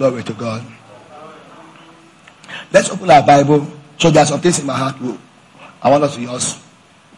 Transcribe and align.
Glory 0.00 0.24
to 0.24 0.32
God. 0.32 0.64
Let's 2.72 2.88
open 2.88 3.10
our 3.10 3.20
Bible. 3.20 3.68
So 3.98 4.08
there's 4.08 4.30
some 4.30 4.40
things 4.40 4.58
in 4.58 4.64
my 4.64 4.72
heart. 4.72 4.96
I 5.82 5.90
want 5.90 6.04
us 6.04 6.16
to 6.16 6.22
just 6.22 6.58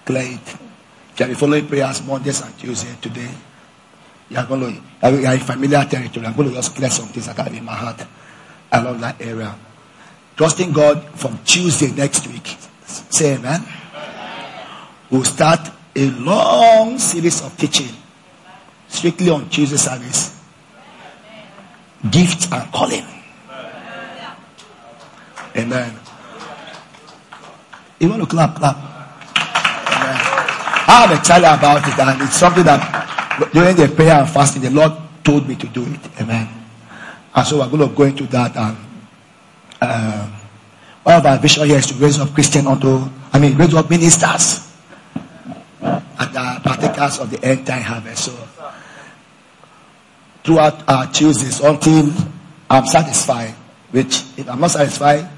clear 0.04 0.34
it. 0.34 0.56
Shall 1.14 1.28
be 1.28 1.34
following 1.34 1.68
prayers 1.68 2.02
Mondays 2.04 2.42
and 2.42 2.58
Tuesday 2.58 2.92
today. 3.00 3.30
You 4.28 4.36
are 4.36 4.46
going 4.46 4.82
to, 4.82 5.10
you 5.12 5.26
are 5.28 5.34
in 5.34 5.38
familiar 5.38 5.84
territory. 5.84 6.26
I'm 6.26 6.34
going 6.34 6.48
to 6.48 6.54
just 6.56 6.74
clear 6.74 6.90
some 6.90 7.06
things 7.06 7.26
that 7.26 7.38
are 7.38 7.54
in 7.54 7.64
my 7.64 7.76
heart 7.76 8.04
along 8.72 8.98
that 9.02 9.22
area. 9.22 9.54
Trusting 10.36 10.72
God 10.72 11.04
from 11.14 11.38
Tuesday 11.44 11.92
next 11.92 12.26
week. 12.26 12.58
Say 12.84 13.36
amen. 13.36 13.62
We'll 15.08 15.22
start 15.22 15.70
a 15.94 16.10
long 16.10 16.98
series 16.98 17.44
of 17.44 17.56
teaching 17.56 17.94
strictly 18.88 19.30
on 19.30 19.48
Tuesday 19.50 19.76
service. 19.76 20.41
Gifts 22.10 22.50
and 22.50 22.72
calling. 22.72 23.06
Amen. 25.56 25.94
You 28.00 28.08
want 28.08 28.22
to 28.22 28.26
clap, 28.26 28.56
clap. 28.56 28.76
Amen. 28.76 30.18
I'm 30.88 31.16
excited 31.16 31.46
about 31.46 31.86
it, 31.86 31.98
and 31.98 32.22
it's 32.22 32.36
something 32.36 32.64
that 32.64 33.48
during 33.52 33.76
the 33.76 33.88
prayer 33.88 34.20
and 34.20 34.28
fasting, 34.28 34.62
the 34.62 34.70
Lord 34.70 34.92
told 35.22 35.48
me 35.48 35.54
to 35.56 35.66
do 35.68 35.84
it. 35.84 36.20
Amen. 36.20 36.48
And 37.34 37.46
so 37.46 37.58
we're 37.58 37.68
going 37.68 37.88
to 37.88 37.94
go 37.94 38.02
into 38.04 38.26
that. 38.26 38.56
And 38.56 38.76
uh, 39.80 40.28
one 41.02 41.16
of 41.16 41.26
our 41.26 41.38
vision 41.38 41.66
here 41.66 41.78
is 41.78 41.86
to 41.86 41.94
raise 41.94 42.18
up 42.18 42.34
Christian 42.34 42.66
unto, 42.66 43.08
I 43.32 43.38
mean, 43.38 43.56
raise 43.56 43.74
up 43.74 43.88
ministers 43.88 44.72
and 45.80 46.02
the 46.18 46.60
partakers 46.62 47.18
of 47.18 47.30
the 47.30 47.42
end 47.44 47.66
time 47.66 47.82
harvest. 47.82 48.24
So 48.24 48.32
throughout 50.44 50.88
our 50.88 51.06
Tuesdays 51.10 51.60
until 51.60 52.12
I'm 52.68 52.86
satisfied, 52.86 53.50
which 53.90 54.22
if 54.36 54.48
I'm 54.48 54.60
not 54.60 54.70
satisfied, 54.70 55.28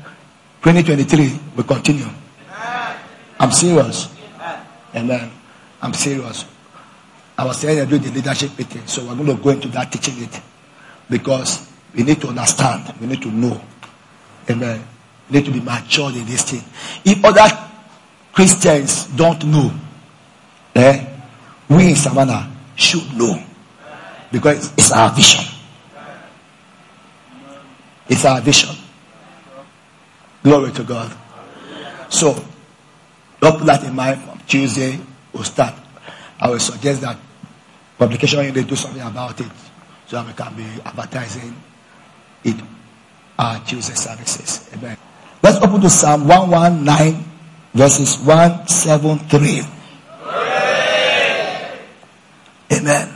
2023 0.62 1.40
will 1.56 1.64
continue. 1.64 2.06
I'm 3.38 3.50
serious. 3.50 4.08
And 4.94 5.10
then 5.10 5.30
I'm 5.82 5.92
serious. 5.92 6.46
I 7.36 7.44
was 7.44 7.58
saying 7.60 7.80
I 7.80 7.84
do 7.84 7.98
the 7.98 8.10
leadership 8.10 8.56
meeting, 8.56 8.86
so 8.86 9.04
we're 9.04 9.16
going 9.16 9.36
to 9.36 9.42
go 9.42 9.50
into 9.50 9.68
that 9.68 9.90
teaching 9.90 10.22
it 10.22 10.40
because 11.10 11.68
we 11.94 12.04
need 12.04 12.20
to 12.20 12.28
understand, 12.28 12.94
we 13.00 13.06
need 13.08 13.22
to 13.22 13.30
know. 13.30 13.60
Amen. 14.48 14.86
We 15.28 15.38
need 15.38 15.46
to 15.46 15.50
be 15.50 15.60
mature 15.60 16.10
in 16.10 16.24
this 16.26 16.50
thing. 16.50 16.62
If 17.04 17.24
other 17.24 17.48
Christians 18.32 19.06
don't 19.08 19.44
know, 19.46 19.72
eh, 20.76 21.06
we 21.68 21.90
in 21.90 21.96
Savannah 21.96 22.50
should 22.76 23.12
know 23.16 23.42
because 24.34 24.72
it's 24.76 24.90
our 24.90 25.14
vision. 25.14 25.44
It's 28.08 28.24
our 28.24 28.40
vision. 28.40 28.74
Glory 30.42 30.72
to 30.72 30.82
God. 30.82 31.16
So, 32.10 32.34
don't 33.40 33.58
put 33.58 33.66
that 33.66 33.84
in 33.84 33.94
mind. 33.94 34.22
from 34.22 34.40
Tuesday 34.46 34.98
we'll 35.32 35.44
start. 35.44 35.74
I 36.40 36.50
will 36.50 36.58
suggest 36.58 37.00
that 37.02 37.16
publication 37.96 38.52
they 38.52 38.64
do 38.64 38.74
something 38.74 39.00
about 39.00 39.40
it 39.40 39.50
so 40.06 40.16
that 40.16 40.26
we 40.26 40.32
can 40.32 40.54
be 40.56 40.82
advertising 40.84 41.54
it 42.42 42.56
our 43.38 43.60
Tuesday 43.64 43.94
services. 43.94 44.68
Amen. 44.74 44.96
Let's 45.42 45.58
open 45.58 45.80
to 45.80 45.90
Psalm 45.90 46.26
119 46.26 47.24
verses 47.72 48.18
173. 48.18 49.62
Amen. 52.72 53.13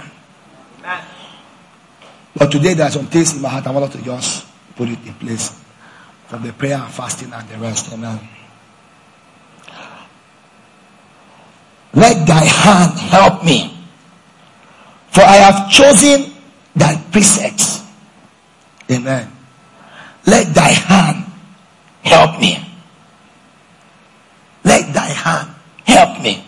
But 2.39 2.53
today 2.53 2.75
there 2.75 2.87
are 2.87 2.91
some 2.91 3.07
things 3.07 3.35
in 3.35 3.43
my 3.43 3.49
heart 3.49 3.67
I 3.67 3.71
want 3.73 3.91
to 3.93 4.03
just 4.03 4.47
put 4.77 4.89
it 4.89 4.99
in 5.05 5.15
place 5.15 5.51
from 6.29 6.45
the 6.45 6.53
prayer 6.53 6.77
and 6.77 6.93
fasting 6.93 7.33
and 7.33 7.49
the 7.49 7.59
rest. 7.59 7.93
Amen. 7.93 8.21
Let 11.95 12.27
thy 12.27 12.45
hand 12.45 12.99
help 12.99 13.45
me, 13.45 13.77
for 15.11 15.23
I 15.23 15.37
have 15.37 15.71
chosen 15.71 16.33
thy 16.77 16.97
precepts. 17.11 17.83
Amen. 18.91 19.33
Let 20.27 20.55
thy 20.55 20.69
hand 20.69 21.25
help 22.03 22.41
me. 22.41 22.59
Let 24.65 24.95
thy 24.95 25.07
hand 25.07 25.55
help 25.85 26.23
me. 26.23 26.45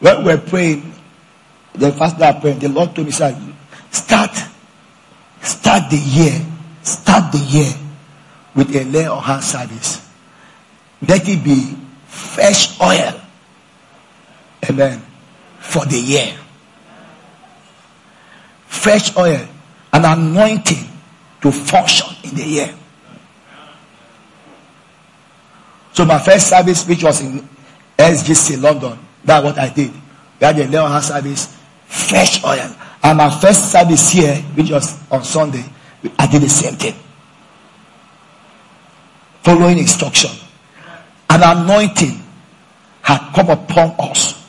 When 0.00 0.24
we're 0.24 0.38
praying, 0.38 0.92
the 1.74 1.92
first 1.92 2.18
day 2.18 2.28
I 2.28 2.32
prayed, 2.32 2.60
the 2.60 2.68
Lord 2.68 2.94
told 2.94 3.06
me, 3.06 3.12
start 3.12 3.34
Start 5.42 5.90
the 5.90 5.96
year. 5.96 6.40
Start 6.82 7.32
the 7.32 7.38
year 7.38 7.72
with 8.54 8.74
a 8.74 8.84
lay 8.84 9.06
on 9.06 9.22
hand 9.22 9.42
service. 9.42 10.08
Let 11.06 11.28
it 11.28 11.42
be 11.42 11.76
fresh 12.06 12.80
oil. 12.80 13.20
Amen. 14.68 15.02
For 15.58 15.84
the 15.84 15.98
year. 15.98 16.36
Fresh 18.66 19.16
oil. 19.16 19.46
An 19.92 20.04
anointing 20.04 20.88
to 21.42 21.50
function 21.52 22.14
in 22.24 22.36
the 22.36 22.44
year. 22.44 22.74
So 25.92 26.04
my 26.04 26.18
first 26.18 26.48
service, 26.48 26.86
which 26.88 27.04
was 27.04 27.20
in 27.20 27.48
SGC 27.98 28.62
London, 28.62 28.98
that's 29.24 29.44
what 29.44 29.58
I 29.58 29.68
did. 29.68 29.92
We 30.40 30.46
had 30.46 30.58
a 30.58 30.66
lay 30.66 30.78
on 30.78 30.90
hand 30.90 31.04
service, 31.04 31.56
fresh 31.92 32.42
oil. 32.44 32.74
And 33.02 33.18
my 33.18 33.28
first 33.28 33.70
service 33.70 34.10
here, 34.10 34.36
which 34.54 34.70
was 34.70 34.98
on 35.10 35.22
Sunday, 35.24 35.64
I 36.18 36.26
did 36.26 36.42
the 36.42 36.48
same 36.48 36.74
thing. 36.74 36.94
Following 39.42 39.78
instruction. 39.78 40.30
An 41.28 41.42
anointing 41.42 42.22
had 43.02 43.32
come 43.34 43.50
upon 43.50 43.94
us 43.98 44.48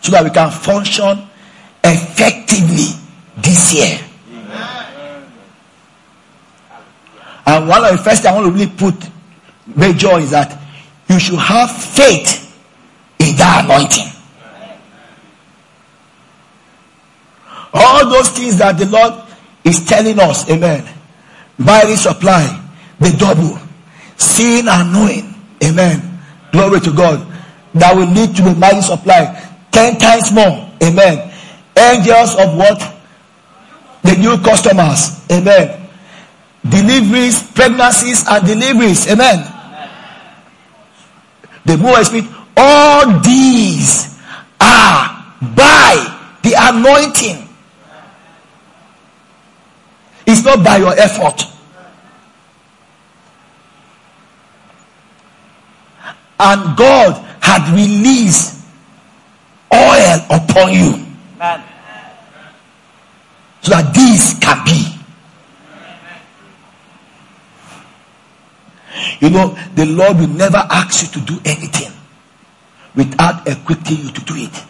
so 0.00 0.12
that 0.12 0.24
we 0.24 0.30
can 0.30 0.50
function 0.50 1.26
effectively 1.82 2.88
this 3.36 3.74
year. 3.74 4.00
And 7.46 7.68
one 7.68 7.84
of 7.84 7.92
the 7.92 7.98
first 7.98 8.22
things 8.22 8.26
I 8.26 8.34
want 8.34 8.46
to 8.46 8.52
really 8.52 8.70
put 8.70 8.94
major 9.76 10.18
is 10.18 10.30
that 10.30 10.60
you 11.08 11.18
should 11.18 11.38
have 11.38 11.70
faith 11.70 12.40
in 13.18 13.36
that 13.36 13.64
anointing. 13.64 14.13
All 17.74 18.08
those 18.08 18.30
things 18.30 18.56
that 18.58 18.78
the 18.78 18.86
Lord 18.86 19.14
is 19.64 19.84
telling 19.84 20.18
us, 20.20 20.48
amen. 20.48 20.86
By 21.58 21.84
the 21.84 21.96
supply, 21.96 22.46
the 23.00 23.10
double. 23.18 23.58
Seeing 24.16 24.68
and 24.68 24.92
knowing, 24.92 25.34
amen. 25.62 26.20
Glory 26.52 26.80
to 26.80 26.92
God. 26.92 27.26
That 27.74 27.96
will 27.96 28.06
lead 28.06 28.36
to 28.36 28.42
the 28.42 28.54
mighty 28.54 28.80
supply. 28.80 29.26
Ten 29.72 29.98
times 29.98 30.30
more, 30.30 30.70
amen. 30.80 31.32
Angels 31.76 32.36
of 32.36 32.56
what? 32.56 32.78
The 34.02 34.14
new 34.16 34.38
customers, 34.38 35.18
amen. 35.32 35.90
Deliveries, 36.68 37.42
pregnancies, 37.50 38.24
and 38.28 38.46
deliveries, 38.46 39.10
amen. 39.10 39.50
The 41.64 41.76
more 41.76 41.96
I 41.96 42.02
speak, 42.04 42.26
all 42.56 43.18
these 43.18 44.16
are 44.60 45.34
by 45.56 46.38
the 46.42 46.54
anointing 46.56 47.48
it's 50.26 50.42
not 50.44 50.64
by 50.64 50.78
your 50.78 50.98
effort. 50.98 51.44
And 56.38 56.76
God 56.76 57.24
had 57.40 57.72
released 57.74 58.64
oil 59.72 60.20
upon 60.30 60.72
you. 60.72 61.06
So 63.62 63.70
that 63.70 63.94
this 63.94 64.38
can 64.40 64.64
be. 64.64 64.94
You 69.20 69.30
know, 69.30 69.56
the 69.74 69.86
Lord 69.86 70.18
will 70.18 70.28
never 70.28 70.58
ask 70.58 71.02
you 71.02 71.20
to 71.20 71.26
do 71.26 71.40
anything 71.44 71.92
without 72.94 73.46
equipping 73.48 73.98
you 73.98 74.10
to 74.10 74.20
do 74.20 74.34
it. 74.36 74.64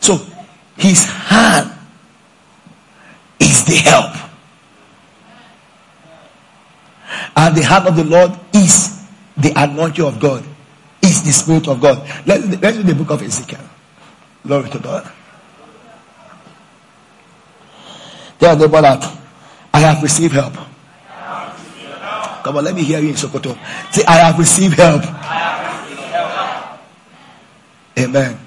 So 0.00 0.20
his 0.78 1.04
hand 1.04 1.72
is 3.40 3.64
the 3.64 3.74
help. 3.74 4.14
And 7.36 7.56
the 7.56 7.62
hand 7.62 7.88
of 7.88 7.96
the 7.96 8.04
Lord 8.04 8.32
is 8.54 9.06
the 9.36 9.52
anointing 9.56 10.04
of 10.04 10.20
God, 10.20 10.44
is 11.02 11.24
the 11.24 11.32
Spirit 11.32 11.66
of 11.68 11.80
God. 11.80 11.98
Let's, 12.26 12.46
let's 12.62 12.76
read 12.76 12.86
the 12.86 12.94
book 12.94 13.10
of 13.10 13.22
Ezekiel. 13.22 13.60
Glory 14.46 14.70
to 14.70 14.78
God. 14.78 15.10
Tell 18.38 18.54
the 18.54 18.68
that 18.68 19.18
I 19.74 19.80
have 19.80 20.02
received 20.02 20.34
help. 20.34 20.54
Come 22.44 22.56
on, 22.56 22.64
let 22.64 22.74
me 22.74 22.84
hear 22.84 23.00
you 23.00 23.08
in 23.08 23.14
Sokoto. 23.14 23.58
Say, 23.92 24.04
I 24.06 24.18
have 24.18 24.38
received 24.38 24.74
help. 24.74 25.02
Have 25.02 25.90
received 25.90 26.08
help. 26.12 26.80
Amen. 27.98 28.38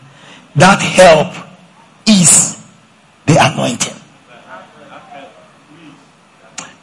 That 0.56 0.81
help 0.81 1.50
is 2.06 2.62
the 3.25 3.38
anointing. 3.39 3.95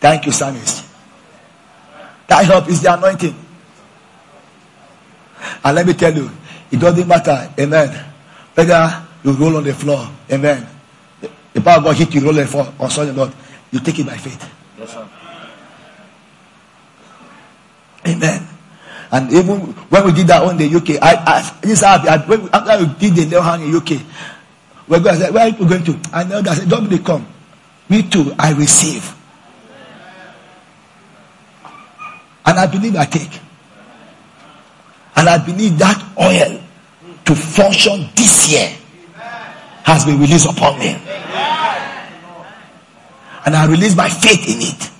Thank 0.00 0.26
you, 0.26 0.32
psalmist. 0.32 0.85
That 2.29 2.44
help 2.44 2.69
is 2.69 2.82
the 2.82 2.94
anointing. 2.94 3.35
And 5.65 5.76
let 5.76 5.87
me 5.87 5.94
tell 5.94 6.15
you, 6.15 6.31
it 6.70 6.79
doesn't 6.79 7.09
matter, 7.09 7.50
amen, 7.59 8.05
whether 8.55 9.06
you 9.25 9.32
roll 9.32 9.56
on 9.56 9.65
the 9.65 9.75
floor, 9.75 10.09
amen. 10.31 10.67
The 11.53 11.61
power 11.61 11.79
of 11.79 11.85
God 11.85 11.97
hit 11.97 12.14
you, 12.14 12.21
roll 12.21 12.31
on 12.31 12.37
the 12.37 12.47
floor, 12.47 12.73
or 12.79 12.91
something 12.91 13.17
not, 13.17 13.35
you 13.71 13.81
take 13.81 13.99
it 13.99 14.06
by 14.06 14.17
faith. 14.17 14.50
Yes, 14.79 14.93
sir. 14.93 15.09
Amen. 18.06 18.47
And 19.11 19.32
even 19.32 19.59
when 19.88 20.05
we 20.05 20.12
did 20.12 20.26
that 20.29 20.43
on 20.43 20.56
the 20.56 20.69
UK, 20.69 21.03
I, 21.03 21.17
I 21.17 21.59
this 21.62 21.82
I, 21.82 22.19
when 22.26 22.44
we, 22.44 22.50
after 22.50 22.85
we 22.85 22.93
did 22.99 23.14
the 23.14 23.25
little 23.25 23.43
hand 23.43 23.62
in 23.64 23.75
UK, 23.75 24.03
we're 24.88 25.00
going. 25.00 25.17
say, 25.17 25.31
where 25.31 25.44
are 25.44 25.49
you 25.49 25.69
going 25.69 25.85
to? 25.85 25.99
I 26.12 26.25
know 26.25 26.40
that. 26.40 26.49
I 26.49 26.55
said, 26.55 26.69
don't 26.69 26.88
be 26.88 26.99
come. 26.99 27.26
Me 27.88 28.02
too. 28.02 28.35
I 28.38 28.52
receive. 28.52 29.14
And 32.46 32.58
I 32.58 32.67
believe 32.67 32.96
I 32.96 33.05
take. 33.05 33.40
And 35.17 35.29
I 35.29 35.44
believe 35.44 35.79
that 35.79 36.02
oil 36.19 36.61
to 37.25 37.35
function 37.35 38.08
this 38.14 38.50
year 38.50 38.73
has 39.85 40.05
been 40.05 40.19
released 40.19 40.49
upon 40.49 40.79
me. 40.79 40.96
And 43.44 43.56
I 43.56 43.67
release 43.67 43.96
my 43.96 44.08
faith 44.08 44.49
in 44.49 44.62
it. 44.62 44.90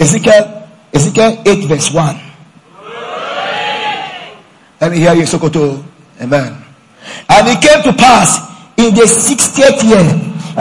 Ezekiel, 0.00 0.68
Ezekiel 0.92 1.42
8 1.46 1.64
verse 1.66 1.92
1. 1.92 2.20
Let 4.80 4.90
me 4.90 4.98
hear 4.98 5.14
you, 5.14 5.22
Sokoto. 5.22 5.82
Amen. 6.20 6.63
And 7.28 7.48
it 7.48 7.60
came 7.60 7.82
to 7.82 7.92
pass 7.92 8.54
in 8.76 8.94
the 8.94 9.06
60th 9.06 9.82
year, 9.84 10.06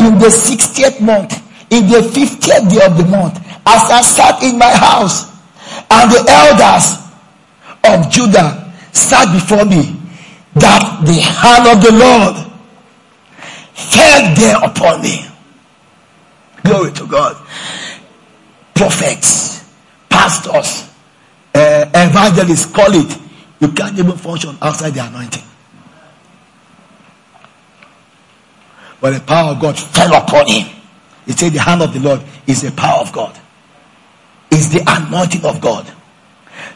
in 0.05 0.17
the 0.19 0.27
60th 0.27 1.01
month, 1.01 1.33
in 1.71 1.87
the 1.87 2.01
50th 2.01 2.69
day 2.69 2.85
of 2.85 2.97
the 2.97 3.05
month, 3.05 3.37
as 3.65 3.91
I 3.91 4.01
sat 4.01 4.43
in 4.43 4.57
my 4.57 4.71
house, 4.71 5.31
and 5.89 6.11
the 6.11 6.25
elders 6.29 7.03
of 7.83 8.11
Judah 8.11 8.73
sat 8.91 9.33
before 9.33 9.65
me, 9.65 9.99
that 10.55 11.01
the 11.05 11.13
hand 11.13 11.67
of 11.67 11.83
the 11.83 11.91
Lord 11.91 12.53
fell 13.73 14.35
there 14.35 14.57
upon 14.63 15.01
me. 15.01 15.25
Glory 16.63 16.91
to 16.93 17.07
God. 17.07 17.35
Prophets, 18.73 19.63
pastors, 20.09 20.89
uh, 21.55 21.85
evangelists, 21.93 22.67
call 22.67 22.93
it. 22.93 23.17
You 23.59 23.69
can't 23.69 23.97
even 23.97 24.17
function 24.17 24.57
outside 24.61 24.91
the 24.91 25.05
anointing. 25.05 25.43
But 29.03 29.15
the 29.15 29.19
power 29.19 29.51
of 29.51 29.59
God 29.59 29.77
fell 29.77 30.13
upon 30.15 30.47
him. 30.47 30.65
He 31.25 31.33
said 31.33 31.51
the 31.51 31.59
hand 31.59 31.81
of 31.81 31.91
the 31.93 31.99
Lord 31.99 32.21
is 32.47 32.61
the 32.61 32.71
power 32.71 33.01
of 33.01 33.11
God. 33.11 33.37
Is 34.49 34.71
the 34.71 34.81
anointing 34.87 35.43
of 35.43 35.59
God. 35.59 35.91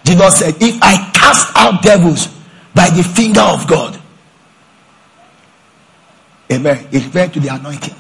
Jesus 0.04 0.40
said, 0.40 0.56
if 0.62 0.78
I 0.82 1.10
cast 1.14 1.56
out 1.56 1.82
devils 1.82 2.28
by 2.76 2.90
the 2.90 3.02
finger 3.02 3.40
of 3.40 3.66
God. 3.66 3.98
Amen. 6.52 6.90
It 6.92 7.14
went 7.14 7.34
to 7.36 7.40
the 7.40 7.48
anointing. 7.48 7.96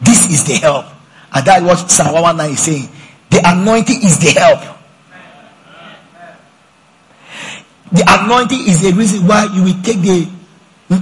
This 0.00 0.30
is 0.30 0.42
the 0.44 0.54
help. 0.54 0.86
And 1.34 1.44
that's 1.46 1.62
what 1.62 1.90
Psalm 1.90 2.14
119 2.14 2.54
is 2.54 2.60
saying. 2.60 2.88
The 3.28 3.42
anointing 3.44 4.02
is 4.02 4.18
the 4.20 4.40
help. 4.40 4.78
The 7.92 8.04
anointing 8.08 8.60
is 8.60 8.80
the 8.80 8.92
reason 8.92 9.26
why 9.26 9.50
you 9.52 9.64
will 9.64 9.82
take 9.82 10.00
the 10.00 10.33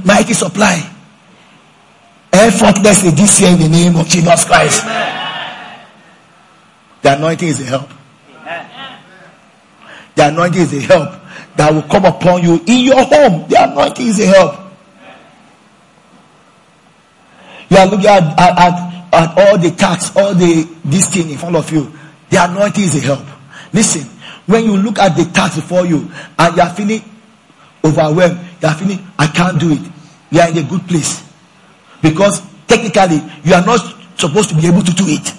mighty 0.05 0.33
supply. 0.33 0.89
Effortlessly 2.33 3.11
this 3.11 3.41
year 3.41 3.50
in 3.50 3.59
the 3.59 3.69
name 3.69 3.97
of 3.97 4.09
Jesus 4.09 4.44
Christ. 4.44 4.85
The 7.03 7.17
anointing 7.17 7.49
is 7.49 7.61
a 7.61 7.65
help. 7.65 7.91
The 10.15 10.29
anointing 10.29 10.62
is 10.62 10.73
a 10.75 10.81
help 10.81 11.23
that 11.56 11.73
will 11.73 11.83
come 11.83 12.05
upon 12.05 12.43
you 12.43 12.61
in 12.67 12.85
your 12.85 13.03
home. 13.05 13.49
The 13.49 13.71
anointing 13.71 14.06
is 14.06 14.21
a 14.21 14.27
help. 14.27 14.61
You 17.69 17.79
are 17.79 17.87
looking 17.87 18.06
at, 18.06 18.23
at, 18.39 18.59
at, 18.59 19.15
at 19.15 19.39
all 19.39 19.59
the 19.59 19.71
tax, 19.71 20.15
all 20.17 20.35
the 20.35 20.69
this 20.85 21.09
thing 21.09 21.31
in 21.31 21.39
front 21.39 21.56
of 21.56 21.71
you. 21.73 21.91
The 22.31 22.44
anointing 22.44 22.85
is 22.85 22.97
a 22.97 23.00
help. 23.00 23.27
Listen, 23.73 24.03
when 24.47 24.65
you 24.65 24.77
look 24.77 24.99
at 24.99 25.17
the 25.17 25.25
tax 25.25 25.56
before 25.56 25.87
you 25.87 26.11
and 26.39 26.56
you 26.56 26.62
are 26.62 26.75
feeling 26.75 27.03
overwhelmed, 27.85 28.39
you 28.62 28.69
are 28.69 28.75
feeling, 28.75 29.05
I 29.19 29.26
can't 29.26 29.59
do 29.59 29.73
it. 29.73 29.81
You 30.31 30.41
are 30.41 30.49
in 30.49 30.56
a 30.59 30.62
good 30.62 30.87
place. 30.87 31.23
Because 32.00 32.41
technically, 32.67 33.20
you 33.43 33.55
are 33.55 33.64
not 33.67 33.81
supposed 34.17 34.50
to 34.50 34.55
be 34.56 34.69
able 34.69 34.82
to 34.82 34.93
do 34.93 35.05
it. 35.09 35.35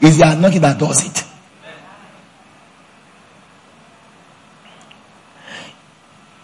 It's 0.00 0.16
the 0.16 0.30
anointing 0.30 0.62
that 0.62 0.78
does 0.78 1.04
it. 1.06 1.24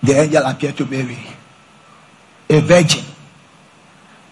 The 0.02 0.12
angel 0.12 0.42
appeared 0.44 0.76
to 0.76 0.86
Mary, 0.86 1.18
a 2.50 2.60
virgin, 2.60 3.04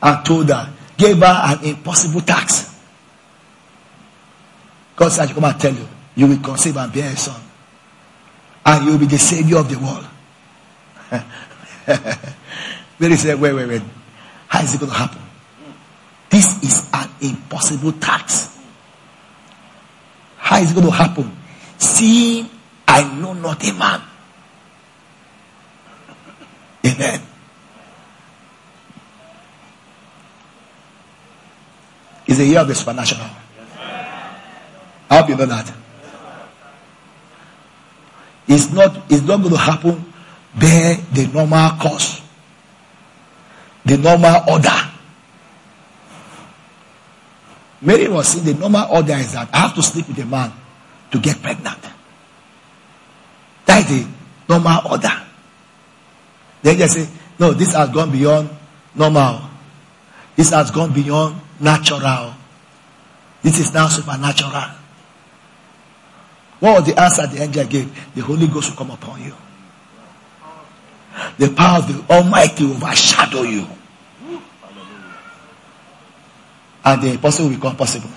and 0.02 0.24
told 0.24 0.48
her, 0.48 0.72
gave 0.96 1.18
her 1.18 1.24
an 1.24 1.64
impossible 1.64 2.20
task. 2.20 2.80
God 4.94 5.08
said, 5.08 5.30
I 5.30 5.32
come 5.32 5.44
and 5.44 5.60
tell 5.60 5.74
you, 5.74 5.88
you 6.14 6.26
will 6.28 6.38
conceive 6.38 6.76
and 6.76 6.92
bear 6.92 7.10
a 7.10 7.16
son 7.16 7.43
and 8.66 8.84
you'll 8.86 8.98
be 8.98 9.06
the 9.06 9.18
savior 9.18 9.58
of 9.58 9.68
the 9.68 9.78
world. 9.78 10.06
Mary 12.98 13.16
said, 13.16 13.40
wait, 13.40 13.52
wait, 13.52 13.68
wait. 13.68 13.82
How 14.48 14.62
is 14.62 14.74
it 14.74 14.80
going 14.80 14.92
to 14.92 14.98
happen? 14.98 15.20
This 16.30 16.62
is 16.62 16.88
an 16.92 17.08
impossible 17.20 17.92
task. 17.92 18.58
How 20.36 20.58
is 20.58 20.70
it 20.70 20.74
going 20.74 20.86
to 20.86 20.92
happen? 20.92 21.36
Seeing 21.78 22.48
I 22.86 23.02
know 23.14 23.32
not 23.32 23.62
a 23.68 23.72
man. 23.72 24.00
Amen. 26.86 27.20
It's 32.26 32.38
a 32.38 32.44
year 32.44 32.60
of 32.60 32.68
the 32.68 32.74
supernatural. 32.74 33.28
I 35.10 35.18
hope 35.18 35.28
you 35.28 35.36
know 35.36 35.46
that. 35.46 35.83
It's 38.46 38.72
not, 38.72 38.96
it's 39.10 39.22
not 39.22 39.40
going 39.40 39.54
to 39.54 39.58
happen 39.60 40.12
by 40.54 41.00
the 41.12 41.30
normal 41.32 41.70
course. 41.78 42.22
The 43.84 43.98
normal 43.98 44.42
order. 44.48 44.90
Mary 47.80 48.08
was 48.08 48.28
saying 48.28 48.44
the 48.44 48.54
normal 48.54 48.86
order 48.90 49.14
is 49.14 49.32
that 49.32 49.48
I 49.52 49.58
have 49.58 49.74
to 49.74 49.82
sleep 49.82 50.08
with 50.08 50.18
a 50.18 50.26
man 50.26 50.52
to 51.10 51.18
get 51.18 51.40
pregnant. 51.42 51.78
That 53.66 53.90
is 53.90 54.06
the 54.06 54.10
normal 54.48 54.90
order. 54.90 55.12
Then 56.62 56.78
they 56.78 56.86
say, 56.86 57.08
no, 57.38 57.52
this 57.52 57.74
has 57.74 57.90
gone 57.90 58.10
beyond 58.10 58.48
normal. 58.94 59.40
This 60.36 60.50
has 60.50 60.70
gone 60.70 60.92
beyond 60.92 61.40
natural. 61.60 62.34
This 63.42 63.60
is 63.60 63.74
now 63.74 63.88
supernatural. 63.88 64.83
What 66.60 66.80
was 66.80 66.86
the 66.86 67.00
answer 67.00 67.26
the 67.26 67.42
angel 67.42 67.66
gave? 67.66 68.14
The 68.14 68.22
Holy 68.22 68.46
Ghost 68.46 68.70
will 68.70 68.76
come 68.76 68.90
upon 68.90 69.22
you. 69.22 69.34
The 71.38 71.50
power 71.50 71.78
of 71.78 71.88
the 71.88 72.14
Almighty 72.14 72.64
will 72.64 72.74
overshadow 72.74 73.42
you. 73.42 73.66
And 76.84 77.02
the 77.02 77.12
impossible 77.12 77.48
will 77.48 77.56
become 77.56 77.76
possible. 77.76 78.10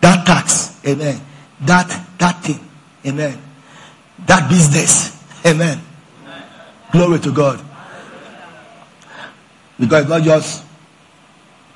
That 0.00 0.26
tax, 0.26 0.80
amen. 0.86 1.20
That 1.60 1.88
that 2.18 2.42
thing, 2.42 2.60
amen. 3.06 3.38
That 4.26 4.48
business, 4.48 5.22
amen. 5.44 5.80
Glory 6.90 7.18
to 7.20 7.32
God. 7.32 7.60
Because 9.78 10.08
not 10.08 10.22
just, 10.22 10.64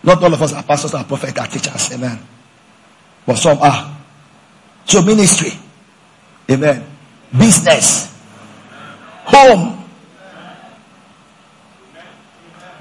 not 0.02 0.22
all 0.22 0.32
of 0.34 0.42
us 0.42 0.52
are 0.52 0.62
pastors, 0.62 0.94
are 0.94 1.04
prophets, 1.04 1.38
are 1.38 1.46
teachers, 1.46 1.92
amen. 1.92 2.18
But 3.26 3.36
some 3.36 3.58
are. 3.58 3.96
So 4.84 5.02
ministry. 5.02 5.52
Amen. 6.50 6.84
Business. 7.36 8.14
Home. 9.24 9.84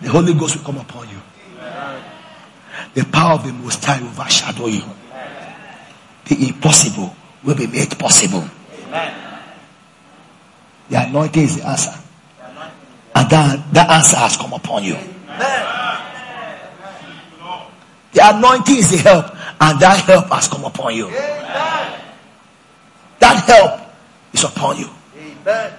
The 0.01 0.09
Holy 0.09 0.33
Ghost 0.33 0.57
will 0.57 0.63
come 0.63 0.77
upon 0.77 1.07
you. 1.09 1.21
The 2.93 3.05
power 3.05 3.33
of 3.35 3.45
the 3.45 3.53
Most 3.53 3.83
High 3.83 4.01
will 4.01 4.09
overshadow 4.09 4.67
you. 4.67 4.83
The 6.25 6.47
impossible 6.49 7.15
will 7.43 7.55
be 7.55 7.67
made 7.67 7.97
possible. 7.97 8.43
The 10.89 11.07
anointing 11.07 11.43
is 11.43 11.57
the 11.57 11.67
answer. 11.67 11.93
And 13.15 13.29
that, 13.29 13.73
that 13.73 13.89
answer 13.89 14.17
has 14.17 14.37
come 14.37 14.53
upon 14.53 14.83
you. 14.83 14.97
The 18.13 18.21
anointing 18.21 18.77
is 18.77 18.91
the 18.91 18.97
help, 18.97 19.25
and 19.63 19.79
that 19.79 20.03
help 20.03 20.27
has 20.27 20.49
come 20.49 20.65
upon 20.65 20.93
you. 20.93 21.09
That 23.19 23.43
help 23.47 23.79
is 24.33 24.43
upon 24.43 24.77
you. 24.77 24.89
Amen. 25.17 25.73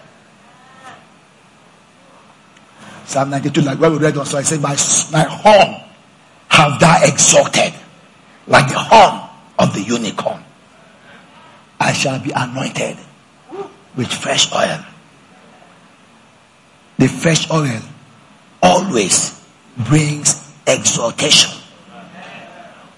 Psalm 3.04 3.28
92, 3.28 3.60
like 3.60 3.78
where 3.78 3.90
we 3.90 3.98
read 3.98 4.16
also, 4.16 4.38
I 4.38 4.42
said, 4.42 4.62
My, 4.62 4.74
my 5.12 5.24
horn 5.28 5.82
have 6.48 6.80
thou 6.80 6.98
exalted, 7.04 7.74
like 8.46 8.68
the 8.68 8.78
horn 8.78 9.28
of 9.58 9.74
the 9.74 9.82
unicorn. 9.82 10.42
I 11.78 11.92
shall 11.92 12.18
be 12.18 12.32
anointed 12.34 12.96
with 13.96 14.10
fresh 14.10 14.50
oil. 14.50 14.82
The 16.96 17.08
fresh 17.08 17.50
oil 17.50 17.82
always 18.62 19.38
brings 19.76 20.50
exaltation. 20.66 21.50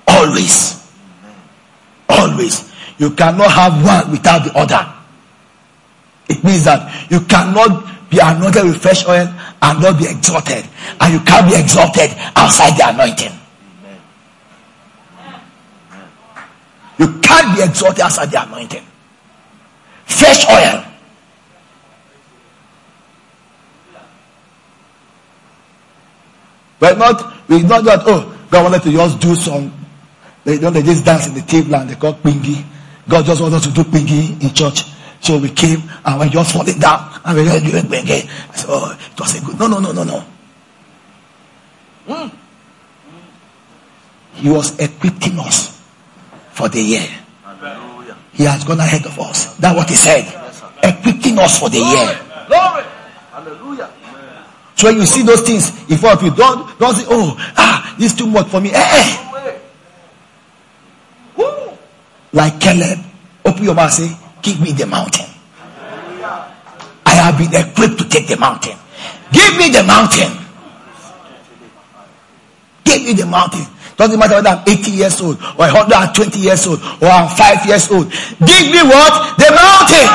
Always. 0.06 0.90
Always. 2.08 2.72
You 2.98 3.10
cannot 3.10 3.50
have 3.52 3.84
one 3.84 4.10
without 4.12 4.44
the 4.44 4.56
other. 4.56 4.92
It 6.28 6.42
means 6.42 6.64
that 6.64 7.10
you 7.10 7.20
cannot 7.20 8.10
be 8.10 8.18
anointed 8.18 8.64
with 8.64 8.82
fresh 8.82 9.06
oil 9.06 9.28
and 9.62 9.82
not 9.82 9.98
be 9.98 10.06
exalted. 10.08 10.64
And 11.00 11.12
you 11.12 11.20
can't 11.20 11.48
be 11.48 11.58
exalted 11.58 12.10
outside 12.34 12.76
the 12.76 12.88
anointing. 12.88 13.32
You 16.98 17.20
can't 17.20 17.56
be 17.56 17.62
exalted 17.62 18.00
outside 18.00 18.30
the 18.30 18.42
anointing. 18.42 18.84
Fresh 20.06 20.48
oil. 20.48 20.84
But 26.78 26.98
not, 26.98 27.48
we 27.48 27.62
not 27.62 27.84
that, 27.84 28.00
oh, 28.06 28.36
God 28.50 28.64
wanted 28.64 28.82
to 28.82 28.92
just 28.92 29.20
do 29.20 29.34
some, 29.34 29.72
they 30.46 30.58
don't 30.58 30.72
they 30.72 30.82
just 30.82 31.04
dance 31.04 31.26
in 31.26 31.34
the 31.34 31.42
table 31.42 31.74
and 31.74 31.90
they 31.90 31.96
call 31.96 32.14
pingy. 32.14 32.64
God 33.08 33.24
just 33.26 33.40
wants 33.42 33.56
us 33.56 33.66
to 33.66 33.72
do 33.72 33.82
pingy 33.82 34.40
in 34.40 34.54
church. 34.54 34.84
So 35.20 35.38
we 35.38 35.50
came 35.50 35.82
and 36.04 36.20
we 36.20 36.28
just 36.28 36.52
falling 36.54 36.78
down 36.78 37.20
and 37.24 37.36
we 37.36 37.44
just 37.44 37.64
doing 37.66 37.82
pingy. 37.84 38.30
So 38.54 38.92
it 38.92 39.18
was 39.20 39.42
a 39.42 39.44
good, 39.44 39.58
no, 39.58 39.66
no, 39.66 39.80
no, 39.80 39.90
no, 39.90 40.04
no. 40.04 40.24
Mm. 42.06 42.30
He 44.34 44.48
was 44.48 44.78
equipping 44.78 45.36
us 45.40 45.82
for 46.52 46.68
the 46.68 46.80
year. 46.80 47.08
Hallelujah. 47.42 48.16
He 48.32 48.44
has 48.44 48.62
gone 48.62 48.78
ahead 48.78 49.04
of 49.04 49.18
us. 49.18 49.56
That's 49.56 49.76
what 49.76 49.88
he 49.90 49.96
said. 49.96 50.26
Equipping 50.80 51.40
us 51.40 51.58
for 51.58 51.70
the 51.70 51.78
year. 51.78 52.20
Glory. 52.46 52.84
Hallelujah. 53.32 53.90
So 54.76 54.86
when 54.86 54.98
you 54.98 55.06
see 55.06 55.22
those 55.22 55.40
things 55.40 55.70
if 55.90 56.00
you, 56.22 56.30
don't, 56.36 56.78
don't 56.78 56.94
say, 56.94 57.04
oh, 57.08 57.34
ah, 57.56 57.96
this 57.98 58.12
is 58.12 58.18
too 58.18 58.28
much 58.28 58.46
for 58.46 58.60
me. 58.60 58.70
Eh, 58.72 58.78
eh. 58.78 59.25
Like 62.36 62.60
Caleb, 62.60 63.00
open 63.46 63.64
your 63.64 63.74
mouth 63.74 63.92
say, 63.92 64.12
give 64.42 64.60
me 64.60 64.72
the 64.72 64.84
mountain. 64.84 65.24
I 67.06 67.14
have 67.16 67.38
been 67.38 67.48
equipped 67.48 67.96
to 67.96 68.06
take 68.10 68.28
the 68.28 68.36
mountain. 68.36 68.76
Give 69.32 69.56
me 69.56 69.70
the 69.70 69.82
mountain. 69.82 70.36
Give 72.84 73.02
me 73.04 73.14
the 73.14 73.24
mountain. 73.24 73.64
Doesn't 73.96 74.20
matter 74.20 74.34
whether 74.34 74.50
I'm 74.50 74.62
80 74.68 74.90
years 74.90 75.18
old 75.22 75.40
or 75.40 75.64
120 75.64 76.38
years 76.38 76.66
old 76.66 76.78
or 77.00 77.08
I'm 77.08 77.34
5 77.34 77.66
years 77.66 77.90
old. 77.90 78.10
Give 78.12 78.64
me 78.68 78.84
what? 78.84 79.38
The 79.40 79.50
mountain. 79.56 80.06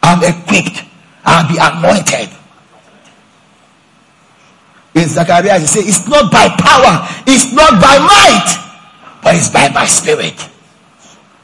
I'm 0.00 0.22
equipped. 0.22 0.84
I'll 1.24 1.48
be 1.50 1.58
anointed. 1.58 2.30
In 4.94 5.08
Zechariah, 5.08 5.58
he 5.58 5.66
says, 5.66 5.88
It's 5.88 6.06
not 6.06 6.30
by 6.30 6.46
power, 6.54 7.02
it's 7.26 7.52
not 7.52 7.82
by 7.82 7.98
might, 7.98 8.63
but 9.24 9.34
it's 9.34 9.48
by 9.48 9.70
my 9.70 9.86
spirit. 9.86 10.38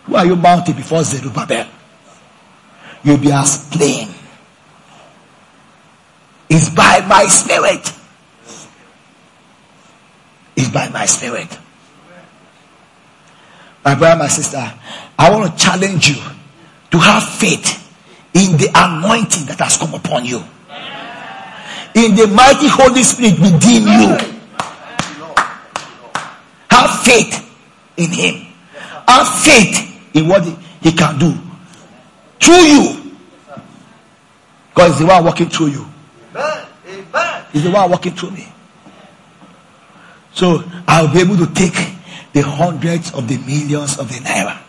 Who 0.05 0.15
are 0.15 0.27
you 0.27 0.37
mounting 0.37 0.77
before 0.77 1.03
Zerubbabel? 1.03 1.67
You'll 3.03 3.17
be 3.17 3.33
as 3.33 3.67
plain. 3.71 4.11
It's 6.51 6.69
by 6.69 7.01
my 7.09 7.25
spirit. 7.25 7.91
It's 10.55 10.69
by 10.69 10.91
my 10.91 11.07
spirit. 11.07 11.59
My 13.83 13.95
brother, 13.95 14.19
my 14.19 14.29
sister, 14.29 14.73
I 15.19 15.31
want 15.31 15.51
to 15.51 15.65
challenge 15.65 16.09
you 16.11 16.23
to 16.91 16.99
have 16.99 17.27
faith 17.27 17.79
in 18.35 18.59
the 18.59 18.69
anointing 18.75 19.47
that 19.47 19.59
has 19.61 19.79
come 19.79 19.95
upon 19.95 20.27
you. 20.27 20.45
In 21.95 22.15
the 22.15 22.27
mighty 22.27 22.69
Holy 22.69 23.03
Spirit 23.03 23.41
within 23.41 23.83
you. 23.83 24.37
Have 26.71 27.03
faith 27.03 27.50
in 28.01 28.11
Him. 28.11 28.47
Have 29.07 29.29
faith 29.45 30.15
in 30.15 30.27
what 30.29 30.45
He 30.81 30.93
can 30.93 31.19
do 31.19 31.35
through 32.41 32.55
you. 32.55 33.13
God 34.75 34.91
is 34.91 34.99
the 34.99 35.07
one 35.07 35.25
walking 35.25 35.49
through 35.49 35.69
you. 35.69 35.87
He's 37.53 37.65
the 37.65 37.71
one 37.71 37.91
walking 37.91 38.13
through 38.13 38.31
me. 38.31 38.47
So 40.33 40.63
I'll 40.89 41.13
be 41.13 41.21
able 41.21 41.37
to 41.37 41.53
take 41.53 41.75
the 42.33 42.43
hundreds 42.43 43.13
of 43.13 43.29
the 43.29 43.37
millions 43.39 43.99
of 43.99 44.09
the 44.09 44.15
naira 44.21 44.61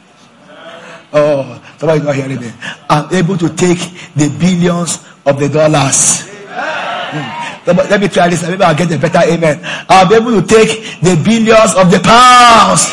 Oh, 1.13 1.61
somebody's 1.77 2.03
not 2.03 2.15
hearing 2.15 2.39
me. 2.39 2.51
I'm 2.89 3.13
able 3.13 3.37
to 3.37 3.49
take 3.49 3.79
the 4.15 4.29
billions 4.39 4.99
of 5.25 5.39
the 5.39 5.49
dollars. 5.49 6.23
Hmm. 6.23 7.40
Let 7.65 8.01
me 8.01 8.07
try 8.07 8.27
this. 8.27 8.41
Maybe 8.47 8.63
I'll 8.63 8.75
get 8.75 8.91
a 8.91 8.97
better 8.97 9.19
amen. 9.29 9.59
I'll 9.87 10.09
be 10.09 10.15
able 10.15 10.41
to 10.41 10.47
take 10.47 10.99
the 11.01 11.21
billions 11.23 11.75
of 11.75 11.91
the 11.91 11.99
pounds. 11.99 12.89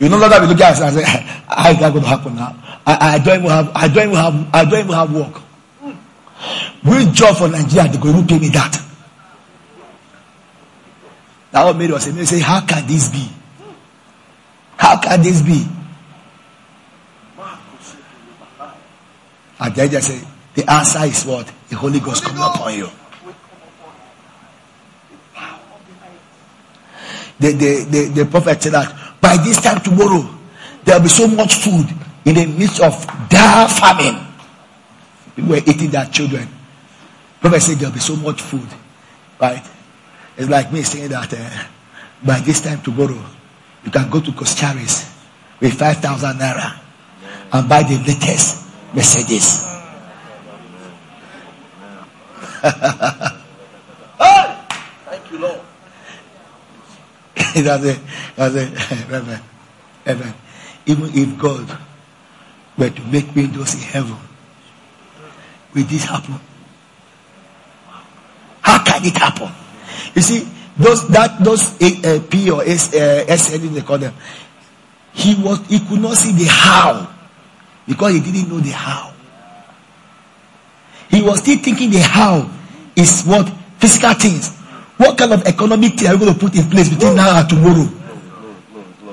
You 0.00 0.08
no 0.08 0.18
longer 0.18 0.40
be 0.40 0.46
looking 0.46 0.62
at 0.62 0.80
and 0.80 0.94
say, 0.94 1.02
how 1.04 1.70
is 1.70 1.78
that 1.80 1.92
going 1.92 2.02
to 2.04 2.08
happen 2.08 2.36
now? 2.36 2.54
I, 2.86 3.14
I 3.14 3.18
don't 3.18 3.38
even 3.40 3.50
have, 3.50 3.72
I 3.74 3.88
don't 3.88 4.04
even 4.04 4.14
have, 4.16 4.54
I 4.54 4.64
don't 4.64 4.80
even 4.80 4.94
have 4.94 5.12
work. 5.14 5.42
Which 6.84 7.12
job 7.12 7.36
for 7.36 7.48
Nigeria 7.48 7.90
they 7.90 7.98
going 7.98 8.20
to 8.20 8.26
pay 8.26 8.38
me 8.38 8.48
that? 8.50 8.80
That 11.50 11.64
what 11.64 11.76
made 11.76 11.90
us 11.90 12.04
say, 12.04 12.40
how 12.40 12.60
can 12.64 12.86
this 12.86 13.10
be? 13.10 13.28
How 14.76 15.00
can 15.00 15.22
this 15.22 15.42
be? 15.42 15.66
And 19.60 19.74
then 19.74 19.90
just 19.90 20.06
say, 20.06 20.26
the 20.58 20.68
answer 20.68 21.04
is 21.04 21.24
what? 21.24 21.46
The 21.68 21.76
Holy 21.76 22.00
Ghost 22.00 22.24
coming 22.24 22.42
upon 22.42 22.74
you. 22.74 22.88
The, 27.38 27.52
the, 27.52 27.86
the, 27.88 28.04
the 28.12 28.26
prophet 28.26 28.60
said 28.60 28.72
that 28.72 29.20
by 29.20 29.36
this 29.36 29.62
time 29.62 29.80
tomorrow, 29.80 30.28
there 30.82 30.96
will 30.96 31.04
be 31.04 31.08
so 31.10 31.28
much 31.28 31.54
food 31.54 31.86
in 32.24 32.34
the 32.34 32.46
midst 32.46 32.80
of 32.80 33.06
dire 33.28 33.68
famine. 33.68 34.26
People 35.36 35.50
were 35.50 35.62
eating 35.64 35.90
their 35.90 36.06
children. 36.06 36.48
Prophet 37.40 37.60
said 37.60 37.76
there 37.78 37.88
will 37.90 37.94
be 37.94 38.00
so 38.00 38.16
much 38.16 38.42
food. 38.42 38.66
Right? 39.40 39.62
It's 40.36 40.48
like 40.48 40.72
me 40.72 40.82
saying 40.82 41.10
that 41.10 41.32
uh, 41.32 41.64
by 42.26 42.40
this 42.40 42.60
time 42.62 42.82
tomorrow, 42.82 43.24
you 43.84 43.92
can 43.92 44.10
go 44.10 44.20
to 44.20 44.32
Coscharis 44.32 45.06
with 45.60 45.74
5,000 45.74 46.36
naira 46.36 46.80
and 47.52 47.68
buy 47.68 47.84
the 47.84 47.98
latest 47.98 48.66
Mercedes. 48.92 49.67
Thank 55.04 55.30
you, 55.30 55.38
Lord. 55.38 55.60
that's 57.54 57.84
it. 57.84 58.00
That's 58.36 58.54
it. 58.54 58.70
Reverend. 59.10 59.42
Reverend. 60.04 60.34
Even 60.86 61.10
if 61.14 61.38
God 61.38 61.78
were 62.76 62.90
to 62.90 63.02
make 63.02 63.34
windows 63.34 63.74
in 63.74 63.80
heaven, 63.80 64.16
will 65.74 65.84
this 65.84 66.04
happen? 66.04 66.40
How 68.60 68.82
can 68.84 69.04
it 69.04 69.16
happen? 69.16 69.50
You 70.14 70.22
see, 70.22 70.48
those 70.76 71.06
that 71.08 71.42
those 71.42 71.80
uh, 71.82 72.20
P 72.28 72.50
or 72.50 72.62
S, 72.64 72.94
uh, 72.94 73.36
SN 73.36 73.74
they 73.74 73.82
call 73.82 73.98
them. 73.98 74.14
He 75.12 75.34
was 75.34 75.66
he 75.66 75.80
could 75.80 76.00
not 76.00 76.16
see 76.16 76.32
the 76.32 76.44
how 76.44 77.12
because 77.86 78.14
he 78.14 78.20
didn't 78.20 78.48
know 78.48 78.60
the 78.60 78.70
how. 78.70 79.07
He 81.18 81.24
was 81.24 81.40
still 81.40 81.58
thinking 81.58 81.90
the 81.90 81.98
how 81.98 82.48
is 82.94 83.24
what 83.24 83.50
physical 83.78 84.14
things. 84.14 84.54
What 84.98 85.18
kind 85.18 85.32
of 85.32 85.42
economic 85.46 85.94
thing 85.98 86.06
are 86.06 86.12
you 86.12 86.18
going 86.20 86.32
to 86.32 86.38
put 86.38 86.54
in 86.54 86.70
place 86.70 86.88
between 86.88 87.16
now 87.16 87.40
and 87.40 87.48
tomorrow? 87.48 87.90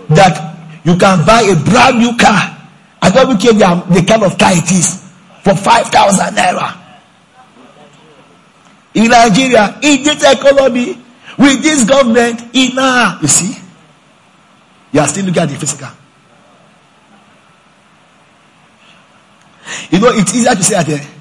That 0.10 0.38
you 0.86 0.98
can 0.98 1.26
buy 1.26 1.42
a 1.42 1.56
brand 1.56 1.98
new 1.98 2.16
car. 2.16 2.62
I 3.02 3.10
don't 3.10 3.42
care 3.42 3.54
the, 3.54 3.84
the 3.90 4.04
kind 4.06 4.22
of 4.22 4.38
car 4.38 4.52
it 4.54 4.72
is 4.72 5.02
for 5.42 5.56
five 5.56 5.88
thousand 5.88 6.36
naira. 6.36 6.78
In 8.94 9.10
Nigeria, 9.10 9.80
in 9.82 10.04
this 10.04 10.22
economy, 10.32 11.02
with 11.40 11.64
this 11.64 11.86
government, 11.86 12.40
enough. 12.56 13.20
You 13.24 13.28
see? 13.28 13.58
You 14.92 15.00
are 15.00 15.08
still 15.08 15.26
looking 15.26 15.42
at 15.42 15.50
the 15.50 15.56
physical. 15.56 15.90
You 19.90 20.00
know, 20.00 20.10
it's 20.14 20.36
easier 20.36 20.54
to 20.54 20.64
say 20.64 20.76
that, 20.76 20.88
uh, 21.02 21.15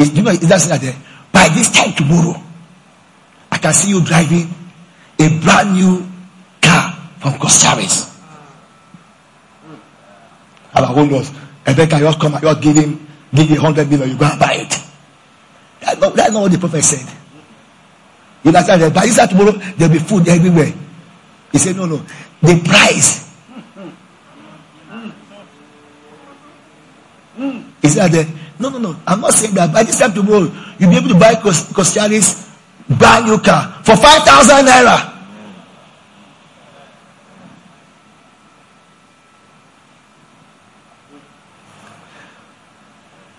it's, 0.00 0.16
you 0.16 0.22
know, 0.22 0.30
it's 0.30 0.42
easier 0.42 0.56
to 0.56 0.60
say 0.60 0.78
that 0.78 0.94
uh, 0.94 0.98
by 1.30 1.48
this 1.52 1.70
time 1.70 1.92
tomorrow, 1.92 2.34
I 3.52 3.58
can 3.58 3.72
see 3.74 3.90
you 3.90 4.02
driving 4.02 4.48
a 5.18 5.28
brand 5.40 5.74
new 5.74 6.08
car 6.62 6.92
from 7.18 7.34
Coscharis. 7.34 8.08
Hmm. 9.62 9.74
Our 10.74 10.96
own 10.98 11.10
laws. 11.10 11.30
And 11.66 11.76
then 11.76 11.88
can 11.88 12.00
just 12.00 12.18
come 12.18 12.32
and 12.32 12.42
just 12.42 12.62
give 12.62 12.76
him, 12.76 13.06
give 13.34 13.50
you 13.50 13.56
100 13.56 13.90
million, 13.90 14.08
you 14.08 14.16
go 14.16 14.24
and 14.24 14.40
buy 14.40 14.54
it. 14.54 14.74
That's 15.80 16.00
not, 16.00 16.14
that's 16.14 16.32
not 16.32 16.42
what 16.42 16.52
the 16.52 16.58
prophet 16.58 16.82
said. 16.82 17.06
You 18.42 18.48
understand? 18.48 18.80
That? 18.80 18.94
By 18.94 19.04
this 19.04 19.18
time 19.18 19.28
tomorrow, 19.28 19.52
there'll 19.52 19.92
be 19.92 19.98
food 19.98 20.26
everywhere. 20.28 20.72
He 21.52 21.58
said, 21.58 21.76
no, 21.76 21.84
no. 21.84 22.00
The 22.40 22.62
price. 22.64 23.28
Hmm. 23.74 23.90
Hmm. 27.36 27.60
He 27.82 27.88
said, 27.88 28.26
no, 28.60 28.68
no, 28.68 28.78
no. 28.78 28.96
I'm 29.06 29.20
not 29.20 29.32
saying 29.32 29.54
that. 29.54 29.72
By 29.72 29.82
this 29.82 29.98
time 29.98 30.12
tomorrow, 30.12 30.52
you'll 30.78 30.90
be 30.90 30.96
able 30.96 31.08
to 31.08 31.18
buy 31.18 31.34
Coscharis 31.34 32.46
brand 32.88 33.24
new 33.26 33.38
car 33.38 33.80
for 33.82 33.96
5,000 33.96 34.66
naira. 34.66 35.16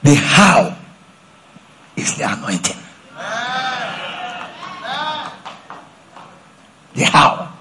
The 0.03 0.15
how 0.15 0.75
is 1.95 2.17
the 2.17 2.31
anointing. 2.33 2.81
The 6.93 7.03
how. 7.05 7.53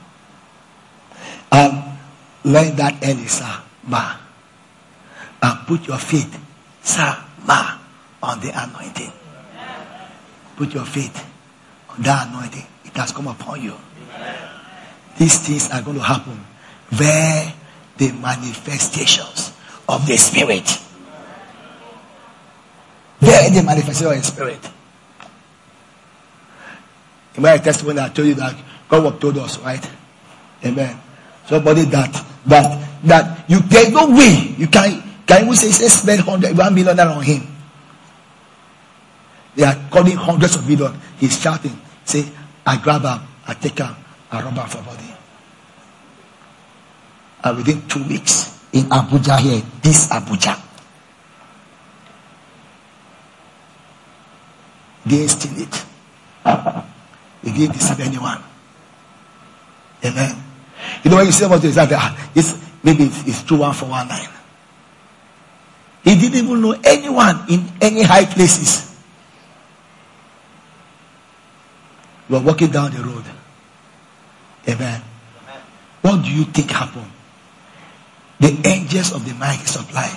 Um, 1.52 1.60
and 1.60 1.98
learn 2.44 2.76
that 2.76 2.96
early, 3.02 3.26
sir, 3.26 3.60
ma. 3.86 4.16
And 5.42 5.66
put 5.66 5.86
your 5.86 5.98
faith, 5.98 6.38
sir, 6.82 7.16
on 8.22 8.40
the 8.40 8.50
anointing. 8.54 9.12
Put 10.56 10.74
your 10.74 10.84
faith 10.84 11.26
on 11.88 12.02
that 12.02 12.28
anointing. 12.28 12.66
It 12.84 12.96
has 12.96 13.12
come 13.12 13.28
upon 13.28 13.62
you. 13.62 13.74
These 15.18 15.46
things 15.46 15.70
are 15.70 15.82
going 15.82 15.96
to 15.96 16.02
happen 16.02 16.44
where 16.96 17.52
the 17.96 18.12
manifestations 18.12 19.52
of 19.88 20.06
the 20.06 20.16
Spirit 20.16 20.80
there 23.20 23.50
the 23.50 23.62
manifestation 23.62 24.06
of 24.06 24.16
the 24.16 24.22
Spirit. 24.24 24.70
In 27.36 27.42
my 27.42 27.58
testimony, 27.58 28.00
I 28.00 28.08
told 28.08 28.28
you 28.28 28.34
that 28.34 28.56
God 28.88 29.20
told 29.20 29.38
us, 29.38 29.58
right? 29.60 29.88
Amen. 30.64 30.98
Somebody 31.46 31.82
that 31.84 32.12
that 32.46 32.88
that 33.04 33.50
you 33.50 33.60
there's 33.60 33.92
no 33.92 34.10
way 34.10 34.54
you 34.56 34.66
can 34.66 35.02
can 35.30 35.44
even 35.44 35.54
say, 35.54 35.70
say 35.70 35.86
spend 35.86 36.20
hundred 36.22 36.58
one 36.58 36.74
million 36.74 36.98
on 36.98 37.22
him. 37.22 37.46
They 39.54 39.62
are 39.62 39.76
calling 39.90 40.16
hundreds 40.16 40.56
of 40.56 40.68
millions. 40.68 40.96
He's 41.18 41.40
shouting, 41.40 41.78
say, 42.04 42.24
I 42.66 42.76
grab 42.78 43.02
him, 43.02 43.20
I 43.46 43.54
take 43.54 43.78
him, 43.78 43.94
I 44.30 44.42
rob 44.42 44.54
him 44.54 44.66
for 44.66 44.82
body. 44.82 45.14
And 47.44 47.56
within 47.56 47.86
two 47.86 48.02
weeks 48.08 48.58
in 48.72 48.84
Abuja 48.84 49.38
here, 49.38 49.62
this 49.82 50.08
Abuja, 50.08 50.60
They 55.06 55.26
steal 55.28 55.62
it. 55.62 55.84
They 57.42 57.52
didn't 57.52 57.72
deceive 57.72 58.00
anyone. 58.00 58.36
Amen. 60.04 60.36
You 61.02 61.10
know 61.10 61.16
when 61.16 61.24
you 61.26 61.32
say 61.32 61.46
about 61.46 61.62
this, 61.62 61.74
ah, 61.78 62.30
it's, 62.34 62.54
maybe 62.84 63.04
it's, 63.04 63.26
it's 63.26 63.42
two 63.44 63.56
one 63.56 63.72
four 63.72 63.88
one 63.88 64.06
nine. 64.08 64.28
He 66.02 66.14
didn't 66.16 66.44
even 66.44 66.60
know 66.62 66.72
anyone 66.82 67.44
in 67.48 67.68
any 67.80 68.02
high 68.02 68.24
places. 68.24 68.90
You 72.28 72.36
are 72.36 72.42
walking 72.42 72.70
down 72.70 72.92
the 72.92 73.02
road. 73.02 73.24
Amen. 74.68 75.02
Amen. 75.42 75.60
What 76.00 76.24
do 76.24 76.30
you 76.30 76.44
think 76.44 76.70
happened? 76.70 77.10
The 78.38 78.56
angels 78.66 79.12
of 79.12 79.26
the 79.28 79.34
mighty 79.34 79.66
supply 79.66 80.08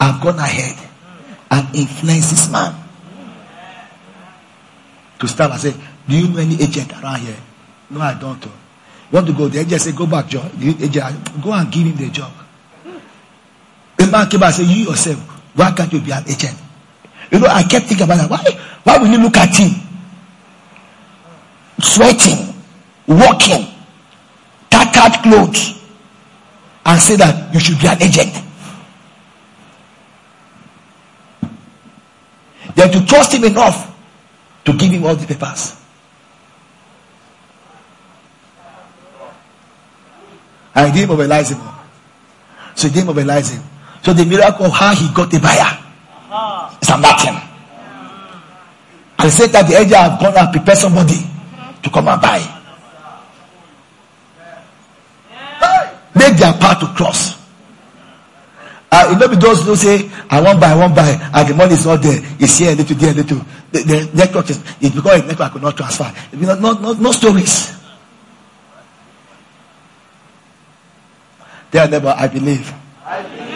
have 0.00 0.20
gone 0.22 0.38
ahead 0.38 0.78
and 1.50 1.74
influenced 1.76 2.30
this 2.30 2.50
man 2.50 2.74
to 5.18 5.28
stand 5.28 5.52
and 5.52 5.60
say, 5.60 5.74
Do 6.08 6.16
you 6.16 6.28
know 6.28 6.38
any 6.38 6.54
agent 6.62 6.92
around 6.92 7.20
here? 7.20 7.36
No, 7.90 8.00
I 8.00 8.14
don't. 8.14 8.44
Want 9.10 9.26
to 9.26 9.32
go? 9.34 9.48
The 9.48 9.60
agent 9.60 9.82
say, 9.82 9.92
Go 9.92 10.06
back, 10.06 10.28
John. 10.28 10.50
Agent, 10.62 11.42
go 11.42 11.52
and 11.52 11.70
give 11.70 11.86
him 11.86 11.96
the 11.96 12.08
job. 12.08 12.32
The 14.02 14.10
man 14.10 14.28
came 14.28 14.42
and 14.42 14.52
said, 14.52 14.66
You 14.66 14.86
yourself, 14.86 15.16
why 15.54 15.70
can't 15.70 15.92
you 15.92 16.00
be 16.00 16.10
an 16.10 16.24
agent? 16.28 16.58
You 17.30 17.38
know, 17.38 17.46
I 17.46 17.62
kept 17.62 17.86
thinking 17.86 18.04
about 18.04 18.16
that. 18.18 18.28
Why, 18.28 18.42
why 18.82 18.98
will 18.98 19.06
you 19.06 19.18
look 19.18 19.36
at 19.36 19.54
him? 19.56 19.70
Sweating, 21.78 22.52
walking, 23.06 23.64
tattered 24.68 25.22
clothes, 25.22 25.80
and 26.84 27.00
say 27.00 27.14
that 27.14 27.54
you 27.54 27.60
should 27.60 27.78
be 27.78 27.86
an 27.86 28.02
agent. 28.02 28.44
Then 32.74 32.90
to 32.90 33.06
trust 33.06 33.34
him 33.34 33.44
enough 33.44 33.96
to 34.64 34.72
give 34.72 34.90
him 34.90 35.06
all 35.06 35.14
the 35.14 35.28
papers. 35.28 35.80
He 40.74 40.90
didn't 40.90 41.08
mobilize 41.08 41.50
him. 41.52 41.60
So 42.74 42.88
he 42.88 42.94
didn't 42.94 43.06
mobilize 43.06 43.50
him. 43.50 43.62
So 44.02 44.12
the 44.12 44.24
miracle 44.24 44.66
of 44.66 44.72
how 44.72 44.94
he 44.94 45.08
got 45.14 45.30
the 45.30 45.38
buyer 45.38 45.78
is 46.82 46.88
a. 46.88 47.52
And 49.18 49.30
he 49.30 49.30
said 49.30 49.50
that 49.50 49.68
the 49.68 49.78
angel 49.78 49.96
have 49.96 50.18
gone 50.18 50.36
and 50.36 50.50
prepared 50.50 50.78
somebody 50.78 51.14
to 51.82 51.90
come 51.90 52.08
and 52.08 52.20
buy. 52.20 52.42
Make 56.14 56.36
their 56.36 56.52
path 56.54 56.80
to 56.80 56.86
cross. 56.96 57.40
Uh, 58.90 59.08
it 59.10 59.18
may 59.18 59.28
be 59.28 59.40
those 59.40 59.64
who 59.64 59.74
say, 59.74 60.10
I 60.28 60.40
won't 60.42 60.60
buy, 60.60 60.72
I 60.72 60.74
won't 60.74 60.94
buy, 60.94 61.08
and 61.32 61.48
the 61.48 61.54
money 61.54 61.72
is 61.72 61.86
not 61.86 62.02
there. 62.02 62.20
It's 62.38 62.58
here, 62.58 62.72
a 62.72 62.74
little, 62.74 62.96
there, 62.96 63.12
a 63.12 63.14
little. 63.14 63.38
The, 63.70 63.82
the 63.84 64.10
network 64.12 64.50
is, 64.50 64.62
it's 64.80 64.94
because 64.94 65.22
the 65.22 65.28
network 65.28 65.52
could 65.52 65.62
not 65.62 65.76
transfer. 65.76 66.12
No, 66.34 66.54
no, 66.54 66.92
no, 66.92 67.12
stories. 67.12 67.72
There, 71.70 71.88
never, 71.88 72.08
I 72.08 72.28
believe. 72.28 72.70
I 73.06 73.22
believe. 73.22 73.51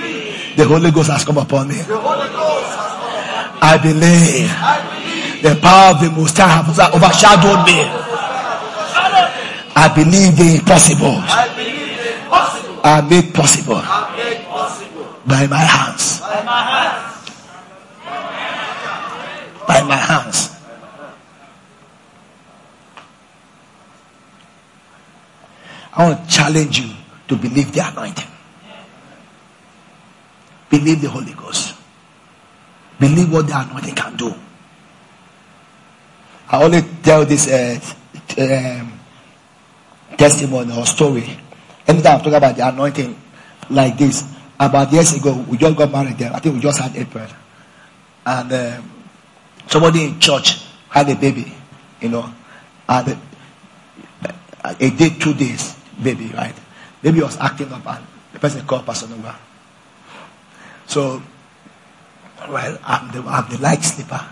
The 0.57 0.65
Holy 0.65 0.91
Ghost 0.91 1.11
has 1.11 1.25
come 1.25 1.37
upon 1.39 1.69
me. 1.69 1.75
The 1.75 1.99
Holy 1.99 2.29
Ghost 2.33 2.73
has 2.73 2.93
come. 2.97 3.59
I 3.61 3.77
believe. 3.77 4.49
I 4.49 4.81
believe. 4.89 5.43
The 5.43 5.61
power 5.61 5.95
of 5.95 6.01
the 6.01 6.11
Most 6.11 6.37
High 6.39 6.49
has 6.49 6.81
overshadowed 6.81 7.67
me. 7.69 7.85
I 9.77 9.93
believe 9.95 10.37
the 10.37 10.57
impossible. 10.57 11.21
I 11.21 11.53
believe 11.55 12.01
the 12.01 12.25
impossible. 12.25 12.81
I 12.83 13.01
made 13.03 13.35
possible. 13.35 13.77
I 13.77 14.17
made 14.17 14.47
by. 14.49 15.21
By 15.27 15.47
my 15.47 15.59
hands. 15.59 16.21
By 19.69 19.83
my 19.83 19.97
hands. 19.97 20.57
I 25.93 26.09
want 26.09 26.25
to 26.25 26.35
challenge 26.35 26.79
you 26.79 26.95
to 27.29 27.37
believe 27.37 27.73
the 27.73 27.87
anointing. 27.87 28.36
Believe 30.71 31.01
the 31.01 31.09
Holy 31.09 31.33
Ghost. 31.33 31.75
Believe 32.99 33.33
what 33.33 33.47
the 33.47 33.59
anointing 33.59 33.95
can 33.95 34.17
do. 34.17 34.35
I 36.49 36.63
only 36.63 36.83
tell 37.03 37.25
this 37.25 37.49
uh, 37.49 37.79
um, 38.39 38.93
testimony 40.17 40.77
or 40.77 40.87
story. 40.87 41.39
Anytime 41.87 42.15
I'm 42.15 42.19
talking 42.19 42.35
about 42.35 42.57
the 42.57 42.69
anointing 42.69 43.21
like 43.71 43.99
this, 43.99 44.25
about 44.59 44.93
years 44.93 45.15
ago, 45.15 45.45
we 45.49 45.57
just 45.57 45.77
got 45.77 45.91
married 45.91 46.17
there. 46.19 46.33
I 46.33 46.39
think 46.39 46.55
we 46.55 46.61
just 46.61 46.81
had 46.81 46.97
April. 46.97 47.27
And 48.25 48.53
um, 48.53 48.91
somebody 49.67 50.05
in 50.05 50.19
church 50.21 50.63
had 50.89 51.09
a 51.11 51.15
baby, 51.15 51.53
you 52.01 52.09
know. 52.09 52.33
And 52.89 53.19
a 54.65 54.91
day, 54.91 55.11
two 55.11 55.35
days, 55.35 55.77
baby, 56.03 56.29
right? 56.29 56.55
Baby 57.03 57.21
was 57.21 57.37
acting 57.39 57.73
up 57.73 57.87
and 57.87 58.05
the 58.33 58.39
person 58.39 58.67
called 58.67 58.87
Pastor 58.87 59.09
Nova. 59.09 59.37
So, 60.87 61.23
well, 62.49 62.79
I'm 62.85 63.13
the, 63.13 63.29
I'm 63.29 63.51
the 63.51 63.59
light 63.59 63.83
sleeper. 63.83 64.25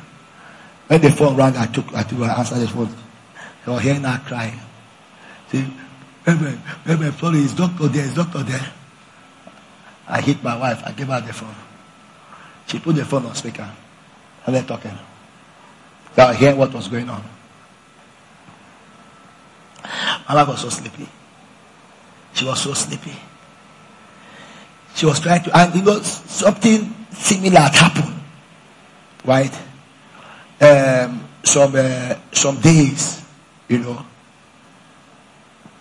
When 0.87 1.01
the 1.01 1.11
phone 1.11 1.37
rang, 1.37 1.57
I 1.57 1.67
took, 1.67 1.93
I 1.95 2.03
took, 2.03 2.21
I 2.21 2.39
answered 2.39 2.59
the 2.59 2.69
phone. 2.69 2.95
I 3.67 3.71
was 3.71 3.83
hearing 3.83 4.03
her 4.03 4.23
crying. 4.27 4.61
See, 5.49 5.67
Reverend, 6.27 6.61
Reverend, 6.87 7.15
sorry, 7.15 7.39
is 7.39 7.55
doctor 7.55 7.89
there, 7.89 8.05
is 8.05 8.15
doctor 8.15 8.43
there. 8.43 8.73
I 10.07 10.21
hit 10.21 10.43
my 10.43 10.57
wife. 10.59 10.83
I 10.85 10.93
gave 10.93 11.07
her 11.09 11.21
the 11.21 11.33
phone. 11.33 11.55
She 12.67 12.79
put 12.79 12.97
the 12.97 13.05
phone 13.05 13.25
on 13.27 13.35
speaker. 13.35 13.71
And 14.47 14.55
they're 14.55 14.63
talking. 14.63 14.97
They 16.15 16.25
were 16.25 16.35
hearing 16.35 16.59
what 16.59 16.73
was 16.73 16.89
going 16.89 17.09
on. 17.09 17.25
My 20.29 20.35
wife 20.35 20.49
was 20.49 20.61
so 20.61 20.69
sleepy. 20.69 21.09
She 22.35 22.45
was 22.45 22.61
so 22.61 22.75
sleepy. 22.75 23.15
She 24.95 25.07
was 25.07 25.21
trying 25.21 25.43
to, 25.45 25.57
and 25.57 25.75
you 25.75 25.83
know, 25.83 26.01
something 26.01 26.95
similar 27.11 27.61
had 27.61 27.75
happened. 27.75 28.15
Right? 29.25 29.53
Um, 30.61 31.29
some, 31.43 31.73
uh, 31.77 32.17
some 32.33 32.61
days, 32.61 33.25
you 33.69 33.79
know, 33.79 34.05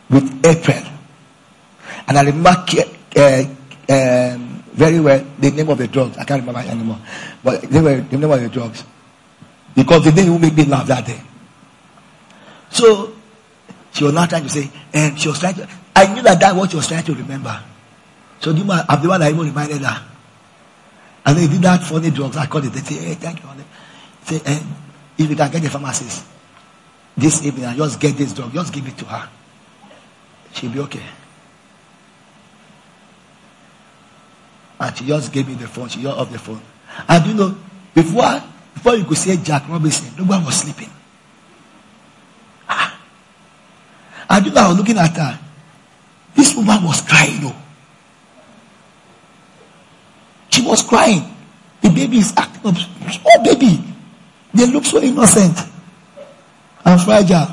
with 0.10 0.46
April. 0.46 0.84
And 2.08 2.18
I 2.18 2.24
remember 2.24 2.50
uh, 2.50 3.44
um, 3.90 4.64
very 4.74 5.00
well 5.00 5.26
the 5.40 5.52
name 5.52 5.70
of 5.70 5.78
the 5.78 5.88
drugs. 5.88 6.18
I 6.18 6.24
can't 6.26 6.42
remember 6.46 6.68
anymore. 6.70 7.00
But 7.44 7.62
they 7.62 7.82
were 7.82 8.02
the 8.02 8.18
name 8.18 8.32
of 8.32 8.42
the 8.42 8.50
drugs. 8.50 8.84
Because 9.76 10.04
the 10.04 10.12
day 10.12 10.26
who 10.26 10.38
make 10.40 10.56
me 10.56 10.66
laugh 10.66 10.88
that 10.88 11.06
day. 11.06 11.22
So 12.70 13.14
she 13.92 14.04
was 14.04 14.14
not 14.14 14.30
trying 14.30 14.44
to 14.44 14.50
say, 14.50 14.70
and 14.94 15.20
she 15.20 15.30
was 15.30 15.40
trying 15.40 15.56
to 15.56 15.68
I 15.96 16.14
knew 16.14 16.22
that 16.24 16.40
that 16.40 16.54
was 16.54 16.62
what 16.62 16.72
she 16.72 16.76
was 16.78 16.88
trying 16.88 17.04
to 17.04 17.14
remember. 17.14 17.64
So 18.44 18.52
man, 18.52 18.84
I'm 18.90 19.02
the 19.02 19.08
one 19.08 19.22
that 19.22 19.32
even 19.32 19.46
reminded 19.46 19.82
her. 19.84 20.06
And 21.26 21.38
they 21.38 21.48
did 21.48 21.62
that 21.62 21.82
funny 21.82 22.12
drugs. 22.12 22.36
I 22.36 22.46
called 22.46 22.66
it. 22.66 22.74
They 22.74 22.82
say, 22.82 22.96
hey, 22.96 23.14
thank 23.14 23.42
you. 23.42 23.48
Say, 24.26 24.40
hey, 24.40 24.62
if 25.18 25.30
you 25.30 25.36
can 25.38 25.50
get 25.50 25.62
the 25.62 25.70
pharmacist 25.70 26.26
this 27.16 27.46
evening 27.46 27.64
and 27.64 27.78
just 27.78 28.02
get 28.02 28.18
this 28.18 28.34
drug, 28.34 28.52
just 28.52 28.74
give 28.74 28.86
it 28.86 28.98
to 28.98 29.06
her. 29.06 29.30
She'll 30.52 30.72
be 30.72 30.80
okay. 30.82 31.04
And 34.78 34.98
she 34.98 35.06
just 35.06 35.32
gave 35.32 35.48
me 35.48 35.54
the 35.54 35.68
phone. 35.70 35.88
She 35.88 36.04
got 36.04 36.18
off 36.18 36.30
the 36.30 36.40
phone. 36.40 36.62
And 37.08 37.26
you 37.26 37.34
know, 37.36 37.58
before 37.96 38.44
before 38.74 38.96
you 38.96 39.06
could 39.06 39.18
say 39.18 39.38
Jack 39.38 39.70
Robinson, 39.70 40.14
nobody 40.18 40.44
was 40.44 40.56
sleeping. 40.56 40.90
Ah. 42.68 43.00
And 44.30 44.46
you 44.46 44.52
know, 44.52 44.62
I 44.62 44.68
was 44.68 44.78
looking 44.78 44.98
at 44.98 45.16
her. 45.16 45.40
This 46.36 46.54
woman 46.54 46.84
was 46.84 47.00
crying. 47.00 47.40
Oh. 47.44 47.63
Was 50.66 50.82
crying. 50.82 51.24
The 51.82 51.90
baby 51.90 52.18
is 52.18 52.34
acting 52.38 52.66
up. 52.66 52.76
Um, 52.76 53.12
small 53.12 53.44
baby. 53.44 53.84
They 54.54 54.66
look 54.68 54.86
so 54.86 55.02
innocent 55.02 55.58
and 56.86 57.02
fragile. 57.02 57.48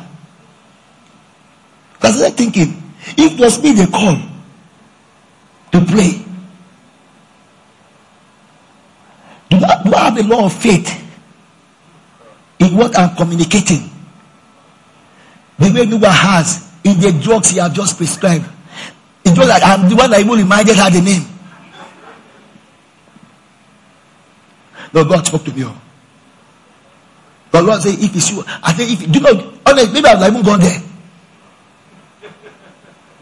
That's 2.00 2.16
Because 2.16 2.22
I'm 2.22 2.32
thinking, 2.32 2.82
if 3.16 3.32
it 3.32 3.40
was 3.40 3.62
me 3.62 3.72
they 3.72 3.86
call 3.86 4.16
to 5.72 5.84
pray, 5.86 6.24
do 9.50 9.56
I, 9.64 9.82
do 9.82 9.94
I 9.94 9.98
have 10.04 10.18
a 10.18 10.22
lot 10.22 10.44
of 10.44 10.52
faith 10.52 10.88
in 12.58 12.76
what 12.76 12.96
I'm 12.98 13.16
communicating? 13.16 13.90
The 15.58 15.72
way 15.72 15.86
Nuba 15.86 16.10
has 16.10 16.70
in 16.84 17.00
the 17.00 17.12
drugs 17.22 17.50
he 17.50 17.58
has 17.58 17.72
just 17.72 17.96
prescribed. 17.96 18.46
It 19.24 19.36
was 19.36 19.48
like 19.48 19.62
I'm 19.62 19.88
the 19.88 19.96
one 19.96 20.10
that 20.10 20.20
even 20.20 20.32
reminded 20.32 20.76
her 20.76 20.90
the 20.90 21.00
name. 21.02 21.29
No, 24.92 25.04
God 25.04 25.26
spoke 25.26 25.44
to 25.44 25.52
me. 25.52 25.64
The 27.50 27.62
Lord 27.62 27.82
said, 27.82 27.94
if 27.98 28.14
it's 28.14 28.30
you, 28.30 28.44
I 28.62 28.72
think 28.72 28.92
if 28.92 29.10
do 29.10 29.20
not, 29.20 29.34
know, 29.34 29.52
honestly, 29.66 29.92
maybe 29.92 30.08
I've 30.08 30.20
not 30.20 30.30
even 30.30 30.42
gone 30.42 30.60
there. 30.60 30.82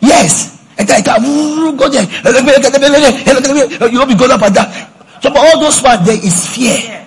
Yes. 0.01 0.59
And 0.79 0.91
I 0.91 1.03
can 1.03 1.77
go 1.77 1.89
there. 1.89 2.05
You 3.91 3.99
will 3.99 4.07
be 4.07 4.15
going 4.15 4.31
up 4.31 4.43
and 4.43 4.55
down. 4.55 4.73
So, 5.21 5.31
but 5.31 5.39
all 5.39 5.61
those 5.61 5.83
ones, 5.83 6.07
there 6.07 6.15
is 6.15 6.47
fear. 6.47 7.07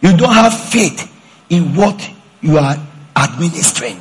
You 0.00 0.16
don't 0.16 0.34
have 0.34 0.52
faith 0.68 1.10
in 1.48 1.74
what 1.74 2.10
you 2.42 2.58
are 2.58 2.76
administering. 3.16 4.00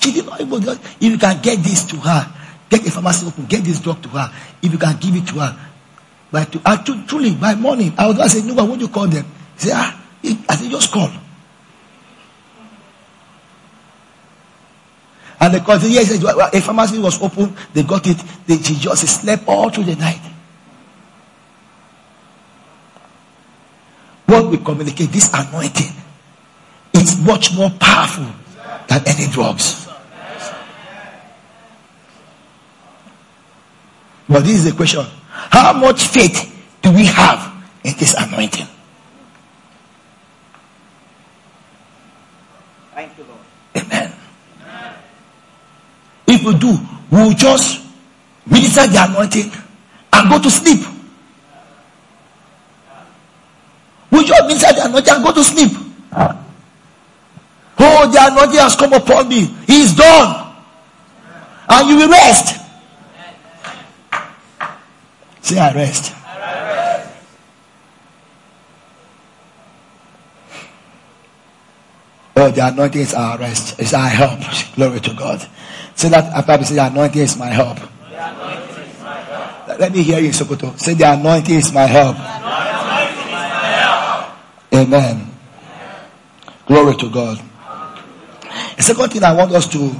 She 0.00 0.12
did 0.12 0.26
not 0.26 0.40
even, 0.40 0.62
if 0.62 1.02
you 1.02 1.18
can 1.18 1.40
get 1.42 1.58
this 1.58 1.84
to 1.84 1.96
her, 1.96 2.26
get 2.72 2.86
a 2.86 2.90
pharmacy 2.90 3.26
open, 3.26 3.44
get 3.44 3.62
this 3.64 3.80
drug 3.80 4.02
to 4.02 4.08
her, 4.08 4.32
if 4.62 4.72
you 4.72 4.78
can 4.78 4.96
give 4.98 5.14
it 5.14 5.26
to 5.28 5.34
her, 5.40 5.56
by 6.30 6.44
to, 6.44 6.60
uh, 6.64 6.82
truly 7.06 7.34
by 7.34 7.54
morning, 7.54 7.92
I 7.98 8.06
was 8.06 8.18
I 8.18 8.26
said, 8.28 8.44
no, 8.44 8.64
what 8.64 8.78
do 8.78 8.86
you 8.86 8.90
call 8.90 9.06
them? 9.06 9.24
He 9.54 9.60
said, 9.60 9.72
ah, 9.74 10.00
I 10.48 10.56
said, 10.56 10.70
just 10.70 10.90
call. 10.90 11.10
And 15.40 15.54
the 15.54 15.60
call, 15.60 15.78
yes, 15.80 16.22
a 16.22 16.60
pharmacy 16.62 16.98
was 16.98 17.20
open, 17.22 17.54
they 17.74 17.82
got 17.82 18.06
it, 18.06 18.16
they, 18.46 18.56
she 18.56 18.76
just 18.76 19.06
slept 19.06 19.44
all 19.46 19.68
through 19.68 19.84
the 19.84 19.96
night. 19.96 20.20
What 24.26 24.46
we 24.46 24.56
communicate, 24.56 25.10
this 25.10 25.28
anointing, 25.34 25.92
is 26.94 27.20
much 27.20 27.54
more 27.54 27.70
powerful 27.78 28.26
than 28.88 29.02
any 29.06 29.30
drugs. 29.30 29.91
But 34.32 34.44
this 34.44 34.64
is 34.64 34.64
the 34.64 34.72
question. 34.72 35.04
How 35.28 35.74
much 35.74 36.04
faith 36.04 36.48
do 36.80 36.90
we 36.90 37.04
have 37.04 37.52
in 37.84 37.92
this 37.98 38.14
anointing? 38.18 38.66
Thank 42.94 43.18
you, 43.18 43.24
Lord. 43.24 43.40
Amen. 43.76 44.12
If 46.26 46.44
we 46.44 46.54
do, 46.54 46.78
we'll 47.10 47.34
just 47.34 47.84
minister 48.46 48.86
the 48.86 49.04
anointing 49.06 49.52
and 50.14 50.30
go 50.30 50.40
to 50.40 50.50
sleep. 50.50 50.80
We 54.10 54.24
just 54.24 54.46
minister 54.46 54.72
the 54.72 54.86
anointing 54.86 55.12
and 55.12 55.24
go 55.24 55.32
to 55.34 55.44
sleep. 55.44 55.72
Oh, 57.78 58.10
the 58.10 58.32
anointing 58.32 58.60
has 58.60 58.76
come 58.76 58.94
upon 58.94 59.28
me. 59.28 59.44
He 59.66 59.82
is 59.82 59.94
done. 59.94 60.54
And 61.68 61.88
you 61.90 61.96
will 61.98 62.08
rest. 62.08 62.61
Say, 65.42 65.58
I 65.58 65.74
rest. 65.74 66.14
Oh, 72.34 72.50
the 72.50 72.66
anointing 72.66 73.02
is 73.02 73.14
our 73.14 73.38
rest. 73.38 73.78
It's 73.78 73.92
our 73.92 74.08
help. 74.08 74.40
Glory 74.74 75.00
to 75.00 75.14
God. 75.14 75.46
Say 75.94 76.08
that 76.08 76.24
after 76.32 76.58
me 76.58 76.64
say, 76.64 76.74
the 76.76 76.86
anointing 76.86 77.22
is 77.22 77.36
my 77.36 77.46
help. 77.46 77.78
Let 79.78 79.92
me 79.92 80.02
hear 80.02 80.20
you, 80.20 80.30
Sokoto. 80.30 80.78
Say, 80.78 80.94
the 80.94 81.12
anointing 81.12 81.56
is 81.56 81.72
my 81.72 81.86
help. 81.86 82.16
Amen. 84.72 85.26
Glory 86.66 86.96
to 86.96 87.10
God. 87.10 87.42
The 88.76 88.82
second 88.82 89.10
thing 89.12 89.24
I 89.24 89.34
want 89.34 89.52
us 89.52 89.66
to, 89.68 89.94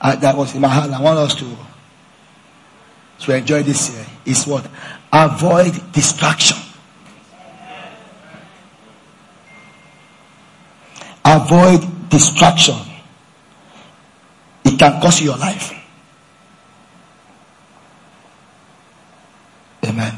uh, 0.00 0.16
that 0.16 0.36
was 0.36 0.54
in 0.54 0.60
my 0.60 0.68
heart, 0.68 0.90
I 0.90 1.00
want 1.00 1.18
us 1.18 1.34
to 1.36 1.56
to 3.20 3.36
enjoy 3.36 3.62
this 3.62 3.90
year 3.92 4.06
is 4.24 4.46
what? 4.46 4.66
Avoid 5.12 5.92
distraction. 5.92 6.56
Avoid 11.24 12.08
distraction. 12.08 12.76
It 14.64 14.78
can 14.78 15.00
cost 15.00 15.20
you 15.20 15.30
your 15.30 15.38
life. 15.38 15.72
Amen. 19.84 20.14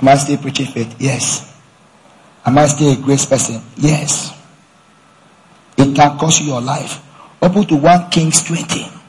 Am 0.00 0.08
I 0.08 0.16
still 0.16 0.38
preaching 0.38 0.66
faith? 0.66 0.96
Yes. 0.98 1.46
Am 2.44 2.56
I 2.58 2.66
still 2.66 2.92
a 2.92 2.96
grace 2.96 3.26
person? 3.26 3.60
Yes. 3.76 4.36
It 5.76 5.94
can 5.94 6.18
cost 6.18 6.40
you 6.40 6.48
your 6.48 6.60
life. 6.60 7.02
Open 7.42 7.64
to 7.66 7.76
1 7.76 8.10
Kings 8.10 8.42
20. 8.42 8.99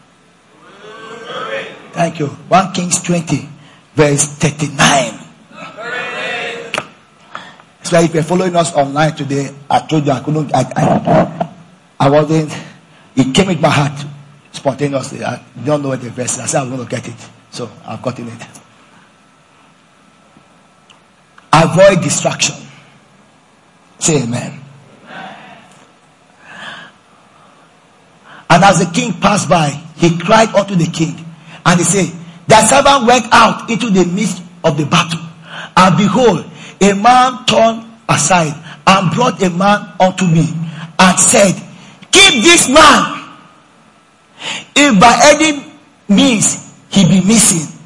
Thank 1.94 2.20
you. 2.20 2.28
1 2.28 2.74
Kings 2.74 3.02
20, 3.02 3.50
verse 3.96 4.26
39. 4.26 5.20
So 7.84 8.00
if 8.00 8.14
you're 8.14 8.24
following 8.24 8.56
us 8.56 8.74
online 8.74 9.16
today, 9.16 9.54
I 9.70 9.80
told 9.86 10.06
you 10.06 10.12
I 10.14 10.22
couldn't, 10.22 10.56
I, 10.56 10.64
I, 10.76 11.54
I 12.00 12.10
wasn't, 12.10 12.56
it 13.16 13.36
came 13.36 13.50
in 13.50 13.60
my 13.60 13.70
heart 13.70 14.06
spontaneously. 14.54 15.26
I 15.26 15.44
don't 15.66 15.82
know 15.82 15.90
what 15.90 16.02
the 16.02 16.10
verse 16.10 16.36
is. 16.36 16.40
I 16.40 16.46
said 16.46 16.62
I'm 16.62 16.70
going 16.70 16.88
to 16.88 16.90
get 16.90 17.08
it. 17.08 17.30
So 17.50 17.70
I've 17.86 18.02
gotten 18.02 18.30
it. 18.30 18.48
Avoid 21.52 22.02
distraction. 22.02 22.56
Say 24.00 24.24
amen. 24.24 24.60
And 28.50 28.64
as 28.64 28.80
the 28.80 28.92
king 28.94 29.14
passed 29.20 29.50
by, 29.50 29.70
he 29.98 30.18
cried 30.18 30.56
unto 30.56 30.76
the 30.76 30.88
king 30.88 31.26
and 31.66 31.80
he 31.80 31.86
said, 31.86 32.12
The 32.48 32.66
servant 32.66 33.08
went 33.08 33.26
out 33.32 33.70
into 33.70 33.90
the 33.90 34.06
midst 34.06 34.42
of 34.64 34.78
the 34.78 34.86
battle. 34.86 35.20
And 35.76 35.98
behold, 35.98 36.46
a 36.82 36.94
man 36.94 37.46
turned 37.46 37.86
aside 38.10 38.54
and 38.86 39.12
brought 39.14 39.42
a 39.42 39.50
man 39.50 39.94
unto 40.00 40.26
me 40.28 40.48
and 41.00 41.20
said, 41.20 41.54
Keep 42.12 42.44
this 42.44 42.70
man. 42.70 43.18
If 44.76 45.00
by 45.00 45.20
any 45.36 45.64
means 46.10 46.74
he 46.90 47.08
be 47.08 47.26
missing, 47.26 47.80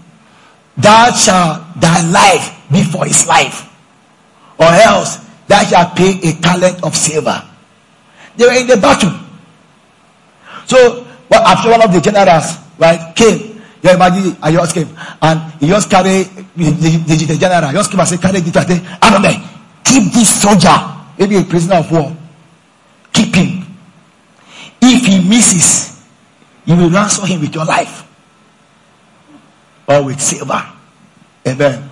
thou 0.77 1.11
shalt 1.11 1.79
thy 1.79 2.09
life 2.09 2.63
be 2.71 2.83
for 2.83 3.05
his 3.05 3.27
life. 3.27 3.71
Or 4.57 4.67
else 4.67 5.17
thou 5.47 5.63
shalt 5.63 5.95
pay 5.95 6.19
a 6.23 6.33
talent 6.41 6.83
of 6.83 6.95
silver. 6.95 7.43
They 8.37 8.45
were 8.45 8.53
in 8.53 8.67
the 8.67 8.77
battle. 8.77 9.13
So, 10.65 11.05
well, 11.29 11.43
after 11.43 11.69
one 11.69 11.81
of 11.83 11.93
the 11.93 12.01
generals, 12.01 12.57
right, 12.79 13.15
came 13.15 13.54
you 13.89 13.95
imagine 13.95 14.37
I 14.41 14.51
just 14.51 14.73
came 14.73 14.89
and 15.21 15.53
he 15.59 15.67
just 15.67 15.89
carry 15.89 16.23
the, 16.23 16.71
the, 16.71 17.25
the 17.25 17.37
general, 17.37 17.71
just 17.71 17.91
came 17.91 17.99
and 17.99 18.09
say, 18.09 18.17
carry 18.17 18.39
this, 18.39 18.55
I 19.01 19.09
don't. 19.09 19.55
Keep 19.83 20.13
this 20.13 20.41
soldier, 20.41 20.75
maybe 21.17 21.37
a 21.37 21.43
prisoner 21.43 21.75
of 21.75 21.91
war. 21.91 22.15
Keep 23.13 23.35
him. 23.35 23.65
If 24.81 25.05
he 25.05 25.27
misses, 25.27 25.95
You 26.65 26.75
will 26.75 26.89
ransom 26.89 27.27
him 27.27 27.41
with 27.41 27.53
your 27.53 27.65
life 27.65 28.07
or 29.87 30.03
with 30.03 30.19
silver. 30.19 30.65
Amen. 31.47 31.89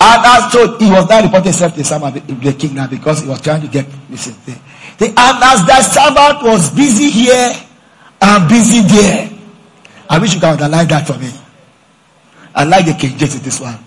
And 0.00 0.26
as 0.26 0.52
so 0.52 0.76
he 0.78 0.90
was 0.90 1.08
not 1.08 1.22
reporting 1.22 1.44
himself 1.44 1.74
to 1.76 1.84
Sama, 1.84 2.10
the 2.10 2.52
king 2.58 2.74
now 2.74 2.88
because 2.88 3.22
he 3.22 3.28
was 3.28 3.40
trying 3.40 3.62
to 3.62 3.68
get 3.68 3.86
this 4.10 4.26
thing. 4.26 4.58
The, 4.98 5.06
and 5.06 5.16
as 5.16 5.64
the 5.64 5.82
servant 5.82 6.42
was 6.42 6.74
busy 6.74 7.10
here 7.10 7.52
and 8.24 8.48
busy 8.48 8.80
there. 8.80 9.30
I 10.08 10.18
wish 10.18 10.34
you 10.34 10.40
can 10.40 10.52
underline 10.54 10.88
that 10.88 11.06
for 11.06 11.18
me. 11.18 11.30
I 12.54 12.64
like 12.64 12.86
the 12.86 12.94
King 12.94 13.18
James 13.18 13.40
this 13.42 13.60
one. 13.60 13.78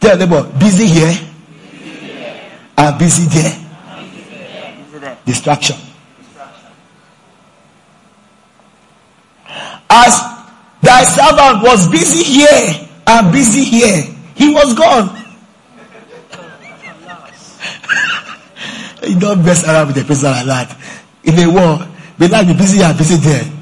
Tell 0.00 0.16
busy 0.58 0.86
here, 0.86 1.06
busy 1.06 2.06
here. 2.06 2.50
and 2.76 2.98
busy 2.98 3.26
there. 3.26 5.16
Distraction. 5.24 5.76
As 9.88 10.18
thy 10.82 11.04
servant 11.04 11.62
was 11.62 11.88
busy 11.90 12.24
here 12.24 12.88
and 13.06 13.32
busy 13.32 13.62
here, 13.64 14.02
he 14.34 14.52
was 14.52 14.74
gone. 14.74 15.16
you 19.06 19.18
don't 19.20 19.44
mess 19.44 19.64
around 19.64 19.88
with 19.88 19.98
a 19.98 20.04
person 20.04 20.30
like 20.30 20.46
that. 20.46 20.76
In 21.24 21.38
a 21.38 21.50
war, 21.52 21.86
they 22.18 22.28
like 22.28 22.46
be 22.46 22.54
busy 22.54 22.82
and 22.82 22.96
busy 22.96 23.16
there. 23.16 23.59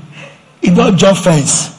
Don't 0.74 0.96
jump 0.96 1.18
fence. 1.18 1.74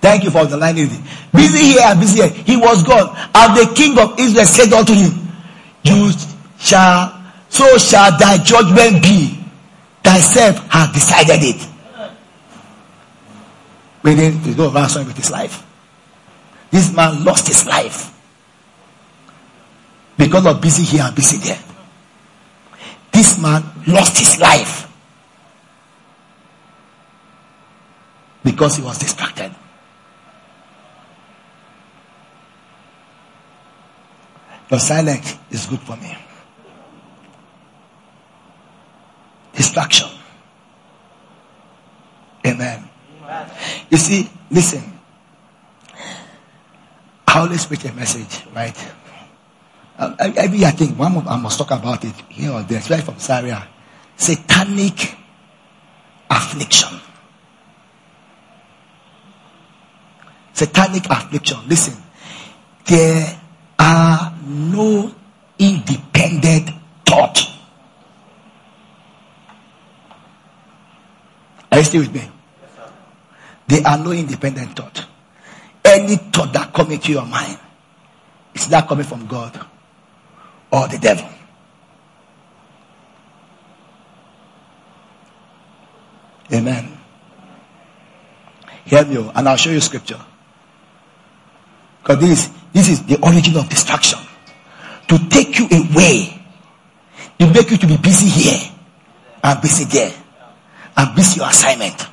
Thank 0.00 0.24
you 0.24 0.30
for 0.30 0.38
underlining 0.38 0.86
it. 0.90 1.00
Busy 1.32 1.58
here 1.58 1.94
busy 1.96 2.22
here. 2.22 2.30
He 2.30 2.56
was 2.56 2.82
gone. 2.82 3.14
And 3.34 3.56
the 3.56 3.74
king 3.74 3.98
of 3.98 4.18
Israel 4.18 4.46
said 4.46 4.72
unto 4.72 4.94
him, 4.94 5.12
You 5.82 6.12
shall, 6.58 7.20
so 7.48 7.76
shall 7.78 8.16
thy 8.16 8.38
judgment 8.38 9.02
be. 9.02 9.38
Thyself 10.02 10.56
has 10.70 10.92
decided 10.92 11.42
it. 11.42 11.68
Meaning, 14.04 14.40
there's 14.42 14.56
no 14.56 14.70
ransom 14.70 15.06
with 15.06 15.16
his 15.16 15.30
life. 15.30 15.66
This 16.70 16.94
man 16.94 17.24
lost 17.24 17.48
his 17.48 17.66
life 17.66 18.14
because 20.16 20.46
of 20.46 20.60
busy 20.60 20.84
here 20.84 21.02
and 21.04 21.14
busy 21.14 21.38
there. 21.38 21.58
This 23.12 23.38
man 23.40 23.64
lost 23.86 24.18
his 24.18 24.38
life 24.38 24.87
because 28.48 28.76
he 28.76 28.82
was 28.82 28.96
distracted. 28.96 29.54
Your 34.70 34.80
silence 34.80 35.36
is 35.50 35.66
good 35.66 35.80
for 35.80 35.96
me. 35.98 36.16
Distraction. 39.54 40.08
Amen. 42.46 42.88
You 43.90 43.98
see, 43.98 44.30
listen. 44.50 44.82
I 47.26 47.40
always 47.40 47.66
preach 47.66 47.84
a 47.84 47.92
message, 47.92 48.46
right? 48.54 48.92
Um, 49.98 50.16
every 50.18 50.64
I 50.64 50.70
think 50.70 50.98
one 50.98 51.28
I 51.28 51.36
must 51.36 51.58
talk 51.58 51.70
about 51.70 52.02
it 52.02 52.14
here 52.30 52.52
or 52.52 52.62
there, 52.62 52.78
especially 52.78 53.04
from 53.04 53.18
Syria. 53.18 53.68
Satanic 54.16 55.16
affliction. 56.30 56.98
Satanic 60.58 61.08
affliction. 61.08 61.56
Listen, 61.68 61.94
there 62.84 63.40
are 63.78 64.36
no 64.44 65.14
independent 65.56 66.70
thought. 67.06 67.38
Are 71.70 71.78
you 71.78 71.84
still 71.84 72.00
with 72.00 72.12
me? 72.12 72.22
Yes, 72.60 72.90
there 73.68 73.86
are 73.86 73.98
no 73.98 74.10
independent 74.10 74.74
thought. 74.74 75.06
Any 75.84 76.16
thought 76.16 76.52
that 76.54 76.74
comes 76.74 76.90
into 76.90 77.12
your 77.12 77.24
mind 77.24 77.56
is 78.52 78.68
not 78.68 78.88
coming 78.88 79.04
from 79.06 79.28
God 79.28 79.64
or 80.72 80.88
the 80.88 80.98
devil. 80.98 81.28
Amen. 86.52 86.98
Hear 88.86 89.04
me, 89.04 89.18
oh, 89.18 89.30
and 89.36 89.48
I'll 89.48 89.56
show 89.56 89.70
you 89.70 89.80
scripture. 89.80 90.18
Because 92.08 92.20
this, 92.20 92.50
this 92.72 92.88
is 92.88 93.02
the 93.04 93.20
origin 93.20 93.54
of 93.58 93.68
distraction. 93.68 94.18
To 95.08 95.18
take 95.28 95.58
you 95.58 95.66
away. 95.66 96.42
To 97.38 97.52
make 97.52 97.70
you 97.70 97.76
to 97.76 97.86
be 97.86 97.98
busy 97.98 98.28
here 98.28 98.72
and 99.44 99.60
busy 99.60 99.84
there. 99.84 100.12
And 100.96 101.14
miss 101.14 101.36
your 101.36 101.46
assignment. 101.46 102.08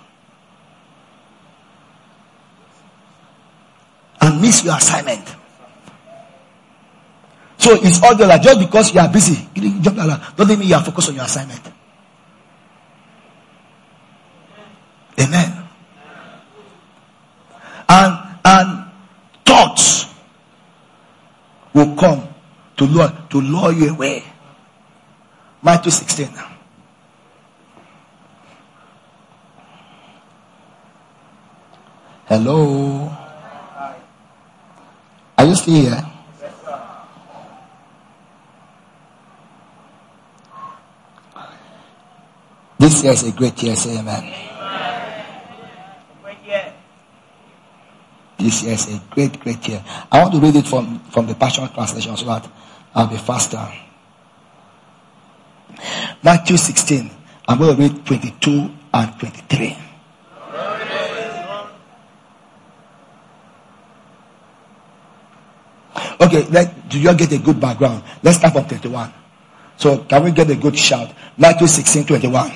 And 4.20 4.42
miss 4.42 4.66
your 4.66 4.76
assignment. 4.76 5.34
So 7.58 7.74
it's 7.82 8.04
all 8.04 8.16
the 8.16 8.28
like 8.28 8.42
just 8.42 8.60
because 8.60 8.94
you 8.94 9.00
are 9.00 9.10
busy, 9.12 9.48
doesn't 9.56 10.60
mean 10.60 10.68
you 10.68 10.76
are 10.76 10.84
focused 10.84 11.10
on 11.10 11.16
your 11.16 11.24
assignment. 11.24 11.62
Amen. 15.20 15.68
And 17.90 18.40
and 18.44 18.86
thoughts 19.46 20.06
will 21.76 21.94
come 21.96 22.24
to 22.78 22.86
lure, 22.86 23.12
to 23.30 23.42
lure 23.42 23.74
you 23.74 23.90
away. 23.92 24.24
Matthew 25.62 25.92
16 25.92 26.30
Hello. 32.28 33.12
Are 35.38 35.46
you 35.46 35.56
still 35.56 35.76
here? 35.76 36.12
This 42.80 43.04
year 43.04 43.14
is 43.14 43.24
a 43.28 43.32
great 43.32 43.62
year, 43.62 43.76
say 43.76 43.98
amen. 44.00 44.55
This 48.46 48.62
year 48.62 48.74
is 48.74 48.94
a 48.94 49.02
great, 49.10 49.40
great 49.40 49.68
year. 49.68 49.84
I 50.12 50.22
want 50.22 50.36
to 50.36 50.40
read 50.40 50.56
it 50.56 50.68
from, 50.68 51.00
from 51.10 51.26
the 51.26 51.34
Passion 51.34 51.68
Translation 51.70 52.16
so 52.16 52.26
that 52.26 52.48
I'll 52.94 53.08
be 53.08 53.18
faster. 53.18 53.68
Matthew 56.22 56.56
16. 56.56 57.10
I'm 57.48 57.58
going 57.58 57.76
to 57.76 57.82
read 57.82 58.06
22 58.06 58.70
and 58.94 59.20
23. 59.20 59.78
Okay, 66.22 66.44
let, 66.52 66.88
do 66.88 67.00
you 67.00 67.16
get 67.16 67.32
a 67.32 67.40
good 67.40 67.60
background? 67.60 68.04
Let's 68.22 68.38
start 68.38 68.54
from 68.54 68.68
21. 68.68 69.12
So 69.78 70.04
can 70.04 70.24
we 70.24 70.30
get 70.30 70.52
a 70.52 70.56
good 70.56 70.78
shout? 70.78 71.12
Matthew 71.36 71.66
16, 71.66 72.06
21. 72.06 72.52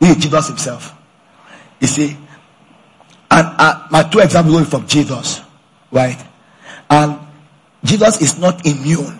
He 0.00 0.14
Jesus 0.16 0.48
himself. 0.48 0.96
You 1.78 1.86
see, 1.86 2.16
and 3.32 3.48
uh, 3.58 3.86
my 3.90 4.02
two 4.02 4.18
examples 4.18 4.54
going 4.54 4.66
from 4.66 4.86
Jesus, 4.86 5.40
right? 5.90 6.22
And 6.90 7.18
Jesus 7.82 8.20
is 8.20 8.38
not 8.38 8.66
immune, 8.66 9.18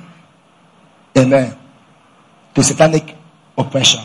amen, 1.16 1.57
to 2.55 2.62
satanic 2.62 3.16
oppression. 3.57 4.03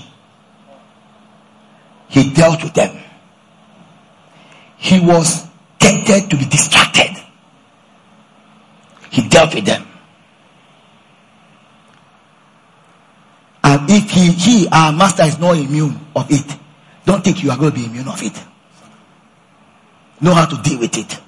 He 2.07 2.33
dealt 2.33 2.63
with 2.63 2.73
them. 2.73 2.97
He 4.77 5.01
was 5.01 5.45
tempted 5.77 6.29
to 6.29 6.37
be 6.37 6.45
distracted. 6.45 7.21
He 9.09 9.27
dealt 9.27 9.53
with 9.53 9.65
them. 9.65 9.85
And 13.61 13.89
if 13.89 14.09
he, 14.09 14.31
he, 14.31 14.67
our 14.71 14.93
master, 14.93 15.23
is 15.23 15.37
not 15.37 15.57
immune 15.57 15.99
of 16.15 16.31
it, 16.31 16.57
don't 17.03 17.21
think 17.21 17.43
you 17.43 17.51
are 17.51 17.57
going 17.57 17.71
to 17.71 17.77
be 17.77 17.85
immune 17.85 18.07
of 18.07 18.23
it 18.23 18.41
know 20.21 20.33
how 20.33 20.45
to 20.45 20.61
deal 20.61 20.79
with 20.79 20.97
it. 20.97 21.19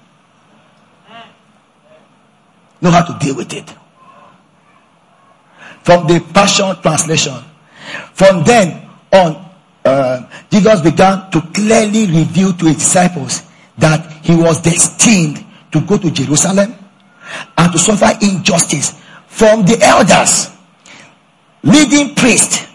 Know 2.82 2.92
how 2.92 3.04
to 3.04 3.26
deal 3.26 3.36
with 3.36 3.54
it. 3.54 3.70
From 5.84 6.08
the 6.08 6.20
Passion 6.34 6.76
Translation. 6.82 7.36
From 8.14 8.44
then 8.44 8.90
on, 9.12 9.50
uh, 9.84 10.30
Jesus 10.50 10.82
began 10.82 11.30
to 11.32 11.42
clearly 11.54 12.06
reveal 12.06 12.54
to 12.54 12.66
his 12.66 12.78
disciples 12.78 13.44
that 13.78 14.12
he 14.24 14.36
was 14.36 14.62
destined 14.62 15.44
to 15.72 15.82
go 15.82 15.98
to 15.98 16.12
Jerusalem 16.12 16.76
and 17.58 17.72
to 17.72 17.80
suffer 17.80 18.18
injustice 18.22 19.02
from 19.28 19.66
the 19.66 19.80
elders, 19.82 20.50
leading 21.64 22.16
priests, 22.16 22.66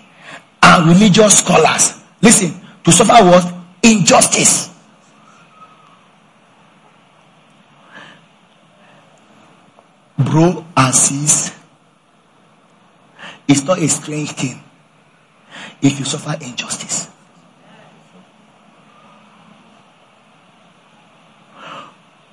and 0.62 0.88
religious 0.88 1.38
scholars. 1.38 2.00
Listen, 2.22 2.54
to 2.82 2.92
suffer 2.92 3.24
what? 3.24 3.52
Injustice. 3.82 4.73
Bro 10.18 10.64
and 10.76 10.94
sis 10.94 11.54
it's 13.46 13.64
not 13.64 13.78
a 13.78 13.88
strange 13.88 14.32
thing 14.32 14.62
if 15.82 15.98
you 15.98 16.04
suffer 16.04 16.36
injustice. 16.40 17.10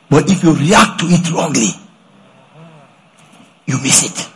But 0.10 0.30
if 0.30 0.44
you 0.44 0.54
react 0.54 1.00
to 1.02 1.06
it 1.08 1.32
wrongly, 1.32 1.70
you 3.66 3.78
miss 3.82 4.04
it. 4.04 4.30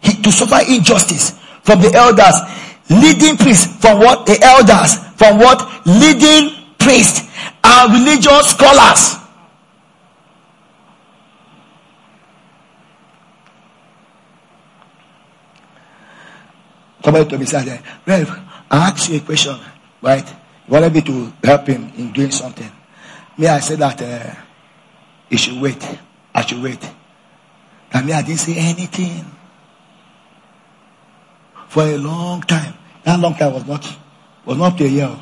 He, 0.00 0.20
to 0.22 0.32
suffer 0.32 0.58
injustice 0.68 1.38
from 1.62 1.80
the 1.80 1.92
elders, 1.94 2.34
leading 2.90 3.36
priests 3.36 3.80
from 3.80 4.00
what 4.00 4.26
the 4.26 4.40
elders, 4.42 4.96
from 5.16 5.38
what 5.38 5.86
leading 5.86 6.61
priests 6.82 7.28
and 7.62 7.92
religious 7.92 8.50
scholars. 8.50 9.16
Somebody 17.04 17.28
told 17.28 17.40
me, 17.40 17.46
said, 17.46 17.82
Rev, 18.06 18.30
I 18.70 18.88
asked 18.88 19.08
you 19.10 19.16
a 19.16 19.20
question, 19.20 19.58
right? 20.00 20.28
You 20.68 20.72
wanted 20.72 20.94
me 20.94 21.02
to 21.02 21.32
help 21.42 21.66
him 21.66 21.92
in 21.96 22.12
doing 22.12 22.30
something. 22.30 22.70
Me, 23.36 23.48
I 23.48 23.58
said 23.60 23.80
that 23.80 24.00
uh, 24.00 24.34
he 25.28 25.36
should 25.36 25.60
wait. 25.60 25.82
I 26.34 26.42
should 26.46 26.62
wait. 26.62 26.78
And 27.92 28.06
me, 28.06 28.12
I 28.12 28.22
didn't 28.22 28.38
say 28.38 28.54
anything. 28.56 29.24
For 31.68 31.82
a 31.82 31.96
long 31.96 32.42
time. 32.42 32.74
That 33.04 33.18
long 33.18 33.34
time 33.34 33.54
was 33.54 33.66
not, 33.66 33.98
was 34.44 34.58
not 34.58 34.80
a 34.80 34.88
year. 34.88 35.18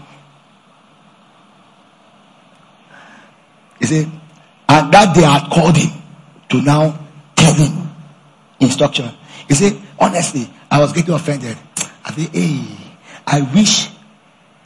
He 3.81 3.87
said, 3.87 4.07
and 4.69 4.93
that 4.93 5.15
they 5.15 5.23
had 5.23 5.51
called 5.51 5.77
him 5.77 5.91
to 6.51 6.63
now 6.63 6.97
tell 7.35 7.55
him 7.55 7.91
instruction. 8.61 9.11
He 9.49 9.55
said, 9.55 9.81
honestly, 9.99 10.49
I 10.71 10.79
was 10.79 10.93
getting 10.93 11.15
offended. 11.15 11.57
I 12.05 12.13
said, 12.13 12.29
hey, 12.29 12.65
I 13.27 13.41
wish 13.55 13.89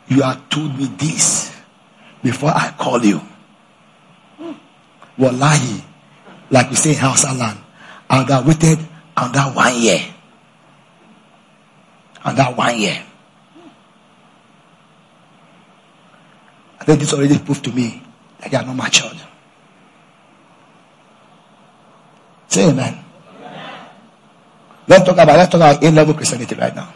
you 0.08 0.22
had 0.22 0.50
told 0.50 0.76
me 0.76 0.86
this 0.98 1.56
before 2.22 2.50
I 2.50 2.74
call 2.76 3.02
you. 3.02 3.20
Wallahi, 5.16 5.84
like 6.50 6.70
we 6.70 6.76
say 6.76 6.90
in 6.90 6.96
Hausa 6.98 7.32
land, 7.32 7.58
I 8.10 8.24
have 8.24 8.46
waited 8.46 8.78
on 9.16 9.32
that 9.32 9.54
one 9.54 9.80
year. 9.80 10.00
That 12.24 12.56
one 12.56 12.80
year. 12.80 13.04
I 16.80 16.84
think 16.84 17.00
this 17.00 17.12
already 17.12 17.38
proved 17.38 17.64
to 17.64 17.72
me 17.72 18.02
that 18.44 18.52
you 18.52 18.58
are 18.58 18.64
not 18.64 18.76
matured. 18.76 19.16
Say 22.48 22.68
amen. 22.68 23.04
Let's 24.86 25.04
talk 25.04 25.14
about 25.14 25.36
let's 25.36 25.50
talk 25.50 25.60
about 25.60 25.82
A-level 25.82 26.14
Christianity 26.14 26.54
right 26.54 26.74
now. 26.74 26.92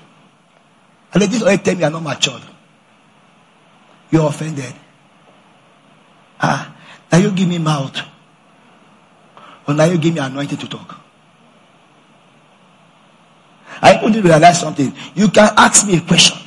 And 1.13 1.23
this 1.23 1.43
already 1.43 1.63
tell 1.63 1.75
me 1.75 1.85
I'm 1.85 1.93
not 1.93 2.03
matured. 2.03 2.43
You're 4.11 4.29
offended. 4.29 4.75
Ah, 6.41 6.75
now 7.11 7.19
you 7.19 7.31
give 7.33 7.49
me 7.49 7.59
mouth. 7.59 7.99
Or 9.67 9.75
now 9.75 9.85
you 9.85 9.99
give 9.99 10.15
me 10.15 10.21
anointing 10.21 10.59
to 10.59 10.69
talk. 10.69 11.01
I 13.81 14.01
only 14.03 14.21
realize 14.21 14.61
something. 14.61 14.93
You 15.15 15.29
can 15.29 15.51
ask 15.57 15.87
me 15.87 15.99
a 15.99 16.01
question. 16.01 16.39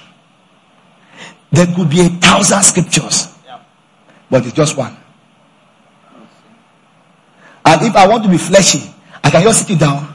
There 1.51 1.67
could 1.67 1.89
be 1.89 2.01
a 2.01 2.09
thousand 2.09 2.63
scriptures. 2.63 3.30
But 4.31 4.45
it's 4.45 4.55
just 4.55 4.77
one. 4.77 4.95
And 7.65 7.81
if 7.81 7.95
I 7.95 8.07
want 8.07 8.23
to 8.23 8.29
be 8.29 8.37
fleshy, 8.37 8.89
I 9.21 9.29
can 9.29 9.43
just 9.43 9.59
sit 9.59 9.71
you 9.71 9.77
down 9.77 10.07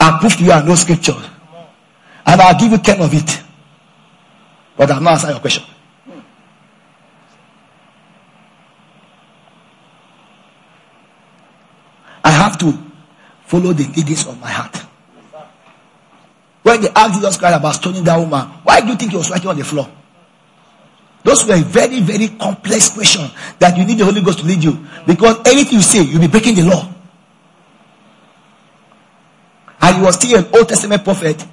and 0.00 0.20
prove 0.20 0.36
to 0.36 0.44
you 0.44 0.52
I 0.52 0.64
know 0.64 0.76
scripture. 0.76 1.20
And 2.24 2.40
I'll 2.40 2.58
give 2.58 2.70
you 2.70 2.78
10 2.78 3.00
of 3.00 3.12
it. 3.12 3.42
But 4.76 4.92
I'm 4.92 5.02
not 5.02 5.14
answering 5.14 5.32
your 5.32 5.40
question. 5.40 5.64
I 12.24 12.30
have 12.30 12.56
to 12.58 12.72
follow 13.44 13.72
the 13.72 13.84
leadings 13.96 14.26
of 14.28 14.40
my 14.40 14.50
heart. 14.50 14.76
When 16.62 16.80
they 16.80 16.88
asked 16.94 17.14
Jesus 17.14 17.36
Christ 17.36 17.56
about 17.56 17.74
stoning 17.74 18.04
that 18.04 18.16
woman, 18.16 18.46
why 18.62 18.80
do 18.80 18.86
you 18.86 18.94
think 18.94 19.10
he 19.10 19.16
was 19.16 19.28
writing 19.30 19.48
on 19.48 19.58
the 19.58 19.64
floor? 19.64 19.90
Those 21.24 21.46
were 21.46 21.56
very, 21.56 22.00
very 22.00 22.28
complex 22.28 22.90
questions 22.90 23.30
that 23.58 23.76
you 23.76 23.84
need 23.84 23.98
the 23.98 24.04
Holy 24.04 24.20
Ghost 24.20 24.40
to 24.40 24.46
lead 24.46 24.62
you. 24.62 24.84
Because 25.06 25.38
anything 25.46 25.74
you 25.74 25.82
say, 25.82 26.02
you'll 26.02 26.20
be 26.20 26.26
breaking 26.26 26.56
the 26.56 26.62
law. 26.64 26.92
And 29.80 29.96
he 29.96 30.02
was 30.02 30.16
still 30.16 30.38
an 30.38 30.46
Old 30.54 30.68
Testament 30.68 31.04
prophet 31.04 31.44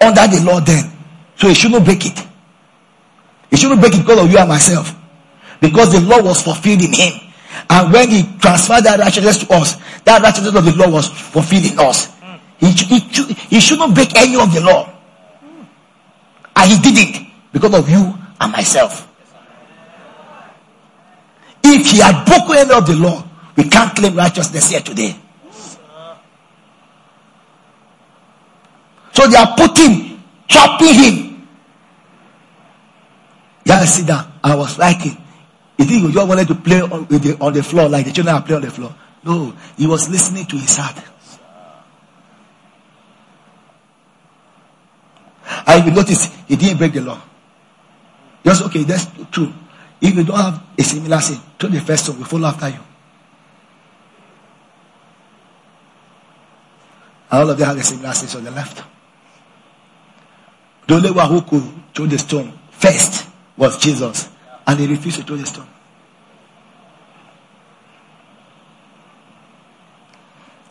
under 0.00 0.26
the 0.26 0.42
law 0.44 0.60
then. 0.60 0.92
So 1.36 1.48
he 1.48 1.54
shouldn't 1.54 1.84
break 1.84 2.06
it. 2.06 2.26
He 3.50 3.56
shouldn't 3.56 3.80
break 3.80 3.94
it 3.94 4.00
because 4.00 4.24
of 4.24 4.30
you 4.30 4.38
and 4.38 4.48
myself. 4.48 4.94
Because 5.60 5.92
the 5.92 6.00
law 6.00 6.22
was 6.22 6.42
fulfilled 6.42 6.82
in 6.82 6.92
him. 6.92 7.20
And 7.68 7.92
when 7.92 8.08
he 8.10 8.22
transferred 8.38 8.84
that 8.84 9.00
righteousness 9.00 9.38
to 9.38 9.54
us, 9.54 9.76
that 10.04 10.22
righteousness 10.22 10.54
of 10.54 10.64
the 10.64 10.76
law 10.76 10.90
was 10.90 11.08
fulfilled 11.08 11.72
in 11.72 11.78
us. 11.78 12.14
He, 12.58 12.70
he, 12.70 12.98
he 12.98 13.60
shouldn't 13.60 13.94
break 13.94 14.14
any 14.16 14.40
of 14.40 14.52
the 14.52 14.60
law. 14.60 14.92
And 16.54 16.70
he 16.70 16.78
did 16.78 17.08
it 17.08 17.26
because 17.52 17.74
of 17.74 17.88
you 17.88 18.14
and 18.40 18.52
myself. 18.52 19.08
If 21.62 21.90
he 21.90 21.98
had 21.98 22.24
broken 22.24 22.56
any 22.56 22.72
of 22.72 22.86
the 22.86 22.94
law, 22.94 23.24
we 23.56 23.64
can't 23.68 23.94
claim 23.94 24.14
righteousness 24.14 24.70
here 24.70 24.80
today. 24.80 25.16
So 29.12 29.26
they 29.26 29.36
are 29.36 29.54
putting, 29.56 30.22
chopping 30.46 30.94
him. 30.94 31.48
Yeah, 33.64 33.84
sit 33.84 34.06
down. 34.06 34.32
I 34.44 34.54
was 34.54 34.78
writing. 34.78 35.16
You 35.78 35.84
think 35.84 36.06
he 36.06 36.12
just 36.12 36.28
wanted 36.28 36.48
to 36.48 36.54
play 36.54 36.80
on 36.80 37.06
the, 37.06 37.36
on 37.40 37.52
the 37.52 37.62
floor 37.62 37.88
like 37.88 38.06
the 38.06 38.12
children 38.12 38.36
are 38.36 38.42
playing 38.42 38.62
on 38.62 38.68
the 38.68 38.70
floor? 38.70 38.94
No, 39.24 39.54
he 39.76 39.86
was 39.86 40.08
listening 40.08 40.46
to 40.46 40.56
his 40.56 40.76
heart. 40.76 41.02
I 45.66 45.84
will 45.84 45.92
notice 45.92 46.30
he 46.46 46.56
didn't 46.56 46.78
break 46.78 46.92
the 46.92 47.00
law. 47.00 47.20
Just 48.46 48.62
okay, 48.66 48.84
that's 48.84 49.08
true. 49.32 49.52
If 50.00 50.14
you 50.14 50.24
don't 50.24 50.36
have 50.36 50.62
a 50.78 50.82
similar 50.82 51.20
sin, 51.20 51.40
to 51.58 51.68
the 51.68 51.80
first 51.80 52.08
one, 52.08 52.18
we 52.18 52.24
follow 52.24 52.48
after 52.48 52.68
you. 52.68 52.78
all 57.36 57.50
of 57.50 57.58
them 57.58 57.68
have 57.68 57.76
a 57.76 57.82
similar 57.82 58.12
sin 58.12 58.38
on 58.38 58.44
the 58.44 58.50
left. 58.50 58.82
The 60.86 60.94
only 60.94 61.10
one 61.10 61.28
who 61.28 61.42
could 61.42 61.94
throw 61.94 62.06
the 62.06 62.18
stone 62.18 62.58
first 62.70 63.28
was 63.56 63.78
Jesus. 63.78 64.28
And 64.66 64.80
he 64.80 64.86
refused 64.86 65.18
to 65.18 65.24
throw 65.24 65.36
the 65.36 65.46
stone. 65.46 65.66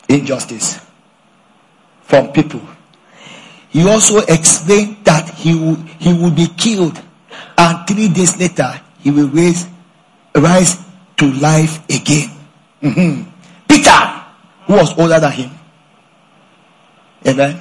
Injustice 0.08 0.80
from 2.02 2.32
people. 2.32 2.60
He 3.70 3.86
also 3.88 4.18
explained 4.18 5.04
that 5.04 5.28
he 5.30 5.54
would, 5.54 5.78
he 5.98 6.12
would 6.12 6.34
be 6.34 6.46
killed 6.46 7.00
and 7.58 7.86
three 7.86 8.08
days 8.08 8.38
later, 8.38 8.80
he 9.00 9.10
will 9.10 9.28
raise, 9.28 9.66
rise 10.34 10.78
to 11.16 11.32
life 11.32 11.84
again. 11.88 12.30
Mm-hmm. 12.82 13.30
Peter, 13.68 14.24
who 14.66 14.74
was 14.74 14.98
older 14.98 15.18
than 15.20 15.32
him. 15.32 15.50
Amen. 17.26 17.60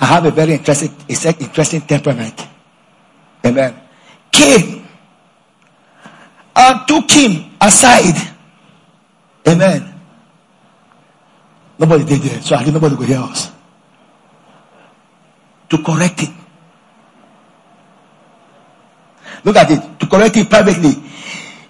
I 0.00 0.06
have 0.06 0.24
a 0.24 0.30
very 0.30 0.52
interesting, 0.52 0.94
interesting 1.08 1.82
temperament. 1.82 2.46
Amen. 3.44 3.74
Came 4.32 4.86
and 6.56 6.88
took 6.88 7.10
him 7.10 7.50
aside. 7.60 8.16
Amen. 9.46 9.94
Nobody 11.78 12.04
did 12.04 12.24
it, 12.24 12.42
so 12.42 12.56
I 12.56 12.62
think 12.62 12.74
nobody 12.74 12.96
could 12.96 13.08
hear 13.08 13.18
us. 13.18 13.50
To 15.70 15.78
correct 15.82 16.20
him. 16.20 16.39
Look 19.44 19.56
at 19.56 19.70
it. 19.70 20.00
To 20.00 20.06
correct 20.06 20.36
it 20.36 20.48
privately. 20.48 20.92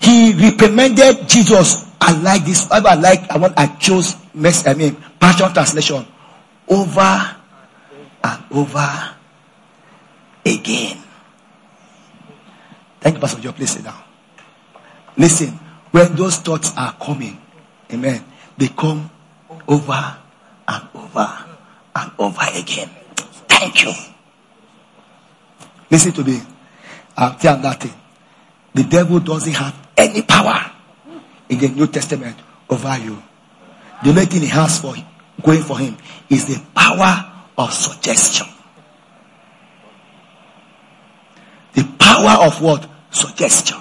He 0.01 0.33
reprimanded 0.33 1.29
Jesus. 1.29 1.87
I 2.01 2.13
like 2.21 2.45
this. 2.45 2.71
I 2.71 2.79
like, 2.81 3.31
I 3.31 3.37
want, 3.37 3.55
I 3.57 3.67
chose, 3.77 4.17
Mess, 4.35 4.67
I 4.67 4.75
mean, 4.75 4.97
Passion 5.21 5.53
Translation. 5.53 6.07
Over 6.69 7.37
and 8.25 8.43
over 8.51 9.15
again. 10.45 10.99
Thank 13.01 13.17
you, 13.17 13.21
Pastor 13.21 13.41
Joe. 13.41 13.53
Please 13.53 13.71
sit 13.71 13.85
down. 13.85 14.03
Listen, 15.17 15.49
when 15.91 16.15
those 16.15 16.37
thoughts 16.39 16.73
are 16.77 16.95
coming, 16.95 17.41
amen, 17.93 18.25
they 18.57 18.69
come 18.69 19.11
over 19.67 20.17
and 20.69 20.89
over 20.95 21.45
and 21.97 22.11
over 22.19 22.47
again. 22.55 22.89
Thank 23.49 23.85
you. 23.85 23.93
Listen 25.91 26.13
to 26.13 26.25
me. 26.25 26.41
Tell 27.21 27.59
that 27.59 27.81
thing. 27.81 27.93
The 28.73 28.85
devil 28.85 29.21
doesn't 29.21 29.53
have 29.53 29.77
any 29.95 30.23
power 30.23 30.71
in 31.51 31.59
the 31.59 31.69
New 31.69 31.87
Testament 31.87 32.37
over 32.71 32.97
you. 32.97 33.23
The 34.03 34.09
only 34.09 34.25
thing 34.25 34.41
he 34.41 34.47
has 34.47 34.81
for 34.81 34.95
going 35.43 35.63
for 35.63 35.79
him 35.79 35.99
is 36.31 36.47
the 36.47 36.63
power 36.75 37.31
of 37.59 37.75
suggestion. 37.75 38.47
The 41.75 41.85
power 41.99 42.47
of 42.47 42.63
what? 42.63 42.89
Suggestion. 43.11 43.77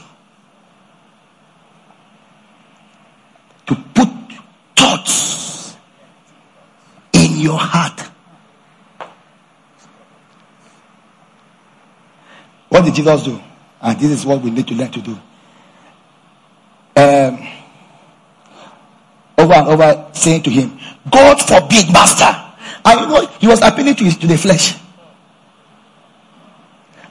To 3.67 3.75
put 3.75 4.09
thoughts 4.75 5.77
in 7.13 7.37
your 7.37 7.57
heart. 7.57 7.98
What 12.79 12.85
did 12.85 12.95
Jesus 12.95 13.23
do? 13.23 13.37
And 13.81 13.99
this 13.99 14.09
is 14.09 14.25
what 14.25 14.41
we 14.41 14.51
need 14.51 14.65
to 14.67 14.73
learn 14.73 14.89
to 14.89 15.01
do. 15.01 15.11
Um, 16.95 17.47
over 19.37 19.53
and 19.53 19.67
over 19.67 20.07
saying 20.13 20.43
to 20.43 20.49
him, 20.49 20.79
God 21.11 21.41
forbid, 21.41 21.91
Master. 21.91 22.33
And 22.85 23.01
you 23.01 23.07
know, 23.07 23.27
he 23.37 23.47
was 23.47 23.61
appealing 23.61 23.95
to, 23.95 24.05
his, 24.05 24.15
to 24.15 24.27
the 24.27 24.37
flesh. 24.37 24.77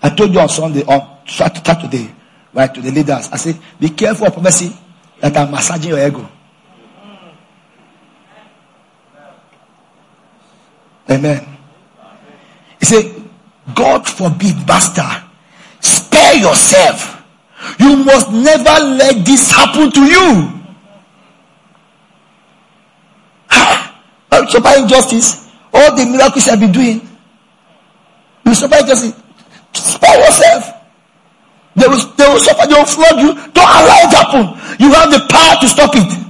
I 0.02 0.08
told 0.08 0.32
you 0.32 0.40
on 0.40 0.48
Sunday, 0.48 0.84
on 0.84 1.18
Saturday, 1.26 2.14
right, 2.54 2.72
to 2.72 2.80
the 2.80 2.90
leaders, 2.90 3.28
I 3.30 3.36
said, 3.36 3.58
be 3.78 3.90
careful 3.90 4.28
of 4.28 4.32
prophecy 4.32 4.74
that 5.20 5.36
I'm 5.36 5.50
massaging 5.50 5.90
your 5.90 6.08
ego. 6.08 6.26
Amen. 11.10 11.46
He 12.80 12.86
said, 12.86 13.22
God 13.74 14.08
forbid, 14.08 14.66
Master, 14.66 15.27
spare 16.18 16.36
yourself. 16.40 17.24
You 17.78 17.96
must 17.96 18.30
never 18.30 18.84
let 18.84 19.24
this 19.24 19.50
happen 19.50 19.90
to 19.92 20.00
you. 20.00 20.54
Suffer 24.48 24.80
injustice. 24.80 25.50
All 25.74 25.94
the 25.94 26.06
miracles 26.06 26.48
I've 26.48 26.60
been 26.60 26.72
doing. 26.72 27.06
You 28.46 28.54
suffer 28.54 28.76
injustice. 28.76 29.14
Spare 29.74 30.18
yourself. 30.24 30.74
They 31.76 31.86
will, 31.86 32.06
they 32.16 32.26
will 32.26 32.40
suffer, 32.40 32.66
they 32.66 32.74
will 32.74 32.86
flog 32.86 33.20
you. 33.20 33.34
Don't 33.34 33.56
allow 33.56 33.98
it 34.00 34.14
happen. 34.14 34.46
You 34.80 34.92
have 34.94 35.10
the 35.10 35.26
power 35.28 35.60
to 35.60 35.68
stop 35.68 35.90
it. 35.94 36.24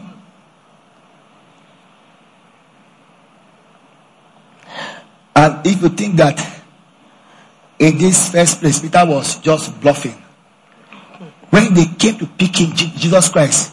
And 5.36 5.66
if 5.66 5.80
you 5.80 5.89
think 5.91 6.16
that 6.16 6.57
in 7.79 7.99
this 7.99 8.31
first 8.33 8.61
place, 8.61 8.81
Peter 8.81 9.05
was 9.07 9.39
just 9.39 9.81
bluffing. 9.81 10.14
When 11.51 11.74
they 11.74 11.87
came 11.87 12.18
to 12.18 12.26
pick 12.26 12.57
him, 12.57 12.72
Jesus 12.74 13.29
Christ, 13.29 13.72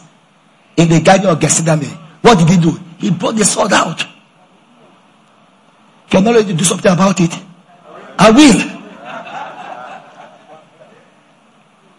in 0.76 0.88
the 0.88 1.00
garden 1.00 1.26
of 1.26 1.40
Gethsemane, 1.40 1.90
what 2.22 2.38
did 2.38 2.48
he 2.48 2.56
do? 2.58 2.78
He 2.98 3.10
brought 3.10 3.36
the 3.36 3.44
sword 3.44 3.72
out. 3.72 4.04
If 6.08 6.12
you're 6.12 6.56
do 6.56 6.64
something 6.64 6.92
about 6.92 7.20
it, 7.20 7.32
I 8.18 8.30
will. 8.30 8.76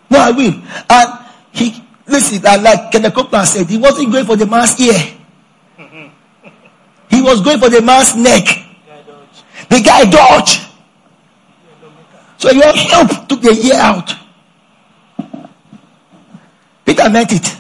No, 0.09 0.19
I 0.19 0.31
will. 0.31 0.53
And 0.89 1.25
he, 1.51 1.83
listen, 2.07 2.41
like 2.41 2.91
Kenneth 2.91 3.13
Copeland 3.13 3.47
said, 3.47 3.67
he 3.67 3.77
wasn't 3.77 4.11
going 4.11 4.25
for 4.25 4.35
the 4.35 4.45
man's 4.45 4.79
ear. 4.79 5.17
He 7.09 7.21
was 7.21 7.41
going 7.41 7.59
for 7.59 7.69
the 7.69 7.81
man's 7.81 8.15
neck. 8.15 8.45
The 9.69 9.81
guy 9.81 10.09
dodged. 10.09 10.66
So 12.37 12.51
your 12.51 12.71
help 12.73 13.27
took 13.27 13.41
the 13.41 13.53
year 13.53 13.75
out. 13.75 14.13
Peter 16.85 17.09
meant 17.09 17.33
it. 17.33 17.57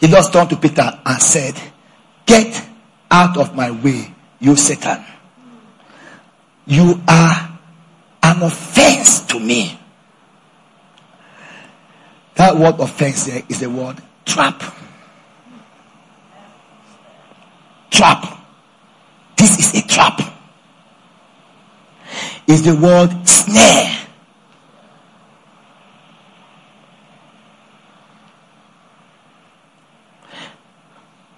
He 0.00 0.08
just 0.08 0.32
turned 0.32 0.50
to 0.50 0.56
Peter 0.56 1.00
and 1.06 1.22
said, 1.22 1.54
Get 2.26 2.66
out 3.10 3.36
of 3.36 3.54
my 3.54 3.70
way, 3.70 4.12
you 4.40 4.56
Satan. 4.56 5.04
You 6.66 7.00
are 7.06 7.58
an 8.22 8.42
offense 8.42 9.20
to 9.26 9.38
me. 9.38 9.78
That 12.34 12.56
word 12.56 12.80
offense 12.80 13.26
there 13.26 13.42
is 13.48 13.60
the 13.60 13.70
word 13.70 14.02
trap. 14.24 14.62
Trap. 17.94 18.26
This 19.36 19.56
is 19.60 19.84
a 19.84 19.86
trap. 19.86 20.20
Is 22.48 22.64
the 22.64 22.74
word 22.74 23.28
snare. 23.28 23.96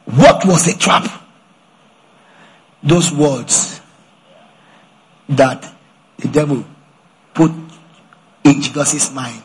What 0.06 0.46
was 0.46 0.66
a 0.66 0.78
trap? 0.78 1.22
Those 2.82 3.12
words 3.12 3.82
that 5.28 5.70
the 6.16 6.28
devil 6.28 6.64
put 7.34 7.50
in 8.44 8.62
Jesus' 8.62 9.12
mind 9.12 9.42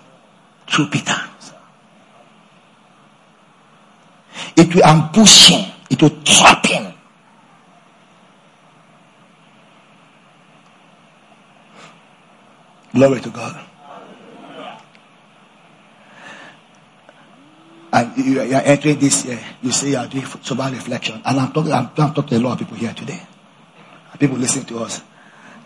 through 0.66 0.88
Peter. 0.88 1.20
It 4.56 4.74
will 4.74 4.86
ambush 4.86 5.50
him. 5.50 5.72
It 5.90 6.02
will 6.02 6.22
trap 6.24 6.66
him. 6.66 6.91
Glory 12.94 13.22
to 13.22 13.30
God. 13.30 13.68
And 17.94 18.18
you 18.18 18.40
are 18.40 18.62
entering 18.64 19.00
this 19.00 19.26
year, 19.26 19.40
you 19.62 19.72
say 19.72 19.92
you 19.92 19.98
are 19.98 20.08
doing 20.08 20.26
sober 20.26 20.70
reflection. 20.72 21.22
And 21.26 21.40
I'm 21.40 21.52
talking, 21.52 21.74
I'm, 21.74 21.90
I'm 21.98 22.14
talking 22.14 22.28
to 22.28 22.38
a 22.38 22.40
lot 22.40 22.54
of 22.54 22.60
people 22.60 22.78
here 22.78 22.94
today. 22.94 23.22
People 24.18 24.38
listening 24.38 24.66
to 24.66 24.80
us. 24.80 25.02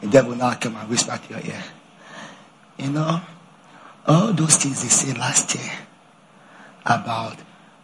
The 0.01 0.07
devil 0.07 0.36
now 0.36 0.53
come 0.55 0.76
and 0.76 0.89
whisper 0.89 1.17
to 1.17 1.34
your 1.34 1.45
ear. 1.45 1.63
You 2.78 2.89
know, 2.89 3.21
all 4.07 4.34
those 4.34 4.57
things 4.57 4.82
they 4.82 4.89
said 4.89 5.17
last 5.17 5.53
year 5.55 5.71
about 6.86 7.38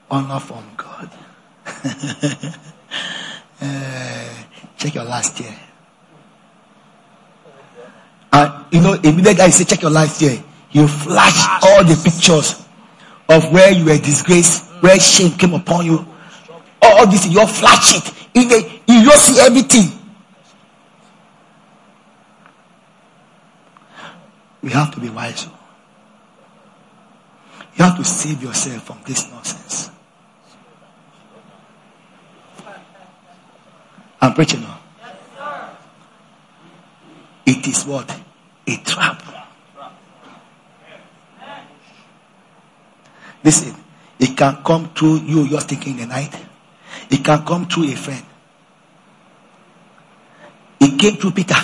honor 0.09 0.39
from 0.39 0.63
God. 0.77 1.09
uh, 3.61 4.29
check 4.77 4.95
your 4.95 5.03
last 5.03 5.39
year. 5.39 5.55
And 8.31 8.65
you 8.71 8.81
know, 8.81 8.93
immediately 8.93 9.35
guy 9.35 9.49
say 9.49 9.65
check 9.65 9.81
your 9.81 9.91
life 9.91 10.21
year, 10.21 10.43
you 10.71 10.87
flash 10.87 11.63
all 11.63 11.83
the 11.83 11.99
pictures 12.03 12.65
of 13.27 13.51
where 13.51 13.71
you 13.71 13.85
were 13.85 13.97
disgraced, 13.97 14.65
where 14.81 14.99
shame 14.99 15.31
came 15.31 15.53
upon 15.53 15.85
you. 15.85 16.05
All 16.81 17.05
this, 17.07 17.27
you 17.27 17.45
flash 17.45 17.95
it. 17.95 18.13
The, 18.33 18.79
you 18.87 19.03
don't 19.05 19.17
see 19.17 19.39
everything. 19.39 19.99
We 24.61 24.69
have 24.71 24.93
to 24.93 24.99
be 24.99 25.09
wise. 25.09 25.47
Oh. 25.49 25.57
You 27.75 27.85
have 27.85 27.97
to 27.97 28.03
save 28.03 28.43
yourself 28.43 28.83
from 28.83 28.99
this 29.05 29.29
nonsense. 29.31 29.89
I'm 34.21 34.33
preaching 34.33 34.61
now. 34.61 34.80
It 37.51 37.67
is 37.67 37.85
what? 37.85 38.09
A 38.65 38.77
trap. 38.77 39.21
Listen, 43.43 43.75
it 44.17 44.37
can 44.37 44.63
come 44.63 44.93
through 44.93 45.17
you 45.17 45.43
you're 45.43 45.59
thinking 45.59 45.97
the 45.97 46.05
night. 46.05 46.33
It 47.09 47.25
can 47.25 47.43
come 47.43 47.67
through 47.67 47.91
a 47.91 47.95
friend. 47.97 48.23
It 50.79 50.97
came 50.97 51.17
through 51.17 51.31
Peter. 51.31 51.57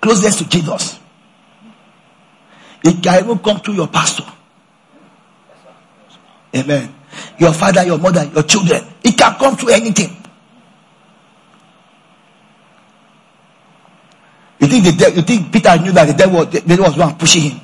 Closest 0.00 0.38
to 0.38 0.48
Jesus. 0.48 0.98
It 2.82 3.00
can 3.00 3.22
even 3.22 3.38
come 3.38 3.60
through 3.60 3.74
your 3.74 3.88
pastor. 3.88 4.24
Amen. 6.52 6.92
Your 7.38 7.52
father, 7.52 7.86
your 7.86 7.98
mother, 7.98 8.24
your 8.34 8.42
children. 8.42 8.82
It 9.04 9.16
can 9.16 9.34
come 9.38 9.56
through 9.56 9.70
anything. 9.70 10.25
You 14.66 14.82
think 14.82 14.98
the 14.98 15.12
you 15.14 15.22
think 15.22 15.52
Peter 15.52 15.78
knew 15.78 15.92
that 15.92 16.06
the 16.08 16.14
devil, 16.14 16.44
the 16.44 16.60
devil 16.60 16.86
was 16.86 16.96
one 16.96 17.16
pushing 17.16 17.42
him? 17.42 17.60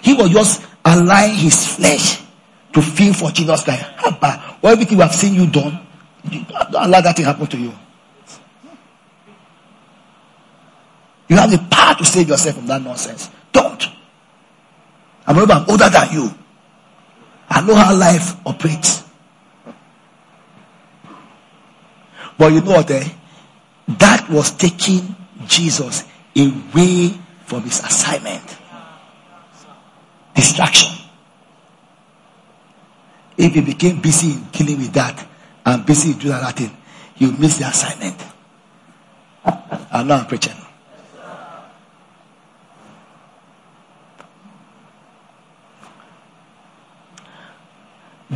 He 0.00 0.14
was 0.14 0.30
just 0.30 0.62
allowing 0.84 1.34
his 1.34 1.74
flesh 1.74 2.22
to 2.72 2.80
feel 2.80 3.12
for 3.12 3.32
Jesus 3.32 3.64
Christ. 3.64 3.84
Well, 4.62 4.72
everything 4.72 4.98
we 4.98 5.02
have 5.02 5.14
seen 5.14 5.34
you 5.34 5.48
done, 5.48 5.84
don't 6.70 6.86
allow 6.86 7.00
that 7.00 7.16
to 7.16 7.24
happen 7.24 7.46
to 7.48 7.58
you. 7.58 7.72
You 11.28 11.36
have 11.36 11.50
the 11.50 11.58
power 11.68 11.96
to 11.96 12.04
save 12.04 12.28
yourself 12.28 12.54
from 12.54 12.66
that 12.68 12.80
nonsense. 12.80 13.28
Don't. 13.50 13.84
I 15.26 15.32
remember 15.32 15.54
I'm 15.54 15.68
older 15.68 15.88
than 15.88 16.12
you. 16.12 16.30
I 17.50 17.60
know 17.62 17.74
how 17.74 17.96
life 17.96 18.36
operates. 18.46 19.02
But 22.38 22.52
you 22.52 22.60
know 22.60 22.70
what? 22.70 22.90
Eh? 22.92 23.08
That 23.88 24.30
was 24.30 24.52
taking 24.52 25.16
Jesus 25.46 26.04
away 26.36 27.18
from 27.44 27.62
his 27.62 27.80
assignment. 27.80 28.56
Distraction. 30.34 30.92
if 33.38 33.54
he 33.54 33.60
became 33.60 34.00
busy 34.00 34.32
in 34.32 34.44
dealing 34.50 34.78
with 34.78 34.92
that 34.94 35.26
and 35.64 35.84
busy 35.84 36.14
doing 36.14 36.32
that 36.40 36.56
thing, 36.56 36.74
will 37.20 37.32
miss 37.32 37.58
the 37.58 37.66
assignment. 37.66 38.16
I 39.44 40.02
know 40.02 40.14
I'm 40.14 40.26
preaching. 40.26 40.54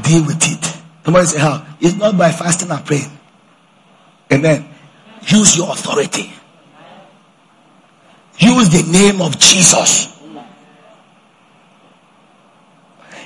Deal 0.03 0.25
with 0.25 0.43
it. 0.43 0.83
Somebody 1.05 1.27
say 1.27 1.41
how? 1.41 1.67
It's 1.81 1.97
not 1.97 2.17
by 2.17 2.31
fasting 2.31 2.71
and 2.71 2.85
praying. 2.85 3.11
Amen. 4.33 4.69
Use 5.27 5.57
your 5.57 5.71
authority. 5.73 6.33
Use 8.41 8.71
the 8.71 8.91
name 8.91 9.21
of 9.21 9.39
Jesus. 9.39 10.19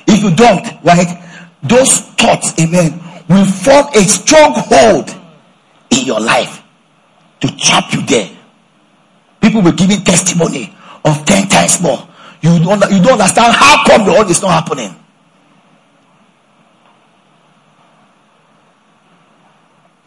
If 0.07 0.23
you 0.23 0.35
don't, 0.35 0.83
right, 0.83 1.23
those 1.63 2.01
thoughts, 2.01 2.53
amen, 2.61 3.01
will 3.29 3.47
form 3.47 3.87
a 3.95 4.03
stronghold 4.03 5.15
in 5.91 6.05
your 6.05 6.21
life 6.21 6.63
to 7.41 7.57
trap 7.57 7.93
you 7.93 8.03
there. 8.03 8.31
People 9.41 9.63
will 9.63 9.73
give 9.73 9.91
you 9.91 10.01
testimony 10.01 10.75
of 11.05 11.25
10 11.25 11.49
times 11.49 11.81
more. 11.81 12.09
You 12.43 12.59
don't, 12.59 12.91
you 12.91 13.01
don't 13.03 13.13
understand 13.13 13.55
how 13.55 13.85
come 13.87 14.07
your 14.07 14.19
own 14.19 14.29
is 14.29 14.43
not 14.43 14.51
happening. 14.51 14.95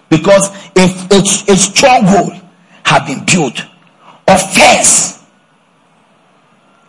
Because 0.09 0.49
if 0.75 1.11
a, 1.11 1.51
a 1.51 1.55
stronghold 1.55 2.33
have 2.83 3.07
been 3.07 3.23
built, 3.25 3.61
offense 4.27 5.23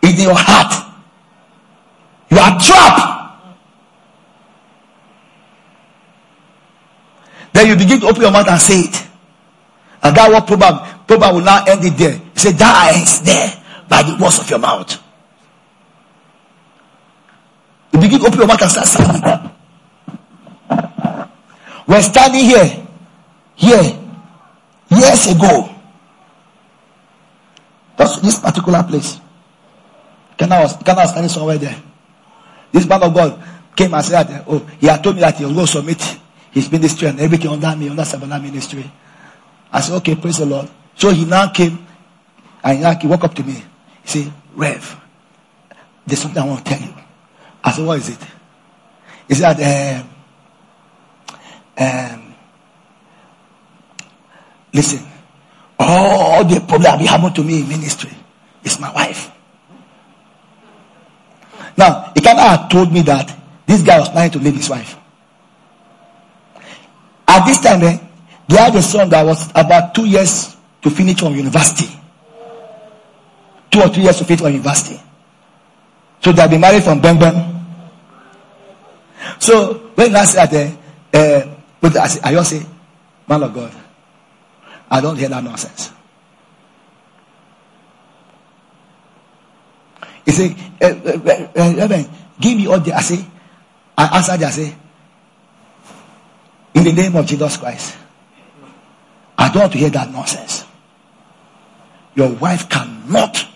in 0.01 0.15
your 0.19 0.35
heart, 0.35 0.85
you 2.29 2.37
are 2.37 2.59
trapped. 2.59 3.19
Then 7.53 7.67
you 7.67 7.75
begin 7.75 7.99
to 8.01 8.07
open 8.07 8.21
your 8.21 8.31
mouth 8.31 8.47
and 8.47 8.61
say 8.61 8.81
it. 8.81 9.07
And 10.01 10.15
that 10.15 10.31
what 10.31 10.47
probably, 10.47 10.87
probably 11.07 11.39
will 11.39 11.45
now 11.45 11.65
end 11.65 11.83
it 11.83 11.97
there. 11.97 12.13
He 12.13 12.39
said, 12.39 12.55
that 12.55 12.95
ends 12.95 13.21
there 13.21 13.51
by 13.89 14.03
the 14.03 14.17
words 14.21 14.39
of 14.39 14.49
your 14.49 14.59
mouth. 14.59 15.01
You 17.91 17.99
begin 17.99 18.19
to 18.19 18.27
open 18.27 18.39
your 18.39 18.47
mouth 18.47 18.61
and 18.61 18.71
start 18.71 18.87
saying 18.87 19.51
We're 21.87 22.01
standing 22.03 22.45
here, 22.45 22.87
here, 23.55 23.97
years 24.89 25.27
ago. 25.35 25.78
That's 27.99 28.15
this 28.21 28.39
particular 28.39 28.81
place. 28.81 29.19
Can 30.37 30.49
I 30.53 30.61
was, 30.63 30.77
can 30.77 30.97
I 30.97 31.01
was 31.01 31.09
standing 31.09 31.27
somewhere 31.27 31.57
there? 31.57 31.75
This 32.71 32.87
man 32.87 33.03
of 33.03 33.13
God 33.13 33.43
came 33.75 33.93
and 33.93 34.05
said, 34.05 34.45
Oh, 34.47 34.59
he 34.79 34.87
had 34.87 35.03
told 35.03 35.15
me 35.17 35.21
that 35.21 35.35
he 35.35 35.43
will 35.43 35.53
go 35.53 35.65
submit 35.65 36.01
his 36.49 36.71
ministry 36.71 37.09
and 37.09 37.19
everything 37.19 37.51
under 37.51 37.75
me, 37.75 37.89
under 37.89 38.03
Sabana 38.03 38.41
ministry. 38.41 38.89
I 39.69 39.81
said, 39.81 39.95
Okay, 39.97 40.15
praise 40.15 40.37
the 40.37 40.45
Lord. 40.45 40.69
So 40.95 41.09
he 41.09 41.25
now 41.25 41.49
came 41.49 41.85
and 42.63 42.77
he, 42.77 42.83
now, 42.83 42.97
he 42.97 43.05
walked 43.05 43.25
up 43.25 43.35
to 43.35 43.43
me. 43.43 43.61
He 44.03 44.07
said, 44.07 44.33
Rev, 44.55 45.01
there's 46.07 46.21
something 46.21 46.41
I 46.41 46.45
want 46.45 46.65
to 46.65 46.73
tell 46.73 46.81
you. 46.81 46.93
I 47.61 47.71
said, 47.73 47.85
What 47.85 47.97
is 47.99 48.09
it? 48.11 48.27
He 49.27 49.33
said, 49.33 49.99
um, 49.99 50.09
um, 51.77 52.35
Listen, 54.73 55.08
all 55.79 56.43
the 56.43 56.59
problem 56.59 56.83
that 56.83 57.01
happened 57.01 57.35
to 57.35 57.43
me 57.43 57.61
in 57.61 57.67
ministry 57.69 58.11
is 58.63 58.79
my 58.79 58.91
wife. 58.93 59.31
Now, 61.77 62.11
he 62.13 62.21
kind 62.21 62.37
of 62.39 62.69
told 62.69 62.91
me 62.91 63.01
that 63.03 63.33
this 63.65 63.81
guy 63.81 63.99
was 63.99 64.09
planning 64.09 64.31
to 64.31 64.39
leave 64.39 64.55
his 64.55 64.69
wife. 64.69 64.97
At 67.27 67.45
this 67.45 67.61
time, 67.61 67.81
eh, 67.83 67.97
they 68.47 68.57
had 68.57 68.75
a 68.75 68.81
son 68.81 69.09
that 69.09 69.23
was 69.25 69.49
about 69.55 69.95
two 69.95 70.05
years 70.05 70.57
to 70.81 70.89
finish 70.89 71.19
from 71.19 71.35
university. 71.35 71.87
Two 73.71 73.81
or 73.81 73.89
three 73.89 74.03
years 74.03 74.17
to 74.17 74.25
finish 74.25 74.41
from 74.41 74.51
university. 74.51 74.99
So 76.21 76.31
they 76.33 76.41
have 76.41 76.49
been 76.51 76.59
married 76.59 76.83
from 76.83 76.99
Bang 76.99 77.19
So 79.39 79.73
when 79.95 80.15
I 80.15 80.25
said 80.25 80.47
that, 80.47 80.77
uh, 81.13 81.87
uh, 81.87 82.19
I 82.23 82.31
just 82.33 82.49
say, 82.49 82.65
man 83.27 83.43
of 83.43 83.53
God, 83.53 83.71
I 84.89 85.01
don't 85.01 85.15
hear 85.15 85.29
that 85.29 85.43
nonsense. 85.43 85.91
He 90.25 90.31
said, 90.31 90.55
uh, 90.81 90.85
uh, 90.85 91.85
uh, 91.85 92.03
give 92.39 92.57
me 92.57 92.67
all 92.67 92.79
the, 92.79 92.93
I 92.93 93.01
say, 93.01 93.25
I 93.97 94.17
answered, 94.17 94.43
I 94.43 94.49
say, 94.49 94.75
in 96.73 96.83
the 96.83 96.93
name 96.93 97.15
of 97.15 97.25
Jesus 97.25 97.57
Christ. 97.57 97.97
I 99.37 99.49
don't 99.49 99.61
want 99.61 99.71
to 99.73 99.77
hear 99.79 99.89
that 99.89 100.11
nonsense. 100.11 100.65
Your 102.15 102.33
wife 102.33 102.69
cannot 102.69 103.47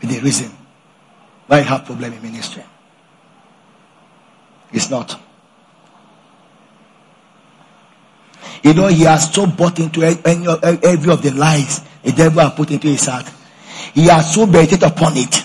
be 0.00 0.08
the 0.08 0.20
reason 0.20 0.50
why 1.46 1.58
you 1.58 1.64
have 1.64 1.84
problem 1.84 2.12
in 2.12 2.22
ministry. 2.22 2.64
It's 4.72 4.90
not. 4.90 5.20
You 8.62 8.74
know, 8.74 8.88
he 8.88 9.04
has 9.04 9.32
so 9.32 9.46
bought 9.46 9.78
into 9.78 10.02
any, 10.02 10.46
every 10.82 11.12
of 11.12 11.22
the 11.22 11.32
lies 11.34 11.80
the 12.02 12.12
devil 12.12 12.42
has 12.42 12.52
put 12.52 12.70
into 12.70 12.88
his 12.88 13.06
heart. 13.06 13.26
He 13.94 14.06
has 14.06 14.34
so 14.34 14.46
meditated 14.46 14.82
upon 14.84 15.16
it. 15.16 15.44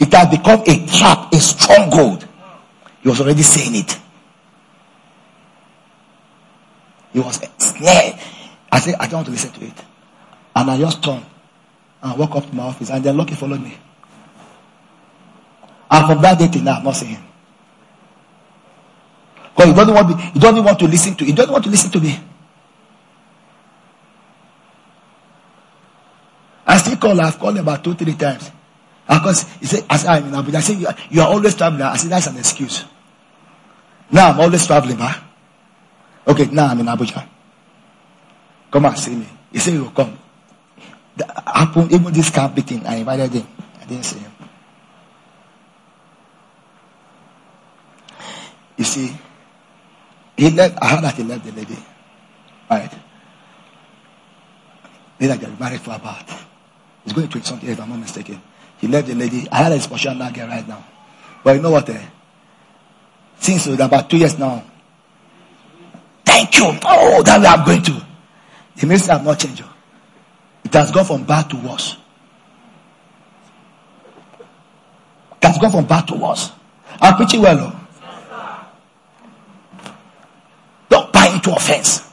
It 0.00 0.12
has 0.12 0.28
become 0.28 0.60
a 0.60 0.86
trap, 0.86 1.32
a 1.32 1.40
stronghold. 1.40 2.26
He 3.02 3.08
was 3.08 3.20
already 3.20 3.42
saying 3.42 3.74
it. 3.74 3.98
He 7.12 7.20
was 7.20 7.40
snared. 7.58 8.18
I 8.70 8.80
said, 8.80 8.94
I 8.94 9.06
don't 9.06 9.14
want 9.16 9.26
to 9.26 9.32
listen 9.32 9.52
to 9.52 9.64
it. 9.64 9.84
And 10.54 10.70
I 10.70 10.78
just 10.78 11.02
turned 11.02 11.26
and 12.02 12.18
walked 12.18 12.34
up 12.36 12.48
to 12.48 12.54
my 12.54 12.64
office 12.64 12.90
and 12.90 13.02
then 13.04 13.16
Lucky 13.16 13.34
followed 13.34 13.60
me. 13.60 13.76
And 15.90 16.06
from 16.06 16.22
that 16.22 16.38
day 16.38 16.48
till 16.48 16.62
now, 16.62 16.78
I've 16.78 16.84
not 16.84 16.96
seen 16.96 17.10
him. 17.10 17.22
Because 19.62 19.68
he 19.68 19.74
doesn't 19.74 19.94
want 19.94 20.08
me, 20.08 20.30
he 20.32 20.38
doesn't 20.40 20.64
want 20.64 20.78
to 20.78 20.86
listen 20.86 21.14
to 21.14 21.24
he 21.24 21.32
doesn't 21.32 21.52
want 21.52 21.64
to 21.64 21.70
listen 21.70 21.90
to 21.90 22.00
me. 22.00 22.18
I 26.66 26.76
still 26.78 26.96
call 26.96 27.20
I've 27.20 27.38
called 27.38 27.56
him 27.56 27.62
about 27.62 27.84
two, 27.84 27.94
three 27.94 28.14
times. 28.14 28.50
Because 29.08 29.42
he 29.60 29.66
said, 29.66 29.84
I 29.90 29.96
said, 29.96 30.10
I'm 30.10 30.24
in 30.26 30.32
Abuja. 30.32 30.54
I 30.54 30.60
said, 30.60 30.78
you 30.78 30.86
are, 30.86 30.96
you 31.10 31.20
are 31.20 31.28
always 31.28 31.54
traveling. 31.54 31.82
I 31.82 31.96
said, 31.96 32.10
that's 32.10 32.26
an 32.28 32.38
excuse. 32.38 32.84
Now 34.10 34.30
I'm 34.30 34.40
always 34.40 34.66
traveling, 34.66 34.96
huh? 34.96 35.20
Okay, 36.26 36.46
now 36.46 36.66
I'm 36.66 36.80
in 36.80 36.86
Abuja. 36.86 37.26
Come 38.70 38.84
and 38.86 38.98
see 38.98 39.14
me. 39.16 39.26
He 39.52 39.58
said 39.58 39.74
you 39.74 39.84
will 39.84 39.90
come. 39.90 40.18
The, 41.16 41.42
happened, 41.46 41.92
even 41.92 42.12
this 42.12 42.30
camp 42.30 42.56
meeting, 42.56 42.86
I 42.86 42.96
invited 42.96 43.32
him. 43.32 43.46
I 43.80 43.84
didn't 43.84 44.04
see 44.04 44.18
him. 44.18 44.32
You 48.78 48.84
see, 48.84 49.12
he 50.42 50.50
left, 50.50 50.76
I 50.82 50.88
heard 50.88 51.04
that 51.04 51.14
he 51.14 51.22
left 51.22 51.44
the 51.44 51.52
lady. 51.52 51.78
Right? 52.68 52.92
Then 55.18 55.30
I 55.30 55.36
got 55.36 55.60
married 55.60 55.80
for 55.80 55.94
about, 55.94 56.28
he's 57.04 57.12
going 57.12 57.28
to 57.28 57.32
20 57.32 57.46
something 57.46 57.68
if 57.68 57.80
I'm 57.80 57.88
not 57.88 58.00
mistaken. 58.00 58.42
He 58.78 58.88
left 58.88 59.06
the 59.06 59.14
lady. 59.14 59.46
I 59.52 59.58
had 59.58 59.70
a 59.70 59.80
special 59.80 60.16
nugget 60.16 60.48
right 60.48 60.66
now. 60.66 60.84
But 61.44 61.54
you 61.54 61.62
know 61.62 61.70
what? 61.70 61.88
Eh? 61.88 62.06
Since 63.38 63.68
about 63.68 64.10
two 64.10 64.16
years 64.16 64.36
now, 64.36 64.64
thank 66.24 66.58
you. 66.58 66.76
Oh, 66.84 67.22
that 67.22 67.40
way 67.40 67.46
I'm 67.46 67.64
going 67.64 67.82
to. 67.82 68.04
The 68.78 68.86
ministry 68.86 69.12
have 69.12 69.24
not 69.24 69.38
changed. 69.38 69.62
Oh. 69.64 69.72
It 70.64 70.74
has 70.74 70.90
gone 70.90 71.04
from 71.04 71.22
bad 71.22 71.50
to 71.50 71.56
worse. 71.56 71.96
It 75.36 75.44
has 75.46 75.58
gone 75.58 75.70
from 75.70 75.86
bad 75.86 76.08
to 76.08 76.16
worse. 76.16 76.50
I'm 77.00 77.14
preaching 77.14 77.42
well. 77.42 77.81
Buy 81.42 81.52
offense. 81.56 82.12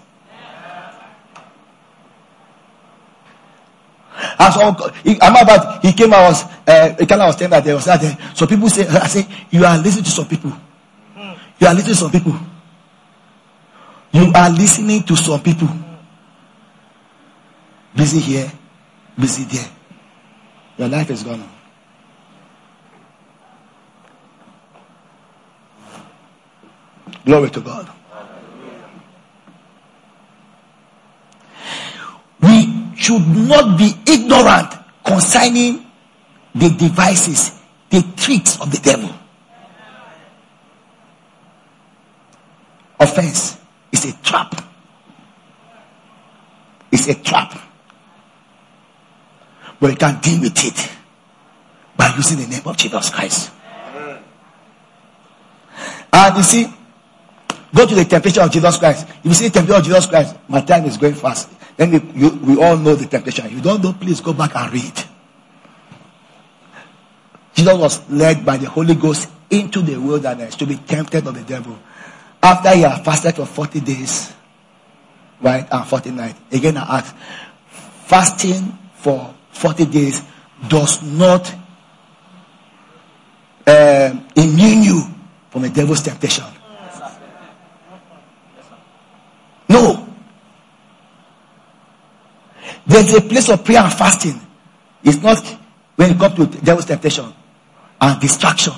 So 4.53 4.91
he, 5.03 5.17
I'm 5.21 5.35
about 5.35 5.83
he 5.83 5.93
came. 5.93 6.13
I 6.13 6.27
was 6.27 6.43
uh, 6.43 6.95
kind 6.97 7.21
of 7.21 7.27
was 7.27 7.35
telling 7.35 7.51
that 7.51 7.63
there 7.63 7.75
was 7.75 7.85
that. 7.85 8.35
So 8.35 8.47
people 8.47 8.69
say, 8.69 8.87
I 8.87 9.07
say, 9.07 9.25
you 9.49 9.63
are 9.63 9.77
listening 9.77 10.05
to 10.05 10.09
some 10.09 10.27
people. 10.27 10.51
You 11.59 11.67
are 11.67 11.73
listening 11.73 11.93
to 11.93 11.99
some 11.99 12.11
people. 12.11 12.35
You 14.11 14.31
are 14.33 14.49
listening 14.49 15.03
to 15.03 15.15
some 15.15 15.41
people. 15.41 15.67
Busy 17.95 18.19
here, 18.19 18.51
busy 19.19 19.43
there. 19.43 19.69
Your 20.77 20.87
life 20.87 21.09
is 21.11 21.23
gone. 21.23 21.47
Glory 27.25 27.49
to 27.51 27.61
God. 27.61 27.89
We 32.41 32.88
should 32.99 33.27
not 33.27 33.77
be 33.77 33.93
ignorant 34.07 34.73
concerning 35.05 35.85
the 36.53 36.69
devices, 36.69 37.59
the 37.89 38.03
tricks 38.15 38.59
of 38.59 38.71
the 38.71 38.79
devil. 38.79 39.13
offense 42.99 43.57
is 43.91 44.05
a 44.05 44.13
trap. 44.21 44.53
It's 46.91 47.07
a 47.07 47.15
trap. 47.15 47.59
But 49.79 49.91
you 49.91 49.95
can 49.95 50.19
deal 50.19 50.41
with 50.41 50.65
it 50.65 50.91
by 51.95 52.13
using 52.15 52.39
the 52.39 52.47
name 52.47 52.61
of 52.65 52.75
Jesus 52.75 53.09
Christ. 53.09 53.51
And 56.11 56.37
you 56.37 56.43
see, 56.43 56.67
go 57.73 57.85
to 57.85 57.95
the 57.95 58.03
temptation 58.03 58.43
of 58.43 58.51
Jesus 58.51 58.77
Christ. 58.77 59.07
If 59.07 59.25
you 59.25 59.33
see 59.33 59.47
the 59.47 59.53
temptation 59.53 59.79
of 59.79 59.85
Jesus 59.85 60.05
Christ, 60.07 60.35
my 60.47 60.61
time 60.61 60.85
is 60.85 60.97
going 60.97 61.13
fast. 61.13 61.49
Then 61.79 61.91
we, 61.91 62.01
you, 62.19 62.29
we 62.43 62.61
all 62.61 62.75
know 62.75 62.93
the 62.93 63.05
temptation. 63.05 63.45
If 63.45 63.53
you 63.53 63.61
don't 63.61 63.81
know, 63.81 63.93
please 63.93 64.19
go 64.19 64.33
back 64.33 64.53
and 64.53 64.73
read. 64.73 64.93
Jesus 67.53 67.73
was 67.73 68.09
led 68.09 68.45
by 68.45 68.57
the 68.57 68.67
Holy 68.67 68.95
Ghost 68.95 69.29
into 69.49 69.81
the 69.81 69.95
wilderness 69.95 70.57
to 70.57 70.65
be 70.65 70.75
tempted 70.75 71.25
of 71.25 71.33
the 71.33 71.43
devil. 71.43 71.79
After 72.43 72.75
he 72.75 72.81
had 72.81 73.05
fasted 73.05 73.35
for 73.35 73.45
40 73.45 73.79
days, 73.79 74.33
right, 75.39 75.65
and 75.71 75.87
40 75.87 76.11
nights. 76.11 76.37
Again, 76.51 76.75
I 76.75 76.97
ask, 76.97 77.15
fasting 78.07 78.77
for 78.95 79.33
40 79.51 79.85
days 79.85 80.21
does 80.67 81.01
not 81.01 81.49
um, 83.65 84.27
immune 84.35 84.83
you 84.83 85.03
from 85.49 85.61
the 85.61 85.69
devil's 85.69 86.03
temptation. 86.03 86.43
No. 89.69 90.09
There's 92.89 93.13
a 93.13 93.21
place 93.21 93.47
of 93.49 93.63
prayer 93.63 93.83
and 93.83 93.93
fasting. 93.93 94.41
It's 95.03 95.21
not 95.21 95.45
when 95.95 96.09
it 96.09 96.17
comes 96.17 96.35
to 96.35 96.47
devil's 96.59 96.85
temptation 96.85 97.31
and 98.01 98.19
distraction 98.19 98.73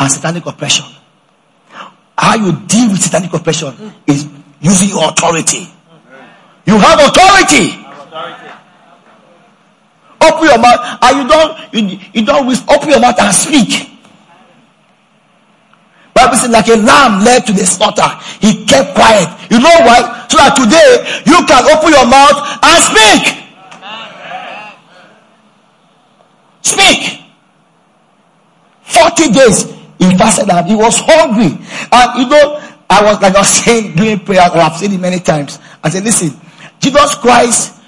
and 0.00 0.10
satanic 0.10 0.44
oppression. 0.46 0.84
How 2.18 2.34
you 2.34 2.52
deal 2.66 2.90
with 2.90 3.00
satanic 3.00 3.32
oppression 3.32 3.72
is 4.04 4.28
using 4.60 4.88
your 4.88 5.08
authority. 5.10 5.68
You 6.66 6.76
have 6.76 6.98
authority. 7.06 7.78
Open 10.22 10.44
your 10.44 10.58
mouth 10.58 10.98
and 11.02 11.22
you 11.22 11.28
don't 11.28 11.74
you, 11.74 11.98
you 12.14 12.26
don't 12.26 12.68
open 12.68 12.88
your 12.90 13.00
mouth 13.00 13.18
and 13.20 13.32
speak. 13.34 13.90
Bible 16.14 16.36
says 16.36 16.50
like 16.50 16.66
a 16.66 16.76
lamb 16.76 17.24
led 17.24 17.46
to 17.46 17.52
the 17.52 17.64
slaughter, 17.64 18.10
he 18.40 18.64
kept 18.64 18.94
quiet. 18.94 19.28
You 19.50 19.60
know 19.60 19.76
why? 19.86 20.26
So 20.28 20.36
that 20.38 20.54
today 20.58 21.22
you 21.26 21.46
can 21.46 21.62
open 21.70 21.90
your 21.90 22.06
mouth 22.10 22.42
and 22.62 22.82
speak. 22.82 23.41
Speak. 26.62 27.20
40 28.82 29.28
days 29.32 29.64
he 29.98 30.16
fasted 30.16 30.50
and 30.50 30.66
he 30.66 30.74
was 30.74 30.98
hungry. 30.98 31.58
And 31.92 32.08
you 32.18 32.28
know, 32.28 32.60
I 32.90 33.04
was 33.04 33.20
like 33.22 33.34
I 33.34 33.38
was 33.38 33.48
saying 33.64 33.94
during 33.94 34.20
prayer, 34.20 34.48
or 34.52 34.58
I've 34.58 34.76
said 34.76 34.92
it 34.92 34.98
many 34.98 35.20
times. 35.20 35.58
I 35.82 35.90
said, 35.90 36.04
listen, 36.04 36.38
Jesus 36.80 37.14
Christ, 37.16 37.80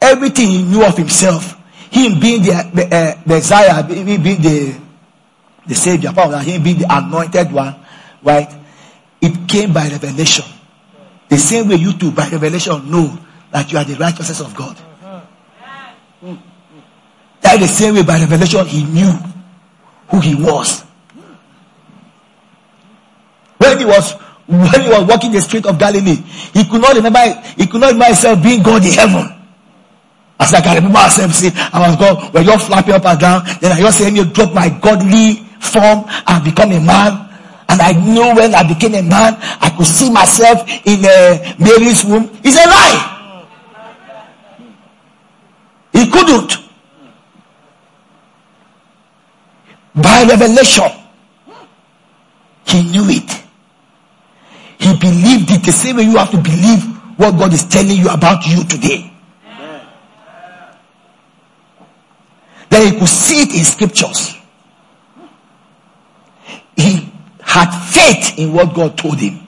everything 0.00 0.48
he 0.48 0.62
knew 0.62 0.84
of 0.84 0.96
himself, 0.96 1.56
him 1.90 2.20
being 2.20 2.42
the, 2.42 2.70
the 2.72 2.94
uh, 2.94 3.20
Messiah, 3.26 3.82
him 3.82 4.22
being 4.22 4.40
the, 4.40 4.80
the 5.66 5.74
Savior, 5.74 6.10
him 6.10 6.62
being 6.62 6.78
the 6.78 6.86
anointed 6.88 7.52
one, 7.52 7.76
right? 8.22 8.52
It 9.20 9.48
came 9.48 9.72
by 9.72 9.88
revelation. 9.88 10.44
The 11.28 11.36
same 11.36 11.68
way 11.68 11.74
you 11.74 11.92
too, 11.92 12.12
by 12.12 12.28
revelation, 12.28 12.90
know 12.90 13.18
that 13.50 13.70
you 13.72 13.78
are 13.78 13.84
the 13.84 13.96
righteousness 13.96 14.40
of 14.40 14.54
God. 14.54 14.76
That 17.48 17.60
the 17.60 17.66
same 17.66 17.94
way 17.94 18.02
by 18.04 18.20
revelation 18.20 18.60
he 18.66 18.84
knew 18.84 19.08
who 20.12 20.20
he 20.20 20.34
was. 20.36 20.84
When 23.56 23.78
he 23.78 23.86
was 23.88 24.12
when 24.44 24.80
he 24.84 24.90
was 24.92 25.08
walking 25.08 25.32
the 25.32 25.40
street 25.40 25.64
of 25.64 25.78
Galilee, 25.78 26.20
he 26.52 26.68
could 26.68 26.82
not 26.82 26.92
remember 26.94 27.24
he 27.56 27.64
could 27.66 27.80
not 27.80 27.96
remember 27.96 28.04
himself 28.12 28.42
being 28.42 28.62
God 28.62 28.84
in 28.84 28.92
heaven. 28.92 29.32
As 30.38 30.52
I 30.52 30.60
can 30.60 30.76
remember 30.76 31.00
myself 31.00 31.32
saying, 31.32 31.54
I 31.56 31.88
was 31.88 31.96
God, 31.96 32.34
when 32.34 32.44
you're 32.44 32.58
flapping 32.58 32.92
up 32.92 33.06
and 33.06 33.18
down, 33.18 33.44
then 33.62 33.72
I 33.72 33.80
just 33.80 33.96
saying 33.96 34.14
you 34.14 34.26
drop 34.26 34.52
my 34.52 34.68
godly 34.68 35.36
form 35.58 36.04
and 36.04 36.44
become 36.44 36.70
a 36.72 36.80
man. 36.84 37.32
And 37.70 37.80
I 37.80 37.92
knew 37.96 38.36
when 38.36 38.54
I 38.54 38.68
became 38.68 38.92
a 38.92 39.02
man, 39.02 39.38
I 39.40 39.72
could 39.74 39.86
see 39.86 40.10
myself 40.12 40.68
in 40.84 41.00
uh, 41.00 41.56
Mary's 41.58 42.04
womb. 42.04 42.28
It's 42.44 42.60
a 42.60 42.68
lie. 42.68 43.48
He 45.94 46.10
couldn't. 46.10 46.67
By 50.02 50.24
revelation, 50.28 50.90
he 52.66 52.82
knew 52.90 53.04
it. 53.08 53.44
He 54.78 54.96
believed 54.96 55.50
it 55.50 55.64
the 55.64 55.72
same 55.72 55.96
way 55.96 56.04
you 56.04 56.16
have 56.16 56.30
to 56.30 56.38
believe 56.38 56.84
what 57.18 57.32
God 57.36 57.52
is 57.52 57.64
telling 57.64 57.96
you 57.96 58.08
about 58.08 58.46
you 58.46 58.62
today. 58.64 59.12
Then 62.70 62.92
he 62.92 62.98
could 62.98 63.08
see 63.08 63.42
it 63.42 63.54
in 63.54 63.64
scriptures. 63.64 64.36
He 66.76 67.12
had 67.42 67.70
faith 67.70 68.38
in 68.38 68.52
what 68.52 68.74
God 68.74 68.96
told 68.96 69.18
him. 69.18 69.46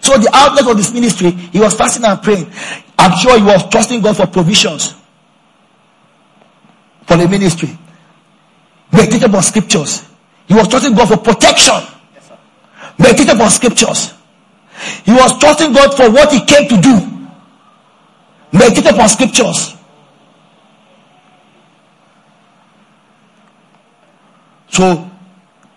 So 0.00 0.16
the 0.16 0.30
outlet 0.32 0.68
of 0.68 0.76
this 0.76 0.92
ministry, 0.92 1.30
he 1.30 1.60
was 1.60 1.74
fasting 1.74 2.04
and 2.04 2.22
praying. 2.22 2.50
I'm 2.98 3.16
sure 3.18 3.38
he 3.38 3.44
was 3.44 3.68
trusting 3.68 4.00
God 4.00 4.16
for 4.16 4.26
provisions 4.26 4.94
for 7.06 7.16
the 7.16 7.28
ministry. 7.28 7.76
Meditate 8.92 9.22
upon 9.22 9.42
scriptures. 9.42 10.08
He 10.46 10.54
was 10.54 10.68
trusting 10.68 10.94
God 10.94 11.08
for 11.08 11.16
protection. 11.16 11.80
Yes, 12.14 12.30
Meditate 12.98 13.30
upon 13.30 13.50
scriptures. 13.50 14.12
He 15.04 15.12
was 15.12 15.38
trusting 15.38 15.72
God 15.72 15.96
for 15.96 16.10
what 16.10 16.32
he 16.32 16.44
came 16.44 16.68
to 16.68 16.80
do. 16.80 17.28
Meditate 18.52 18.86
upon 18.86 19.08
scriptures. 19.08 19.74
So, 24.68 25.10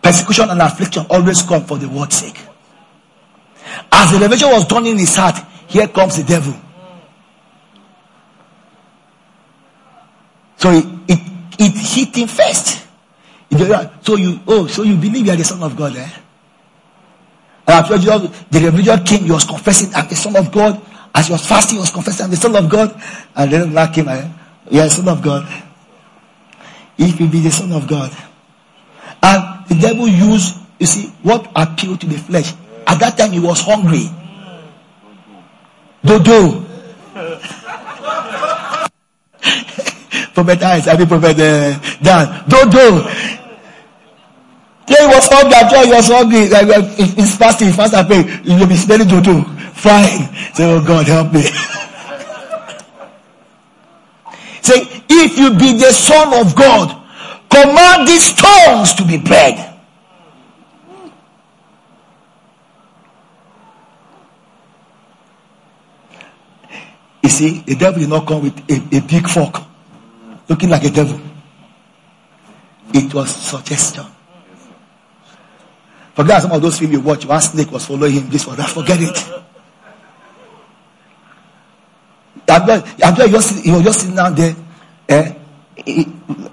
persecution 0.01 0.49
and 0.49 0.61
affliction 0.61 1.05
always 1.09 1.41
come 1.41 1.65
for 1.65 1.77
the 1.77 1.87
word's 1.87 2.15
sake. 2.15 2.39
As 3.91 4.11
the 4.11 4.19
revelation 4.19 4.49
was 4.49 4.65
done 4.65 4.85
in 4.85 4.97
his 4.97 5.15
heart, 5.15 5.37
here 5.67 5.87
comes 5.87 6.17
the 6.17 6.23
devil. 6.23 6.53
So 10.57 10.71
it, 10.71 10.85
it, 11.07 11.19
it 11.59 11.71
hit 11.73 12.15
him 12.15 12.27
first. 12.27 12.84
So 13.51 14.15
you, 14.15 14.39
oh, 14.47 14.67
so 14.67 14.83
you 14.83 14.95
believe 14.95 15.25
you 15.25 15.31
are 15.31 15.35
the 15.35 15.43
son 15.43 15.61
of 15.63 15.75
God, 15.75 15.95
eh? 15.95 16.09
And 17.67 17.75
after 17.75 17.97
Jesus, 17.97 18.45
the 18.49 18.59
revelation 18.59 19.03
came, 19.03 19.23
he 19.23 19.31
was 19.31 19.45
confessing, 19.45 19.93
I'm 19.95 20.07
the 20.07 20.15
son 20.15 20.35
of 20.35 20.51
God. 20.51 20.81
As 21.13 21.27
he 21.27 21.33
was 21.33 21.47
fasting, 21.47 21.77
he 21.77 21.81
was 21.81 21.91
confessing, 21.91 22.25
I'm 22.25 22.31
the 22.31 22.37
son 22.37 22.55
of 22.55 22.69
God. 22.69 23.01
And 23.35 23.51
then 23.51 23.73
that 23.73 23.93
came, 23.93 24.07
eh? 24.07 24.29
You 24.69 24.81
are 24.81 24.85
the 24.85 24.89
son 24.89 25.07
of 25.07 25.21
God. 25.21 25.47
If 26.97 27.19
you 27.19 27.27
be 27.27 27.39
the 27.39 27.51
son 27.51 27.71
of 27.71 27.87
God. 27.87 28.11
And 29.23 29.65
the 29.67 29.75
devil 29.75 30.07
used, 30.07 30.55
you 30.79 30.85
see, 30.85 31.07
what 31.23 31.49
appealed 31.55 32.01
to 32.01 32.07
the 32.07 32.17
flesh. 32.17 32.53
At 32.85 32.99
that 32.99 33.17
time, 33.17 33.31
he 33.31 33.39
was 33.39 33.61
hungry. 33.61 34.09
Dodo. 36.03 36.63
Prophet 40.35 40.61
eyes, 40.61 40.87
I 40.87 40.97
mean 40.97 41.07
prophet 41.07 41.39
uh, 41.39 41.79
Dan. 42.03 42.43
Dodo. 42.47 43.09
Then 44.85 45.09
he 45.09 45.15
was 45.15 45.27
hungry. 45.31 45.55
I'm 45.55 45.69
sure 45.69 45.85
he 45.85 45.93
was 45.93 46.07
hungry. 46.07 46.49
Like, 46.49 46.67
if 46.99 47.15
he's 47.15 47.35
fasting, 47.35 47.71
fast 47.71 47.95
and 47.95 48.05
pray. 48.07 48.23
You'll 48.43 48.67
be 48.67 48.75
smelling 48.75 49.07
dodo. 49.07 49.41
Fine. 49.73 50.29
Say, 50.53 50.69
oh 50.71 50.83
God, 50.85 51.07
help 51.07 51.33
me. 51.33 51.41
Say, 54.61 55.03
if 55.09 55.37
you 55.39 55.51
be 55.57 55.79
the 55.79 55.91
son 55.91 56.33
of 56.33 56.55
God, 56.55 57.01
command 57.49 58.07
these 58.07 58.25
stones 58.25 58.93
to 58.95 59.05
be 59.05 59.17
bread. 59.17 59.73
You 67.23 67.29
see, 67.29 67.63
the 67.65 67.75
devil 67.75 67.99
did 68.01 68.09
not 68.09 68.27
come 68.27 68.43
with 68.43 68.57
a, 68.69 68.97
a 68.97 69.01
big 69.01 69.27
fork 69.27 69.63
looking 70.47 70.69
like 70.69 70.83
a 70.83 70.89
devil. 70.89 71.19
It 72.93 73.13
was 73.13 73.35
suggestion. 73.35 74.05
Forget 76.13 76.43
some 76.43 76.51
of 76.53 76.61
those 76.61 76.79
films 76.79 76.93
you 76.93 77.01
watch. 77.01 77.25
One 77.25 77.41
snake 77.41 77.71
was 77.71 77.85
following 77.85 78.13
him. 78.13 78.29
This 78.29 78.47
was 78.47 78.55
that. 78.55 78.69
Forget 78.69 79.01
it. 79.01 79.45
I'm 82.47 82.65
just, 82.65 83.03
I'm 83.03 83.31
just, 83.31 83.65
he 83.65 83.71
was 83.71 83.83
just 83.83 83.99
sitting 83.99 84.15
down 84.15 84.35
there. 84.35 84.55
Eh? 85.09 85.33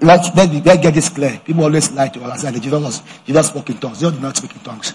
Let, 0.01 0.35
let, 0.35 0.65
let 0.65 0.81
get 0.81 0.93
this 0.93 1.09
clear. 1.09 1.39
People 1.45 1.63
always 1.63 1.91
lie 1.93 2.09
to 2.09 2.21
us. 2.23 2.43
Like 2.43 2.55
Jesus, 2.55 2.83
was, 2.83 3.03
Jesus 3.25 3.47
spoke 3.47 3.69
in 3.69 3.77
tongues. 3.77 3.99
Jesus 3.99 4.13
did 4.13 4.21
not 4.21 4.35
speak 4.35 4.55
in 4.55 4.61
tongues. 4.61 4.93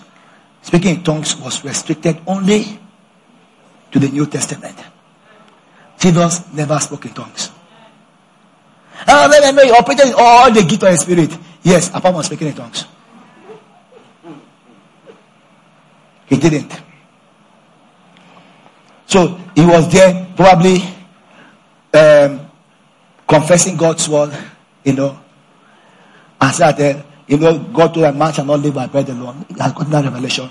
Speaking 0.61 0.97
in 0.97 1.05
tongues 1.05 1.35
was 1.37 1.65
restricted 1.65 2.21
only 2.27 2.79
to 3.91 3.99
the 3.99 4.09
New 4.09 4.27
Testament. 4.27 4.77
Jesus 5.99 6.53
never 6.53 6.79
spoke 6.79 7.07
in 7.07 7.15
tongues. 7.15 7.51
Ah, 9.07 9.29
let 9.31 9.43
me 9.45 9.53
know 9.53 9.63
you 9.63 9.75
operated 9.75 10.15
all 10.17 10.51
the 10.51 10.63
gift 10.63 10.83
of 10.83 10.91
the 10.91 10.97
Spirit. 10.97 11.39
Yes, 11.63 11.89
apart 11.89 12.15
from 12.15 12.23
speaking 12.23 12.49
in 12.49 12.55
tongues. 12.55 12.85
He 16.27 16.37
didn't. 16.37 16.73
So 19.07 19.41
he 19.55 19.65
was 19.65 19.91
there 19.91 20.27
probably 20.37 20.83
um, 21.95 22.51
confessing 23.27 23.77
God's 23.77 24.09
word, 24.09 24.37
you 24.85 24.93
know, 24.93 25.19
and 26.41 26.55
said 26.55 26.73
that, 26.73 27.07
you 27.27 27.39
know, 27.39 27.59
God 27.59 27.95
told 27.95 28.07
a 28.07 28.13
man 28.13 28.33
shall 28.33 28.45
not 28.45 28.61
live 28.61 28.75
by 28.75 28.87
bread 28.87 29.09
alone. 29.09 29.47
He 29.49 29.59
has 29.59 29.73
gotten 29.73 29.91
that 29.93 30.05
revelation. 30.05 30.51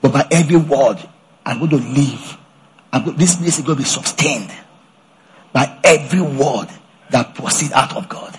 But 0.00 0.12
by 0.12 0.26
every 0.30 0.56
word, 0.56 0.98
I'm 1.44 1.58
going 1.58 1.70
to 1.70 1.76
live. 1.76 2.38
Going, 2.92 3.16
this 3.16 3.36
place 3.36 3.58
is 3.58 3.64
going 3.64 3.76
to 3.76 3.82
be 3.82 3.88
sustained 3.88 4.50
by 5.52 5.78
every 5.84 6.22
word 6.22 6.68
that 7.12 7.34
proceed 7.34 7.72
out 7.72 7.96
of 7.96 8.08
God. 8.08 8.38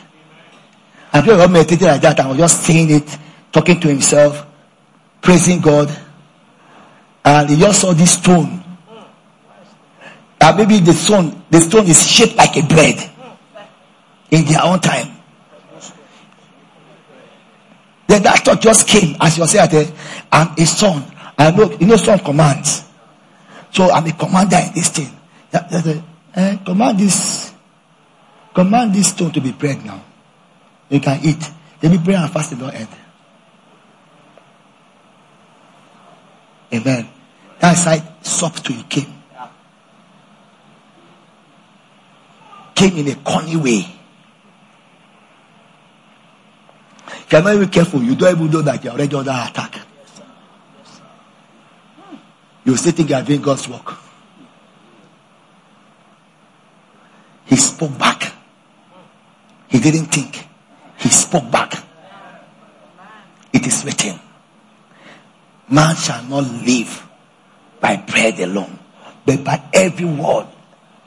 And 1.14 1.24
people 1.24 1.40
were 1.40 1.48
meditating 1.48 1.88
like 1.88 2.02
that 2.02 2.20
and 2.20 2.30
was 2.30 2.38
just 2.38 2.64
saying 2.64 2.90
it, 2.90 3.18
talking 3.52 3.80
to 3.80 3.88
himself, 3.88 4.46
praising 5.22 5.62
God. 5.62 5.96
And 7.24 7.50
he 7.50 7.58
just 7.58 7.82
saw 7.82 7.94
this 7.94 8.18
stone. 8.18 8.64
And 10.42 10.58
maybe 10.58 10.80
the 10.80 10.94
stone, 10.94 11.44
the 11.50 11.62
stone 11.62 11.86
is 11.86 12.06
shaped 12.06 12.36
like 12.36 12.58
a 12.58 12.66
bread 12.68 13.12
in 14.32 14.46
their 14.46 14.64
own 14.64 14.80
time. 14.80 15.08
Then 18.08 18.24
that 18.24 18.40
thought 18.40 18.62
just 18.62 18.88
came 18.88 19.16
as 19.22 19.38
you 19.38 19.48
said 19.48 19.94
I'm 20.32 20.54
a 20.58 20.66
son. 20.66 21.04
I 21.38 21.52
know 21.52 21.72
you 21.80 21.88
know 21.88 21.96
son 21.96 22.20
commands. 22.20 22.84
So 23.72 23.90
I'm 23.90 24.06
a 24.06 24.12
commander 24.12 24.58
in 24.58 24.74
this 24.74 24.90
thing. 24.90 25.10
Eh, 26.36 26.58
command 26.66 27.00
this 27.00 27.53
command 28.54 28.94
this 28.94 29.10
stone 29.10 29.32
to 29.32 29.42
be 29.42 29.52
bread 29.52 29.84
now. 29.86 30.04
You 30.90 31.00
can 31.00 31.20
eat. 31.24 31.50
Maybe 31.82 31.98
prayer 31.98 32.20
and 32.20 32.32
fasting 32.32 32.60
don't 32.60 32.74
end. 32.74 32.88
Amen. 36.74 37.10
That's 37.60 37.84
how 37.84 37.98
soft 38.22 38.66
to 38.66 38.74
you 38.74 38.84
came. 38.84 39.14
Came 42.76 42.98
in 42.98 43.08
a 43.10 43.16
corny 43.16 43.56
way. 43.56 43.86
If 47.08 47.32
you're 47.32 47.42
not 47.42 47.56
even 47.56 47.70
careful, 47.70 48.02
you 48.02 48.16
don't 48.16 48.36
even 48.36 48.52
know 48.52 48.62
that 48.62 48.84
you're 48.84 48.94
already 48.94 49.16
under 49.16 49.32
attack. 49.32 49.80
You 52.66 52.78
still 52.78 52.92
think 52.94 53.10
you 53.10 53.16
are 53.16 53.24
doing 53.24 53.42
God's 53.42 53.68
work. 53.68 53.98
He 57.46 57.56
spoke 57.56 57.98
back. 57.98 58.33
He 59.74 59.80
didn't 59.80 60.06
think. 60.06 60.48
He 60.98 61.10
spoke 61.10 61.50
back. 61.50 61.74
It 63.52 63.66
is 63.66 63.84
written. 63.84 64.20
Man 65.68 65.96
shall 65.96 66.24
not 66.26 66.44
live 66.44 67.04
by 67.82 67.96
bread 67.98 68.40
alone, 68.40 68.78
but 69.26 69.44
by 69.44 69.64
every 69.74 70.06
word 70.06 70.46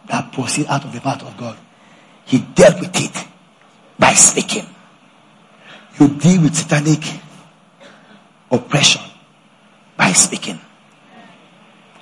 that 0.09 0.33
proceeds 0.33 0.69
out 0.69 0.85
of 0.85 0.93
the 0.93 1.01
mouth 1.01 1.23
of 1.23 1.37
God. 1.37 1.57
He 2.25 2.39
dealt 2.41 2.81
with 2.81 2.91
it 3.01 3.29
by 4.01 4.15
speaking. 4.15 4.67
You 6.01 6.09
deal 6.09 6.43
with 6.43 6.57
satanic 6.57 7.05
oppression 8.51 9.03
by 9.97 10.11
speaking. 10.11 10.59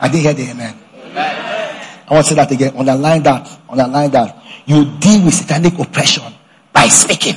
I 0.01 0.09
didn't 0.09 0.23
hear 0.23 0.33
the 0.33 0.51
amen. 0.51 0.79
amen. 0.97 1.87
I 2.09 2.15
want 2.15 2.25
to 2.25 2.31
say 2.31 2.37
that 2.37 2.51
again. 2.51 2.75
Underline 2.75 3.23
that. 3.25 3.59
Underline 3.69 4.11
that. 4.13 4.43
You 4.65 4.87
deal 4.99 5.27
with 5.27 5.35
satanic 5.35 5.79
oppression 5.79 6.34
by 6.75 6.89
speaking. 6.89 7.37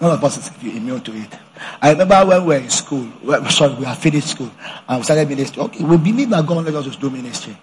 None 0.00 0.12
of 0.12 0.24
us 0.24 0.38
is 0.38 0.76
immune 0.76 1.00
to 1.02 1.12
it. 1.12 1.38
I 1.82 1.90
remember 1.90 2.24
when 2.24 2.42
we 2.42 2.54
were 2.54 2.60
in 2.60 2.70
school, 2.70 3.06
sorry, 3.50 3.74
we 3.74 3.84
had 3.84 3.98
finished 3.98 4.28
school 4.28 4.50
and 4.88 4.98
we 4.98 5.04
started 5.04 5.28
ministry. 5.28 5.62
Okay, 5.62 5.84
we 5.84 5.96
believe 5.98 6.30
that 6.30 6.46
God 6.46 6.64
let 6.64 6.74
us 6.74 6.94
to 6.94 7.00
do 7.00 7.10
ministry. 7.10 7.56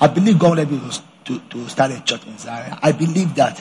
I 0.00 0.06
believe 0.06 0.38
God 0.38 0.58
let 0.58 0.70
us 0.70 1.02
to, 1.24 1.38
to 1.38 1.68
start 1.68 1.90
a 1.90 2.00
church 2.02 2.26
in 2.26 2.38
Zaria. 2.38 2.78
I 2.80 2.92
believe 2.92 3.34
that. 3.34 3.60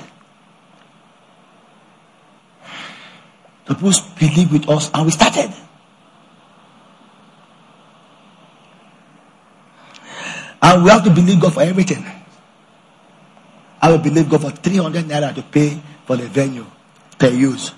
The 3.66 3.76
people 3.76 3.92
believe 4.20 4.52
with 4.52 4.70
us 4.70 4.92
and 4.94 5.06
we 5.06 5.12
started. 5.12 5.54
And 10.62 10.84
we 10.84 10.90
have 10.90 11.04
to 11.04 11.10
believe 11.10 11.40
God 11.40 11.54
for 11.54 11.62
everything. 11.62 12.06
I 13.82 13.92
will 13.92 14.00
believe 14.00 14.30
God 14.30 14.42
for 14.42 14.52
300 14.52 15.06
naira 15.06 15.34
to 15.36 15.42
pay 15.42 15.80
for 16.06 16.18
the 16.18 16.28
venue 16.28 16.66
per 17.18 17.30
use. 17.30 17.72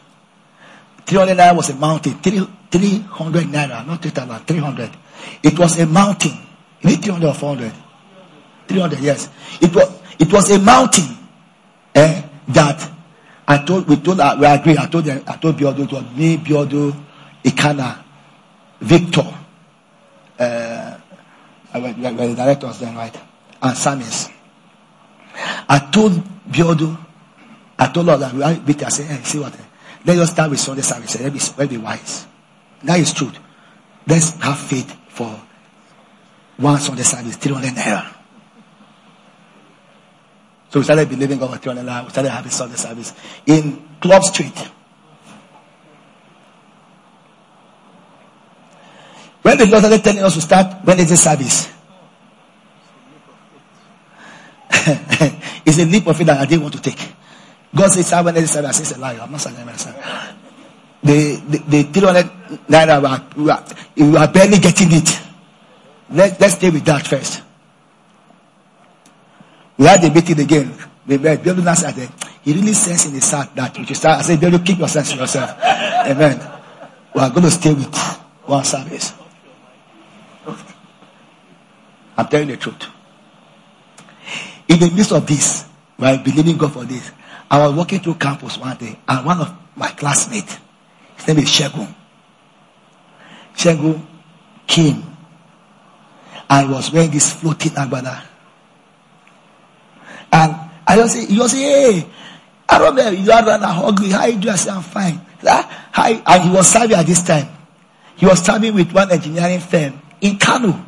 300 1.06 1.38
naira 1.38 1.56
was 1.56 1.70
a 1.70 1.76
mountain. 1.76 2.14
300 2.22 2.48
naira, 3.46 3.86
not 3.86 4.02
300, 4.02 4.48
300. 4.48 4.90
It 5.44 5.60
was 5.60 5.80
a 5.80 5.86
mountain. 5.86 6.38
You 6.82 6.90
need 6.90 7.04
300 7.04 7.28
or 7.28 7.34
400? 7.34 7.74
300, 8.68 9.00
yes. 9.00 9.30
It 9.62 9.76
was, 9.76 10.02
it 10.18 10.32
was 10.32 10.50
a 10.52 10.60
mountain 10.60 11.18
eh, 11.94 12.24
that 12.48 12.92
I 13.48 13.58
told, 13.66 13.88
we 13.88 13.98
told, 13.98 14.20
uh, 14.20 14.38
we 14.40 14.46
agree. 14.46 14.78
I 14.78 14.86
told 14.88 15.06
them, 15.06 15.24
I 15.28 15.36
told 15.36 15.58
Biodo, 15.58 15.80
it 15.84 15.92
was 15.92 16.04
me, 16.16 16.38
Biodo, 16.38 16.96
Ikana, 17.44 18.02
Victor, 18.80 19.28
uh, 20.40 20.91
were, 21.80 21.94
were 21.94 22.28
the 22.28 22.36
directors 22.36 22.80
then, 22.80 22.96
right? 22.96 23.16
And 23.62 23.76
Samis. 23.78 24.32
I 25.34 25.80
told 25.92 26.14
Biodo, 26.50 26.98
I 27.80 27.88
told 27.88 28.08
her 28.08 28.18
that 28.18 28.34
we 28.34 28.54
Victor, 28.66 28.86
I 28.86 28.90
said, 28.90 29.08
hey, 29.08 29.24
see 29.24 29.38
eh, 29.38 29.42
what? 29.42 29.58
Let 30.06 30.18
us 30.18 30.32
start 30.32 30.50
with 30.50 30.60
Sunday 30.60 30.82
service. 30.82 31.16
Eh, 31.16 31.24
let 31.24 31.34
me 31.34 31.40
let's 31.40 31.70
be 31.70 31.78
wise. 31.78 32.28
That 32.84 33.00
is 33.00 33.14
truth. 33.14 33.38
Let's 34.08 34.32
have 34.42 34.60
faith 34.60 34.98
for 35.10 35.40
one 36.58 36.80
Sunday 36.80 37.04
service, 37.04 37.36
300 37.38 37.74
naira. 37.74 38.16
So 40.70 40.80
we 40.80 40.84
started 40.84 41.10
believing 41.10 41.38
God 41.38 41.52
for 41.52 41.58
300 41.58 41.90
naira. 41.90 42.04
We 42.06 42.10
started 42.10 42.30
having 42.30 42.52
Sunday 42.52 42.76
service 42.76 43.14
in 43.46 43.88
Club 44.00 44.24
Street. 44.24 44.72
When 49.42 49.58
the 49.58 49.66
Lord 49.66 49.80
started 49.84 50.04
telling 50.04 50.24
us 50.24 50.36
to 50.36 50.42
start 50.42 50.86
Wednesday 50.86 51.16
service, 51.16 51.72
it's 55.66 55.80
a 55.80 55.86
leap 55.86 56.08
of 56.08 56.18
faith 56.18 56.28
that 56.28 56.40
I 56.40 56.46
didn't 56.46 56.62
want 56.62 56.76
to 56.76 56.82
take. 56.82 57.14
God 57.74 57.92
says, 57.92 58.14
"I 58.14 58.22
when 58.22 58.36
they 58.36 58.46
said, 58.46 58.66
I 58.66 58.72
say, 58.72 58.96
a 58.96 59.00
lie. 59.00 59.18
I'm 59.18 59.32
not 59.32 59.42
saying 59.42 59.66
myself. 59.66 59.96
The, 61.04 61.36
the, 61.36 61.58
the 61.58 61.84
300 61.84 62.26
naira, 62.68 63.36
we 63.36 63.50
are, 63.50 63.66
we 63.98 64.18
are 64.18 64.28
barely 64.32 64.60
getting 64.60 64.92
it. 64.92 65.20
Let, 66.12 66.40
let's 66.40 66.56
stay 66.56 66.70
with 66.70 66.86
that 66.86 67.08
first. 67.08 67.42
We 69.78 69.86
had 69.86 70.04
a 70.04 70.12
meeting 70.14 70.40
again. 70.40 70.74
We 71.08 71.18
met. 71.18 71.44
Bible 71.44 71.64
said 71.74 72.10
he 72.44 72.54
really 72.54 72.74
sense 72.74 73.08
in 73.08 73.14
his 73.14 73.32
heart 73.32 73.56
that 73.56 73.76
you 73.78 73.86
should 73.86 73.98
start. 73.98 74.20
I 74.20 74.22
said, 74.22 74.40
Bible, 74.40 74.60
keep 74.60 74.78
your 74.78 74.88
sense 74.88 75.14
in 75.14 75.18
yourself. 75.20 75.52
Amen. 75.60 76.40
We 77.16 77.22
are 77.22 77.30
going 77.30 77.44
to 77.44 77.52
stay 77.52 77.74
with 77.74 77.96
one 78.46 78.64
service. 78.64 79.14
I'm 82.22 82.28
telling 82.28 82.50
the 82.50 82.58
truth. 82.58 82.86
In 84.68 84.80
the 84.80 84.92
midst 84.92 85.12
of 85.12 85.26
this, 85.26 85.66
while 86.02 86.18
believing 86.18 86.58
God 86.58 86.74
for 86.74 86.84
this. 86.84 87.12
I 87.50 87.60
was 87.60 87.76
walking 87.76 88.00
through 88.00 88.16
campus 88.16 88.58
one 88.58 88.76
day, 88.78 88.98
and 89.08 89.26
one 89.26 89.40
of 89.40 89.54
my 89.76 89.90
classmates, 89.90 90.58
his 91.18 91.28
name 91.28 91.38
is 91.40 91.50
Shegun. 91.50 91.94
Shegun 93.56 94.02
came 94.66 95.04
and 96.50 96.72
was 96.72 96.92
wearing 96.92 97.12
this 97.12 97.34
floating 97.34 97.72
agbada. 97.74 98.24
And 100.32 100.56
I 100.88 100.96
just 100.96 101.14
say, 101.14 101.26
you 101.26 101.48
say, 101.48 101.58
hey, 101.60 102.08
I 102.70 102.78
don't 102.80 102.96
know, 102.96 103.10
you 103.10 103.32
are 103.32 103.46
rather 103.46 103.66
ugly. 103.68 104.10
How 104.10 104.26
you 104.26 104.40
do? 104.40 104.50
I 104.50 104.56
say, 104.56 104.72
I'm 104.72 104.82
fine. 104.82 105.22
Ah, 105.46 105.90
hi. 105.92 106.22
And 106.26 106.44
he 106.44 106.50
was 106.50 106.68
serving 106.68 106.98
at 106.98 107.06
this 107.06 107.22
time. 107.22 107.48
He 108.16 108.26
was 108.26 108.40
serving 108.44 108.74
with 108.74 108.92
one 108.92 109.12
engineering 109.12 109.60
firm 109.60 110.02
in 110.22 110.38
Kano. 110.38 110.86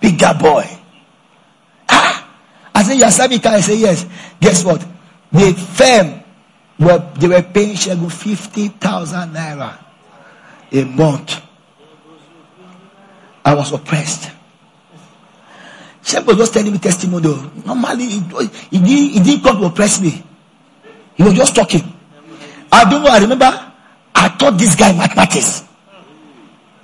Bigger 0.00 0.34
boy. 0.38 0.64
Ah! 1.88 2.30
I 2.74 2.82
said, 2.82 2.94
You 2.94 3.04
are 3.04 3.10
serving 3.10 3.40
I 3.46 3.60
say, 3.60 3.76
Yes. 3.76 4.06
Guess 4.40 4.64
what? 4.64 4.86
The 5.32 5.52
firm 5.52 6.22
were 6.78 7.10
they 7.18 7.28
were 7.28 7.42
paying 7.42 7.74
Shegun 7.74 8.10
50,000 8.10 9.32
naira 9.34 9.78
a 10.72 10.84
month. 10.84 11.42
I 13.44 13.54
was 13.54 13.72
oppressed. 13.72 14.30
Shegun 16.02 16.26
was 16.26 16.36
just 16.36 16.54
telling 16.54 16.72
me 16.72 16.78
testimony. 16.78 17.28
Normally, 17.66 18.06
he, 18.06 18.20
he, 18.70 18.78
didn't, 18.78 18.86
he 18.86 19.20
didn't 19.20 19.42
come 19.42 19.60
to 19.60 19.66
oppress 19.66 20.00
me. 20.00 20.22
He 21.16 21.22
was 21.22 21.34
just 21.34 21.54
talking. 21.54 21.82
I 22.70 22.88
don't 22.88 23.02
know. 23.02 23.10
I 23.10 23.18
remember 23.18 23.72
I 24.14 24.28
taught 24.36 24.58
this 24.58 24.74
guy 24.76 24.92
mathematics, 24.92 25.64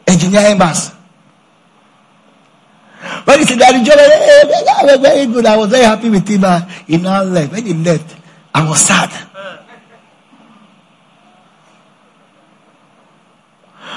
engineering 0.07 0.59
maths. 0.59 0.94
When 3.25 3.39
he 3.39 3.45
said 3.45 3.59
that 3.59 3.75
job 3.85 4.85
was 4.89 5.01
very 5.01 5.27
good, 5.27 5.47
I 5.47 5.57
was 5.57 5.71
very 5.71 5.85
happy 5.85 6.09
with 6.11 6.27
him. 6.27 6.45
Uh, 6.45 6.61
he 6.87 6.97
now 6.97 7.23
left. 7.23 7.53
When 7.53 7.67
he 7.67 7.75
left, 7.75 8.17
I 8.55 8.69
was 8.69 8.81
sad. 8.81 9.11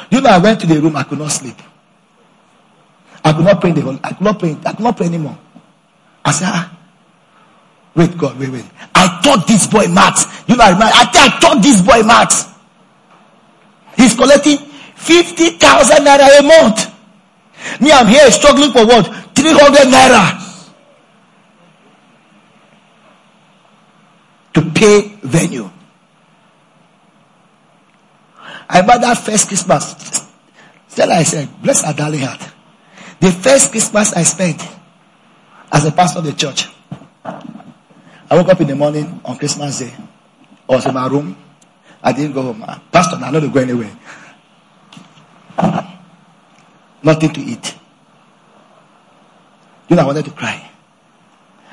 You 0.10 0.22
know, 0.22 0.30
I 0.30 0.38
went 0.38 0.60
to 0.62 0.68
the 0.68 0.80
room, 0.80 0.96
I 0.96 1.04
could 1.04 1.20
not 1.20 1.32
sleep. 1.32 1.56
I 3.24 3.34
could 3.34 3.44
not 3.46 3.60
pray 3.60 3.72
the 3.72 3.82
whole, 3.82 4.00
I 4.04 4.14
could 4.14 4.22
not 4.22 4.40
pray, 4.40 4.58
I 4.66 4.72
could 4.72 4.84
not 4.84 4.96
pray 4.96 5.08
anymore. 5.08 5.38
I 6.24 6.32
said, 6.32 6.48
ah, 6.50 6.78
wait, 7.96 8.18
God, 8.18 8.40
wait, 8.40 8.50
wait. 8.50 8.66
I 8.96 9.20
taught 9.22 9.48
this 9.48 9.68
boy 9.68 9.88
maths. 9.88 10.26
You 10.48 10.56
know, 10.56 10.64
I, 10.64 10.72
I, 10.72 11.10
I 11.14 11.40
taught 11.40 11.62
this 11.62 11.82
boy 11.82 12.04
maths. 12.04 12.46
He's 13.98 14.16
collecting 14.16 14.58
50,000 14.96 15.98
naira 16.06 16.40
a 16.40 16.44
month. 16.44 16.97
Me, 17.82 17.92
I'm 17.92 18.08
here 18.08 18.30
struggling 18.32 18.72
for 18.72 18.86
what? 18.86 19.06
300 19.36 19.88
naira. 19.88 20.44
To 24.54 24.62
pay 24.72 25.20
venue. 25.24 25.70
I 28.70 28.80
remember 28.82 29.06
that 29.06 29.18
first 29.20 29.48
Christmas. 29.48 30.28
Still, 30.88 31.12
I 31.12 31.24
said, 31.24 31.50
bless 31.62 31.84
our 31.84 31.94
darling 31.94 32.22
heart. 32.22 32.42
The 33.20 33.32
first 33.32 33.72
Christmas 33.72 34.14
I 34.14 34.24
spent 34.24 34.62
as 35.72 35.86
a 35.86 35.92
pastor 35.92 36.20
of 36.20 36.26
the 36.26 36.34
church. 36.34 36.68
I 37.24 38.36
woke 38.36 38.50
up 38.50 38.60
in 38.62 38.68
the 38.68 38.76
morning 38.76 39.22
on 39.24 39.38
Christmas 39.38 39.80
Day. 39.80 39.94
I 40.70 40.76
was 40.76 40.86
in 40.86 40.94
my 40.94 41.08
room. 41.08 41.38
I 42.04 42.12
didn't 42.12 42.34
go 42.34 42.42
home. 42.42 42.64
Pastor, 42.92 43.16
I'm 43.16 43.34
not 43.34 43.40
going 43.54 43.70
anywhere. 43.70 43.92
Nothing 47.04 47.34
to 47.34 47.42
eat. 47.42 47.76
You 49.90 49.96
know, 49.96 50.02
I 50.02 50.06
wanted 50.06 50.26
to 50.26 50.32
cry. 50.32 50.70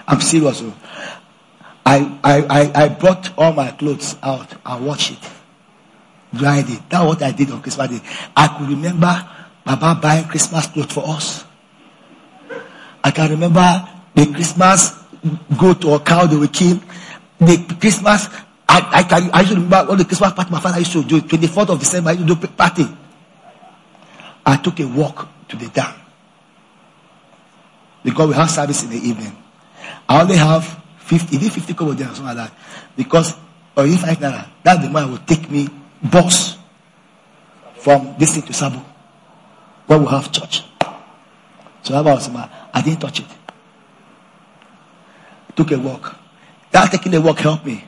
I'm 0.07 0.20
serious. 0.20 0.61
Oh. 0.62 0.75
I, 1.87 2.18
I, 2.22 2.43
I, 2.49 2.85
I 2.85 2.89
brought 2.89 3.37
all 3.39 3.53
my 3.53 3.70
clothes 3.72 4.16
out 4.22 4.53
and 4.64 4.87
washed 4.87 5.12
it. 5.12 5.31
Dried 6.33 6.68
it. 6.68 6.81
That's 6.89 7.05
what 7.05 7.22
I 7.22 7.33
did 7.33 7.51
on 7.51 7.62
Christmas 7.62 7.89
Day. 7.89 8.01
I 8.37 8.49
could 8.49 8.68
remember 8.68 9.29
Baba 9.64 9.99
buying 10.01 10.25
Christmas 10.27 10.66
clothes 10.66 10.93
for 10.93 11.05
us. 11.09 11.45
I 13.03 13.11
can 13.11 13.31
remember 13.31 13.89
the 14.14 14.27
Christmas 14.33 14.93
goat 15.59 15.85
or 15.85 16.01
cow 16.01 16.27
they 16.27 16.37
will 16.37 16.49
kill. 16.49 16.81
The 17.39 17.77
Christmas, 17.81 18.29
I, 18.68 18.89
I 18.93 19.03
can, 19.03 19.31
I 19.33 19.45
to 19.45 19.55
remember 19.55 19.87
all 19.91 19.97
the 19.97 20.05
Christmas 20.05 20.33
party 20.33 20.51
my 20.51 20.61
father 20.61 20.79
used 20.79 20.93
to 20.93 21.03
do. 21.05 21.20
24th 21.20 21.70
of 21.70 21.79
December, 21.81 22.11
I 22.11 22.12
used 22.14 22.29
to 22.29 22.35
do 22.35 22.47
party. 22.49 22.87
I 24.45 24.57
took 24.57 24.80
a 24.80 24.86
walk 24.86 25.28
to 25.49 25.57
the 25.57 25.68
dam. 25.68 25.95
Because 28.03 28.28
we 28.28 28.34
have 28.34 28.51
service 28.51 28.84
in 28.84 28.90
the 28.90 28.97
evening. 28.97 29.36
I 30.09 30.20
only 30.20 30.36
have 30.36 30.82
50, 30.99 31.36
is 31.36 31.47
it 31.47 31.53
50 31.53 31.74
kobo 31.74 31.92
there 31.92 32.09
or 32.09 32.14
something 32.14 32.36
like 32.36 32.49
that? 32.51 32.59
Because, 32.97 33.34
or 33.76 33.86
if 33.86 34.05
I 34.05 34.14
naira, 34.14 34.49
that's 34.62 34.84
the 34.84 34.90
man 34.90 35.11
will 35.11 35.18
take 35.18 35.51
me 35.51 35.68
bus 36.03 36.59
from 37.76 38.14
this 38.18 38.34
thing 38.34 38.42
to 38.42 38.53
Sabo. 38.53 38.84
Where 39.86 39.99
we 39.99 40.07
have 40.07 40.30
church. 40.32 40.62
So 41.82 41.95
I 41.95 42.01
was 42.01 42.30
I 42.30 42.80
didn't 42.82 43.01
touch 43.01 43.20
it. 43.20 43.26
Took 45.55 45.70
a 45.72 45.78
walk. 45.78 46.16
That 46.70 46.90
taking 46.90 47.14
a 47.14 47.20
walk 47.20 47.38
helped 47.38 47.66
me. 47.66 47.84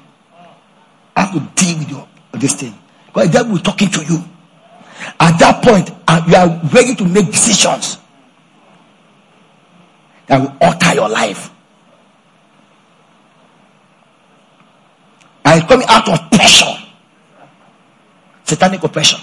I 1.16 1.22
have 1.22 1.32
to 1.32 1.64
deal 1.64 1.78
with 1.78 1.90
your, 1.90 2.08
this 2.32 2.54
thing. 2.54 2.74
Because 3.06 3.28
the 3.28 3.32
devil 3.32 3.56
is 3.56 3.62
talking 3.62 3.90
to 3.90 4.04
you. 4.04 4.22
At 5.20 5.38
that 5.38 5.62
point, 5.62 5.90
uh, 6.08 6.22
you 6.26 6.34
are 6.34 6.60
ready 6.72 6.94
to 6.94 7.04
make 7.04 7.26
decisions 7.26 7.98
that 10.26 10.40
will 10.40 10.56
alter 10.60 10.94
your 10.94 11.08
life. 11.08 11.50
And 15.44 15.68
coming 15.68 15.86
out 15.88 16.08
of 16.08 16.30
pressure, 16.30 16.74
satanic 18.44 18.82
oppression. 18.82 19.20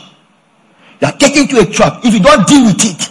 You 1.01 1.07
are 1.07 1.17
taken 1.17 1.47
to 1.47 1.59
a 1.59 1.65
trap 1.65 1.99
if 2.05 2.13
you 2.13 2.19
don't 2.21 2.47
deal 2.47 2.65
with 2.65 2.85
it. 2.85 3.09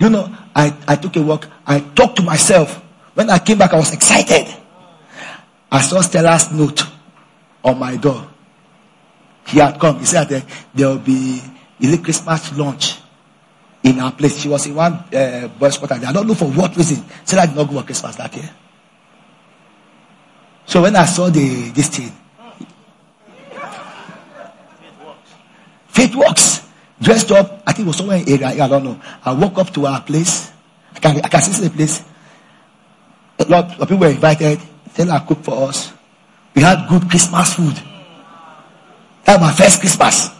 You 0.00 0.10
know, 0.10 0.34
I, 0.54 0.74
I 0.86 0.96
took 0.96 1.16
a 1.16 1.22
walk. 1.22 1.48
I 1.66 1.80
talked 1.80 2.16
to 2.16 2.22
myself. 2.22 2.74
When 3.14 3.30
I 3.30 3.38
came 3.38 3.58
back, 3.58 3.72
I 3.72 3.78
was 3.78 3.92
excited. 3.92 4.46
I 5.70 5.80
saw 5.80 6.00
Stella's 6.00 6.52
note 6.52 6.82
on 7.64 7.78
my 7.78 7.96
door. 7.96 8.28
He 9.48 9.58
had 9.58 9.80
come. 9.80 9.98
He 9.98 10.04
said 10.04 10.28
that 10.28 10.44
there 10.74 10.88
will 10.88 10.98
be 10.98 11.40
a 11.80 11.96
Christmas 11.98 12.56
lunch 12.56 12.98
in 13.82 13.98
our 13.98 14.12
place. 14.12 14.38
She 14.40 14.48
was 14.48 14.66
in 14.66 14.74
one 14.74 14.92
uh, 14.92 15.48
boys' 15.58 15.78
quarter. 15.78 15.94
I 15.94 16.12
don't 16.12 16.26
know 16.26 16.34
for 16.34 16.50
what 16.50 16.76
reason. 16.76 17.02
Stella 17.24 17.46
did 17.46 17.56
not 17.56 17.66
go 17.68 17.80
for 17.80 17.86
Christmas 17.86 18.16
that 18.16 18.34
year. 18.36 18.50
So 20.66 20.82
when 20.82 20.94
I 20.96 21.06
saw 21.06 21.30
the 21.30 21.70
this 21.70 21.88
thing, 21.88 22.12
faith 25.88 26.14
works. 26.14 26.68
Dressed 27.00 27.30
up, 27.30 27.62
I 27.64 27.72
think 27.72 27.86
it 27.86 27.88
was 27.88 27.96
somewhere 27.96 28.18
in 28.18 28.28
area. 28.28 28.64
I 28.64 28.68
don't 28.68 28.84
know. 28.84 29.00
I 29.24 29.32
walk 29.32 29.56
up 29.58 29.72
to 29.74 29.86
our 29.86 30.02
place. 30.02 30.52
I 30.94 30.98
can 30.98 31.20
I 31.24 31.28
can 31.28 31.40
see 31.40 31.62
the 31.62 31.70
place. 31.70 32.04
A 33.38 33.44
lot 33.44 33.80
of 33.80 33.88
people 33.88 33.98
were 33.98 34.10
invited. 34.10 34.60
Stella 34.92 35.24
cooked 35.26 35.44
for 35.44 35.68
us. 35.68 35.92
We 36.54 36.60
had 36.60 36.86
good 36.88 37.08
Christmas 37.08 37.54
food. 37.54 37.97
That 39.28 39.38
was 39.42 39.50
my 39.50 39.52
first 39.52 39.80
Christmas. 39.80 40.30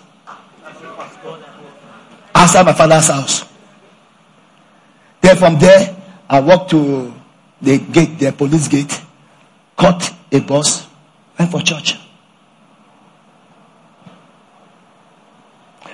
Outside 2.34 2.64
my 2.64 2.72
father's 2.72 3.08
house. 3.08 3.44
Then 5.20 5.36
from 5.36 5.58
there, 5.58 5.94
I 6.26 6.40
walked 6.40 6.70
to 6.70 7.12
the 7.60 7.76
gate, 7.76 8.18
the 8.18 8.32
police 8.32 8.66
gate, 8.66 8.98
caught 9.76 10.10
a 10.32 10.40
bus, 10.40 10.86
went 11.38 11.50
for 11.50 11.60
church. 11.60 11.98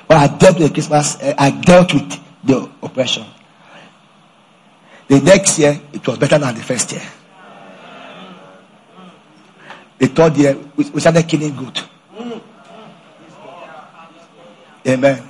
But 0.07 0.17
I 0.17 0.29
dealt 0.29 0.61
with 0.61 0.73
Christmas, 0.73 1.21
eh, 1.21 1.35
I 1.37 1.51
dealt 1.51 1.93
with 1.95 2.17
the 2.45 2.71
oppression. 2.81 3.25
The 5.09 5.21
next 5.21 5.59
year, 5.59 5.81
it 5.93 6.07
was 6.07 6.17
better 6.17 6.39
than 6.39 6.55
the 6.55 6.63
first 6.63 6.93
year. 6.93 7.03
The 9.99 10.07
third 10.07 10.37
year, 10.37 10.57
we 10.77 11.01
started 11.01 11.27
killing 11.27 11.57
goat. 11.57 11.89
Amen. 14.87 15.23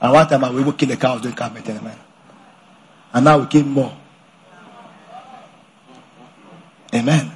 And 0.00 0.12
one 0.12 0.26
time 0.26 0.54
we 0.54 0.62
would 0.62 0.78
kill 0.78 0.88
the 0.88 0.96
cows 0.96 1.20
doing 1.20 1.34
carpenter. 1.34 1.72
Amen. 1.72 1.96
And 3.12 3.24
now 3.24 3.38
we 3.38 3.46
kill 3.46 3.64
more. 3.64 3.96
Amen. 6.94 7.32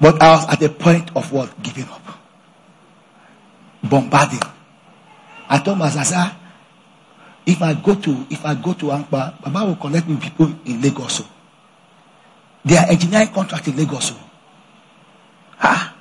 But 0.00 0.20
I 0.22 0.30
was 0.34 0.48
at 0.48 0.58
the 0.60 0.70
point 0.70 1.14
of 1.14 1.30
what? 1.30 1.62
Giving 1.62 1.84
up. 1.84 2.02
Bombarding. 3.84 4.40
I 5.48 5.58
told 5.58 5.78
myself, 5.78 6.34
if 7.46 7.60
I 7.62 7.74
go 7.74 7.94
to 7.94 8.26
if 8.30 8.44
I 8.44 8.54
go 8.54 8.72
to 8.74 8.86
Ankpa, 8.86 9.42
Baba 9.42 9.66
will 9.66 9.76
connect 9.76 10.06
with 10.08 10.20
people 10.20 10.52
in 10.64 10.80
Lagos. 10.80 11.22
They 12.64 12.76
are 12.76 12.86
engineering 12.88 13.28
contract 13.28 13.68
in 13.68 13.76
Lagos. 13.76 14.12
Ah. 15.60 15.94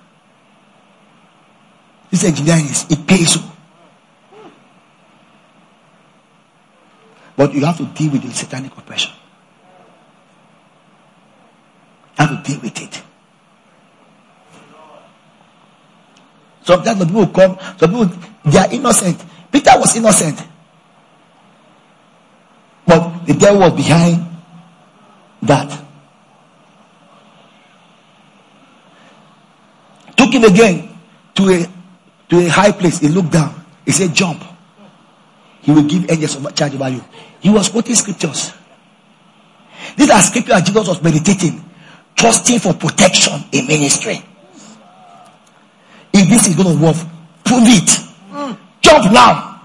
This 2.10 2.24
engineering 2.24 2.66
is 2.66 2.86
it 2.90 3.06
pays 3.06 3.36
you. 3.36 3.44
But 7.36 7.54
you 7.54 7.64
have 7.66 7.78
to 7.78 7.86
deal 7.86 8.12
with 8.12 8.24
the 8.24 8.32
satanic 8.34 8.76
oppression. 8.78 9.14
You 12.18 12.26
have 12.26 12.44
to 12.44 12.52
deal 12.52 12.62
with 12.62 12.82
it. 12.82 13.04
Sometimes 16.64 17.00
the 17.00 17.06
people 17.06 17.28
come, 17.28 17.58
some 17.78 17.92
people 17.92 18.12
they 18.46 18.60
are 18.60 18.72
innocent. 18.72 19.24
Peter 19.52 19.72
was 19.76 19.96
innocent. 19.96 20.44
But 22.86 23.26
the 23.26 23.34
devil 23.36 23.62
was 23.62 23.74
behind 23.74 24.26
that. 25.44 25.86
Took 30.18 30.34
him 30.34 30.44
again 30.44 30.90
to 31.36 31.50
a 31.50 31.79
to 32.30 32.40
a 32.40 32.48
high 32.48 32.72
place. 32.72 33.00
He 33.00 33.10
looked 33.10 33.32
down. 33.32 33.66
He 33.86 33.92
said, 33.92 34.14
Jump. 34.14 34.44
He 35.62 35.72
will 35.72 35.84
give 35.84 36.10
angels 36.10 36.36
of 36.38 36.56
charge 36.56 36.74
over 36.76 36.90
you. 36.90 37.04
He 37.40 37.50
was 37.50 37.70
quoting 37.70 37.96
scriptures. 37.96 38.54
These 39.96 40.10
are 40.10 40.22
scriptures 40.22 40.62
Jesus 40.62 40.88
was 40.88 41.04
meditating, 41.04 41.64
trusting 42.16 42.60
for 42.60 42.74
protection 42.74 43.44
in 43.52 43.68
ministry. 43.68 44.24
If 46.14 46.30
this 46.30 46.48
is 46.48 46.56
going 46.56 46.78
to 46.78 46.84
work, 46.84 46.96
prove 47.44 47.64
it. 47.66 48.58
Jump 48.82 49.12
now. 49.12 49.62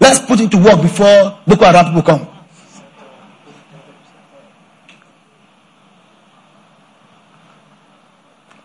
Let's 0.00 0.20
put 0.20 0.40
it 0.40 0.50
to 0.50 0.58
work 0.58 0.82
before 0.82 1.38
Boko 1.46 1.64
Haram 1.64 1.86
people 1.86 2.02
come. 2.02 2.28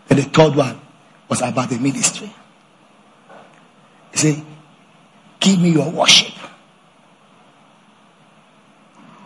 And 0.08 0.18
the 0.18 0.22
third 0.24 0.56
one 0.56 0.80
was 1.28 1.40
about 1.40 1.70
the 1.70 1.78
ministry. 1.78 2.30
He 4.12 4.18
said, 4.18 4.44
Give 5.38 5.60
me 5.60 5.70
your 5.70 5.90
worship. 5.90 6.34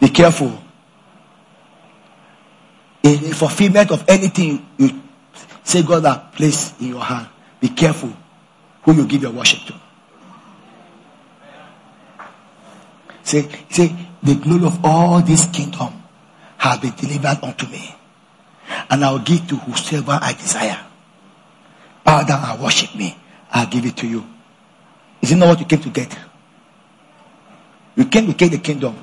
Be 0.01 0.09
careful. 0.09 0.63
In 3.03 3.21
the 3.23 3.35
fulfillment 3.35 3.91
of 3.91 4.05
anything 4.09 4.67
you 4.79 5.03
Say 5.65 5.83
God 5.83 6.03
that 6.05 6.33
place 6.33 6.79
in 6.81 6.89
your 6.89 7.01
hand. 7.01 7.27
Be 7.59 7.69
careful 7.71 8.13
who 8.83 8.93
you 8.95 9.07
give 9.07 9.23
your 9.23 9.33
worship 9.33 9.61
to. 9.67 9.75
Say, 13.23 13.49
say, 13.71 13.97
the 14.23 14.35
glory 14.35 14.67
of 14.67 14.85
all 14.85 15.23
this 15.23 15.47
kingdom 15.47 16.03
has 16.59 16.79
been 16.79 16.93
delivered 16.95 17.43
unto 17.43 17.67
me. 17.67 17.95
And 18.91 19.05
I'll 19.05 19.19
give 19.19 19.49
to 19.49 19.57
whosoever 19.57 20.19
I 20.21 20.35
desire. 20.35 20.79
Bow 22.05 22.23
down 22.23 22.51
and 22.51 22.63
worship 22.63 22.95
me. 22.95 23.17
I'll 23.51 23.67
give 23.67 23.87
it 23.87 23.97
to 23.99 24.07
you. 24.07 24.25
Is 25.25 25.33
it 25.33 25.37
not 25.37 25.49
what 25.49 25.61
you 25.61 25.65
came 25.65 25.81
to 25.81 25.89
get? 25.89 26.19
You 27.97 28.05
came 28.05 28.27
to 28.27 28.35
get 28.35 28.51
the 28.51 28.59
kingdom. 28.59 29.03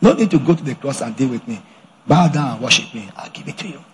No 0.00 0.12
need 0.12 0.30
to 0.30 0.38
go 0.38 0.54
to 0.54 0.62
the 0.62 0.76
cross 0.76 1.00
and 1.00 1.16
deal 1.16 1.30
with 1.30 1.48
me. 1.48 1.60
Bow 2.06 2.28
down 2.28 2.52
and 2.52 2.60
worship 2.62 2.94
me. 2.94 3.10
I'll 3.16 3.28
give 3.30 3.48
it 3.48 3.58
to 3.58 3.66
you. 3.66 3.84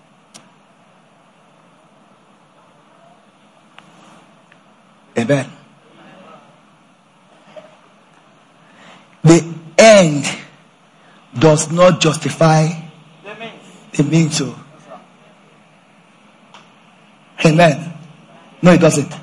Amen. 5.17 5.51
The 9.25 9.55
end 9.79 10.27
does 11.39 11.73
not 11.73 11.99
justify 11.99 12.69
the 13.95 14.03
means. 14.05 14.37
So. 14.37 14.55
Amen. 17.47 17.95
No, 18.61 18.73
it 18.73 18.83
doesn't. 18.83 19.22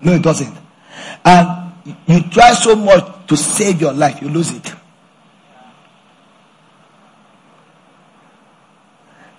No, 0.00 0.12
it 0.12 0.22
doesn't. 0.22 0.56
And 1.24 1.72
you 2.06 2.22
try 2.30 2.52
so 2.52 2.76
much 2.76 3.26
to 3.28 3.36
save 3.36 3.80
your 3.80 3.92
life, 3.92 4.20
you 4.22 4.28
lose 4.28 4.52
it. 4.52 4.74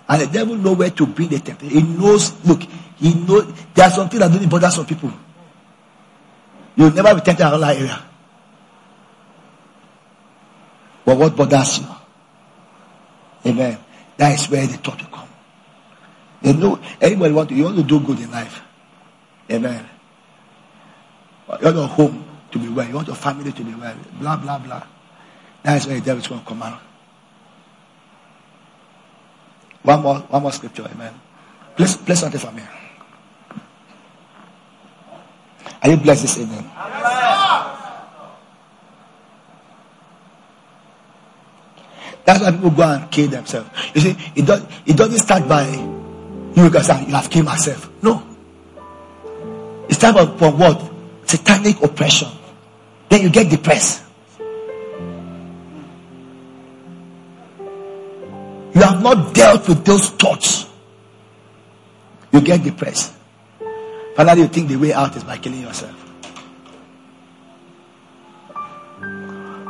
And 0.07 0.21
the 0.23 0.27
devil 0.27 0.55
knows 0.55 0.77
where 0.77 0.89
to 0.89 1.05
bring 1.05 1.29
the 1.29 1.39
temptation. 1.39 1.69
He 1.69 1.83
knows, 1.83 2.43
look, 2.43 2.63
he 2.97 3.13
knows 3.13 3.53
there 3.75 3.85
are 3.85 3.91
some 3.91 4.09
things 4.09 4.21
that 4.21 4.31
don't 4.31 4.49
bother 4.49 4.69
some 4.71 4.85
people. 4.85 5.13
You'll 6.75 6.91
never 6.91 7.13
be 7.13 7.21
tempted 7.21 7.43
in 7.43 7.47
another 7.53 7.79
area. 7.79 8.03
But 11.05 11.17
what 11.17 11.35
bothers 11.35 11.79
you? 11.79 11.85
Amen. 13.45 13.77
That 14.17 14.39
is 14.39 14.49
where 14.49 14.65
the 14.65 14.77
thought 14.77 15.01
will 15.01 15.09
come. 15.09 15.29
They 16.41 16.53
know 16.53 16.79
anybody 16.99 17.33
want 17.33 17.49
to 17.49 17.55
you 17.55 17.63
want 17.65 17.77
to 17.77 17.83
do 17.83 17.99
good 17.99 18.19
in 18.19 18.31
life. 18.31 18.61
Amen. 19.51 19.87
You 21.49 21.65
want 21.65 21.75
your 21.75 21.87
home 21.87 22.25
to 22.51 22.59
be 22.59 22.69
well. 22.69 22.87
You 22.87 22.95
want 22.95 23.07
your 23.07 23.15
family 23.15 23.51
to 23.51 23.63
be 23.63 23.73
well. 23.73 23.95
Blah 24.19 24.37
blah 24.37 24.59
blah. 24.59 24.83
That 25.63 25.77
is 25.77 25.87
where 25.87 25.99
the 25.99 26.05
devil 26.05 26.21
is 26.21 26.27
going 26.27 26.41
to 26.41 26.47
come 26.47 26.61
out. 26.63 26.81
One 29.83 30.01
more, 30.01 30.19
one 30.19 30.41
more 30.43 30.51
scripture, 30.51 30.87
amen. 30.91 31.13
Please, 31.75 31.97
please 31.97 32.19
something 32.19 32.39
for 32.39 32.51
me. 32.51 32.63
Are 35.81 35.89
you 35.89 35.97
blessed 35.97 36.21
this 36.23 36.37
evening? 36.37 36.69
That's 42.25 42.41
why 42.41 42.51
people 42.51 42.69
go 42.71 42.83
and 42.83 43.09
kill 43.09 43.29
themselves. 43.29 43.69
You 43.95 44.01
see, 44.01 44.17
it, 44.35 44.45
does, 44.45 44.63
it 44.85 44.97
doesn't 44.97 45.19
start 45.19 45.47
by 45.47 45.67
you 45.67 46.69
guys 46.69 46.85
saying, 46.85 47.07
you 47.07 47.15
have 47.15 47.29
killed 47.29 47.45
myself. 47.45 47.89
No. 48.03 48.21
It 49.87 49.95
starts 49.95 50.37
from 50.37 50.59
what? 50.59 50.88
Satanic 51.29 51.77
oppression. 51.83 52.27
Then 53.07 53.21
you 53.21 53.29
get 53.29 53.51
depressed. 53.51 54.01
You 58.73 58.81
have 58.81 59.03
not 59.03 59.35
dealt 59.35 59.67
with 59.67 59.85
those 59.85 60.09
thoughts. 60.09 60.65
You 62.31 62.41
get 62.41 62.63
depressed. 62.63 63.13
Finally, 64.15 64.41
you 64.41 64.47
think 64.47 64.69
the 64.69 64.77
way 64.77 64.91
out 64.91 65.15
is 65.15 65.23
by 65.23 65.37
killing 65.37 65.61
yourself. 65.61 65.93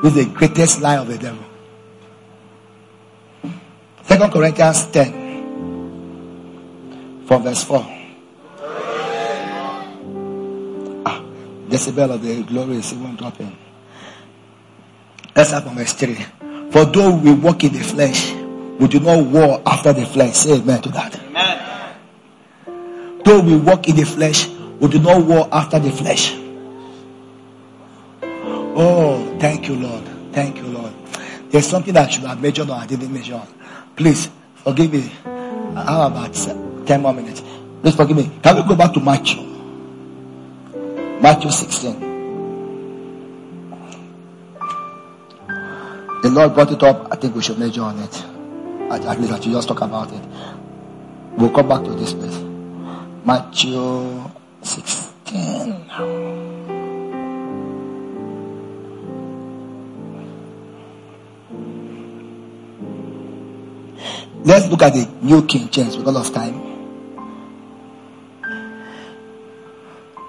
This 0.02 0.16
is 0.16 0.26
the 0.26 0.32
greatest 0.34 0.80
lie 0.80 0.96
of 0.96 1.10
the 1.10 1.18
devil. 1.18 1.44
Second 4.04 4.32
Corinthians 4.32 4.86
10 4.86 7.26
from 7.28 7.44
verse 7.44 7.66
4. 7.66 7.99
Jezebel 11.70 12.12
of 12.12 12.22
the 12.22 12.44
glory 12.44 12.78
is 12.78 12.92
even 12.94 13.16
dropping. 13.16 13.56
Let's 15.36 15.50
start 15.50 15.66
from 15.66 15.76
verse 15.76 15.94
3. 15.94 16.16
For 16.72 16.86
though 16.86 17.16
we 17.16 17.34
walk 17.34 17.64
in 17.64 17.74
the 17.74 17.80
flesh, 17.80 18.34
we 18.80 18.88
do 18.88 19.00
not 19.00 19.26
war 19.26 19.62
after 19.66 19.94
the 19.94 20.06
flesh. 20.06 20.36
Say 20.36 20.58
amen 20.58 20.82
to 20.82 20.90
that. 20.90 21.20
Amen. 21.20 21.96
Though 23.24 23.42
we 23.42 23.58
walk 23.58 23.88
in 23.88 23.96
the 23.96 24.06
flesh, 24.06 24.48
we 24.80 24.88
do 24.88 25.00
not 25.00 25.24
war 25.26 25.48
after 25.52 25.80
the 25.80 25.92
flesh. 25.92 26.36
Oh, 28.24 29.38
thank 29.40 29.68
you, 29.68 29.76
Lord. 29.76 30.04
Thank 30.32 30.58
you, 30.58 30.68
Lord. 30.68 30.94
There's 31.50 31.68
something 31.68 31.94
that 31.94 32.08
I 32.08 32.12
should 32.12 32.24
have 32.24 32.42
mentioned 32.42 32.70
or 32.70 32.78
I 32.78 32.86
didn't 32.86 33.12
mention. 33.12 33.42
Please 33.96 34.30
forgive 34.56 34.94
me. 34.94 35.12
How 35.76 36.08
about 36.08 36.34
10 36.34 37.02
more 37.02 37.14
minutes? 37.14 37.42
Please 37.82 37.96
forgive 37.96 38.18
me. 38.18 38.32
Can 38.42 38.56
we 38.56 38.64
go 38.64 38.76
back 38.76 38.94
to 38.94 39.00
Matthew? 39.00 39.49
Matthew 41.22 41.52
16. 41.52 42.00
The 46.22 46.30
Lord 46.30 46.54
brought 46.54 46.72
it 46.72 46.82
up. 46.84 47.08
I 47.12 47.18
think 47.18 47.36
we 47.36 47.42
should 47.42 47.60
measure 47.60 47.82
on 47.82 48.00
it. 48.00 48.24
At, 48.90 49.06
at 49.06 49.20
least 49.20 49.34
I 49.34 49.40
should 49.40 49.52
just 49.52 49.68
talk 49.68 49.82
about 49.82 50.14
it. 50.14 50.22
We'll 51.38 51.50
come 51.50 51.68
back 51.68 51.84
to 51.84 51.92
this 51.92 52.14
place. 52.14 52.38
Matthew 53.26 54.32
16. 54.62 55.90
Let's 64.46 64.68
look 64.70 64.82
at 64.82 64.94
the 64.94 65.08
New 65.22 65.46
King 65.46 65.70
James 65.70 65.98
because 65.98 66.16
of 66.16 66.34
time. 66.34 66.69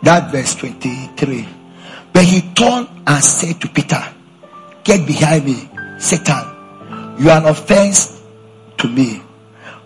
That 0.03 0.31
verse 0.31 0.55
23. 0.55 1.49
But 2.13 2.25
he 2.25 2.41
turned 2.55 2.89
and 3.07 3.23
said 3.23 3.61
to 3.61 3.69
Peter, 3.69 4.03
Get 4.85 5.07
behind 5.07 5.45
me, 5.45 5.69
Satan. 5.99 7.17
You 7.19 7.31
are 7.31 7.39
an 7.39 7.47
offense 7.47 8.23
to 8.79 8.89
me. 8.89 9.23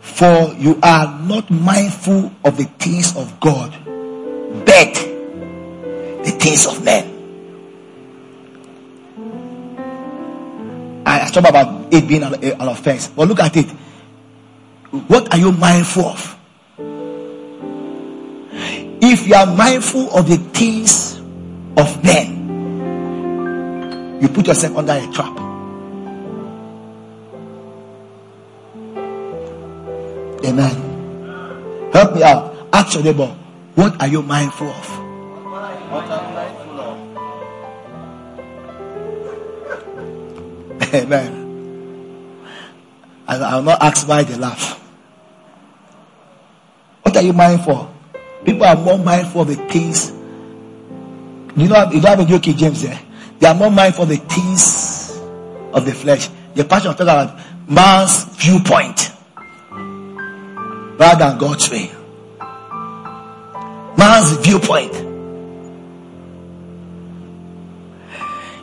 For 0.01 0.55
you 0.59 0.79
are 0.83 1.19
not 1.21 1.51
mindful 1.51 2.31
of 2.45 2.57
the 2.57 2.65
things 2.79 3.17
of 3.17 3.41
God, 3.41 3.73
but 4.65 4.95
the 6.25 6.31
things 6.39 6.67
of 6.67 6.85
men. 6.85 7.11
I 11.07 11.29
talk 11.31 11.49
about 11.49 11.93
it 11.93 12.07
being 12.07 12.23
an, 12.23 12.35
an 12.35 12.69
offense, 12.69 13.09
but 13.09 13.29
look 13.29 13.41
at 13.41 13.57
it. 13.57 13.67
What 15.09 15.33
are 15.33 15.39
you 15.39 15.53
mindful 15.53 16.07
of? 16.07 16.39
If 19.07 19.29
you 19.29 19.35
are 19.35 19.45
mindful 19.45 20.17
of 20.17 20.27
the 20.27 20.39
things 20.39 21.21
of 21.77 22.03
men, 22.03 22.41
you 24.23 24.29
put 24.29 24.47
yourself 24.47 24.79
under 24.79 24.95
a 24.95 25.07
trap. 25.13 25.37
Amen. 30.43 31.91
Help 31.93 32.15
me 32.15 32.23
out. 32.23 32.57
Ask 32.73 32.95
your 32.95 33.05
neighbor, 33.05 33.27
what 33.75 34.01
are 34.01 34.09
you 34.09 34.23
mindful 34.23 34.69
of? 34.69 34.89
What 34.89 35.63
are 35.63 35.75
you 35.79 35.87
mindful 36.33 36.81
of? 40.81 40.95
Amen. 40.95 41.45
I 43.29 43.57
will 43.57 43.65
not 43.65 43.83
ask 43.83 44.09
why 44.09 44.23
they 44.23 44.37
laugh. 44.37 44.81
What 47.03 47.15
are 47.19 47.23
you 47.23 47.35
mindful? 47.35 47.94
People 48.45 48.65
are 48.65 48.77
more 48.77 48.99
mindful 48.99 49.43
of 49.43 49.49
the 49.49 49.57
things. 49.57 50.11
You 51.57 51.69
know, 51.69 51.91
you 51.91 52.01
don't 52.01 52.19
have 52.19 52.21
a 52.21 52.39
King 52.41 52.57
James 52.57 52.83
there. 52.83 53.01
They 53.39 53.47
are 53.47 53.55
more 53.55 53.71
mindful 53.71 54.05
of 54.05 54.09
the 54.11 54.17
things 54.17 55.19
of 55.73 55.85
the 55.85 55.93
flesh. 55.93 56.29
The 56.55 56.65
passion 56.65 56.91
of 56.91 56.97
talking 56.97 57.09
about 57.09 57.39
man's 57.69 58.25
viewpoint 58.37 59.13
rather 60.99 61.19
than 61.19 61.39
God's 61.39 61.71
way. 61.71 61.91
Man's 63.97 64.33
viewpoint. 64.39 64.93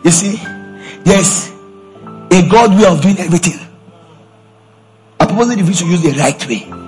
You 0.04 0.12
see, 0.12 0.38
there's 1.04 1.52
a 2.32 2.48
God 2.50 2.78
way 2.78 2.86
of 2.86 3.02
doing 3.02 3.20
everything. 3.20 3.60
I 5.20 5.26
propose 5.26 5.50
that 5.50 5.58
you 5.58 5.74
should 5.74 5.88
use 5.88 6.02
the 6.02 6.12
right 6.12 6.48
way. 6.48 6.81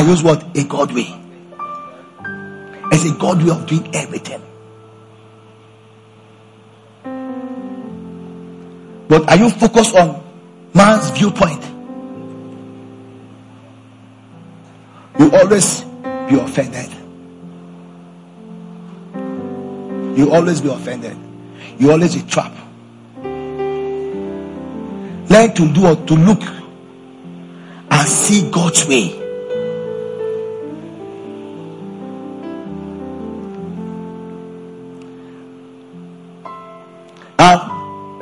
I 0.00 0.02
use 0.02 0.22
what? 0.22 0.56
A 0.56 0.64
God 0.64 0.94
way. 0.94 1.14
It's 2.90 3.04
a 3.04 3.12
God 3.18 3.42
way 3.42 3.50
of 3.50 3.66
doing 3.66 3.94
everything. 3.94 4.40
But 9.08 9.28
are 9.28 9.36
you 9.36 9.50
focused 9.50 9.94
on 9.94 10.24
man's 10.72 11.10
viewpoint? 11.10 11.62
You 15.18 15.36
always 15.36 15.82
be 16.30 16.40
offended. 16.40 16.88
You 20.18 20.32
always 20.32 20.62
be 20.62 20.70
offended. 20.70 21.18
You 21.78 21.92
always 21.92 22.14
be 22.14 22.22
trapped. 22.22 22.56
Learn 25.28 25.52
to 25.54 25.72
do 25.74 25.86
or 25.88 25.96
to 26.06 26.14
look 26.14 26.42
and 27.90 28.08
see 28.08 28.50
God's 28.50 28.86
way. 28.88 29.20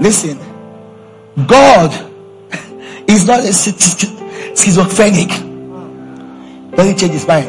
Listen, 0.00 0.38
God 1.46 1.92
is 3.08 3.26
not 3.26 3.40
a 3.40 3.52
schizophrenic. 3.52 5.28
Doesn't 6.74 6.98
change 6.98 7.12
his 7.12 7.26
mind. 7.26 7.48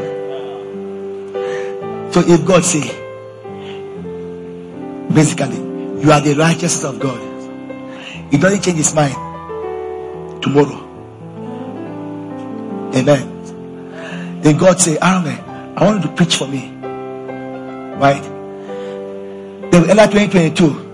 So 2.13 2.21
if 2.25 2.45
God 2.45 2.63
say, 2.65 2.81
basically, 5.13 5.57
you 6.01 6.11
are 6.11 6.21
the 6.21 6.35
righteousness 6.37 6.83
of 6.83 6.99
God, 6.99 7.21
it 8.33 8.41
doesn't 8.41 8.61
change 8.63 8.77
his 8.77 8.93
mind 8.93 9.15
tomorrow. 10.41 10.85
Amen. 12.95 14.41
Then 14.41 14.57
God 14.57 14.79
say, 14.79 14.97
Aaron, 14.99 15.39
I 15.77 15.83
want 15.85 16.03
you 16.03 16.09
to 16.09 16.15
preach 16.15 16.35
for 16.35 16.47
me. 16.47 16.71
Right? 17.99 18.23
Then 19.71 19.89
enter 19.89 20.07
2022. 20.07 20.88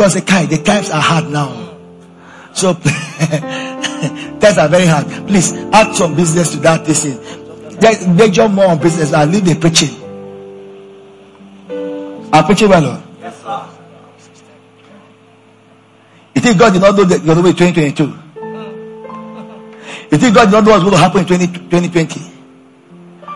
God 0.00 0.12
say, 0.12 0.22
Kai, 0.22 0.46
the 0.46 0.56
times 0.56 0.88
are 0.88 1.02
hard 1.02 1.28
now. 1.28 1.76
So 2.54 2.72
times 4.40 4.56
are 4.56 4.68
very 4.68 4.86
hard. 4.86 5.06
Please 5.28 5.52
add 5.52 5.94
some 5.94 6.16
business 6.16 6.52
to 6.52 6.56
that 6.60 6.86
thing. 6.86 8.16
Major 8.16 8.48
more 8.48 8.68
on 8.68 8.78
business 8.80 9.12
I 9.12 9.26
leave 9.26 9.44
the 9.44 9.56
preaching. 9.56 9.90
I'm 12.32 12.44
preaching 12.46 12.70
well. 12.70 12.86
Oh. 12.86 13.02
Yes, 13.20 13.42
sir. 13.42 13.68
You 16.34 16.40
think 16.40 16.58
God 16.58 16.72
did 16.72 16.80
not 16.80 16.96
know 16.96 17.04
that 17.04 17.22
you're 17.22 17.34
the 17.34 17.42
way 17.42 17.52
2022? 17.52 18.04
You 20.12 20.16
think 20.16 20.34
God 20.34 20.46
did 20.46 20.52
not 20.52 20.64
know 20.64 20.70
what's 20.70 20.82
going 20.82 20.92
to 20.92 20.98
happen 20.98 21.20
in 21.20 21.26
20, 21.26 21.46
2020? 21.68 22.20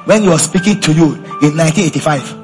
When 0.07 0.23
he 0.23 0.29
was 0.31 0.45
speaking 0.45 0.81
to 0.81 0.93
you 0.95 1.13
in 1.45 1.59
1985. 1.59 2.44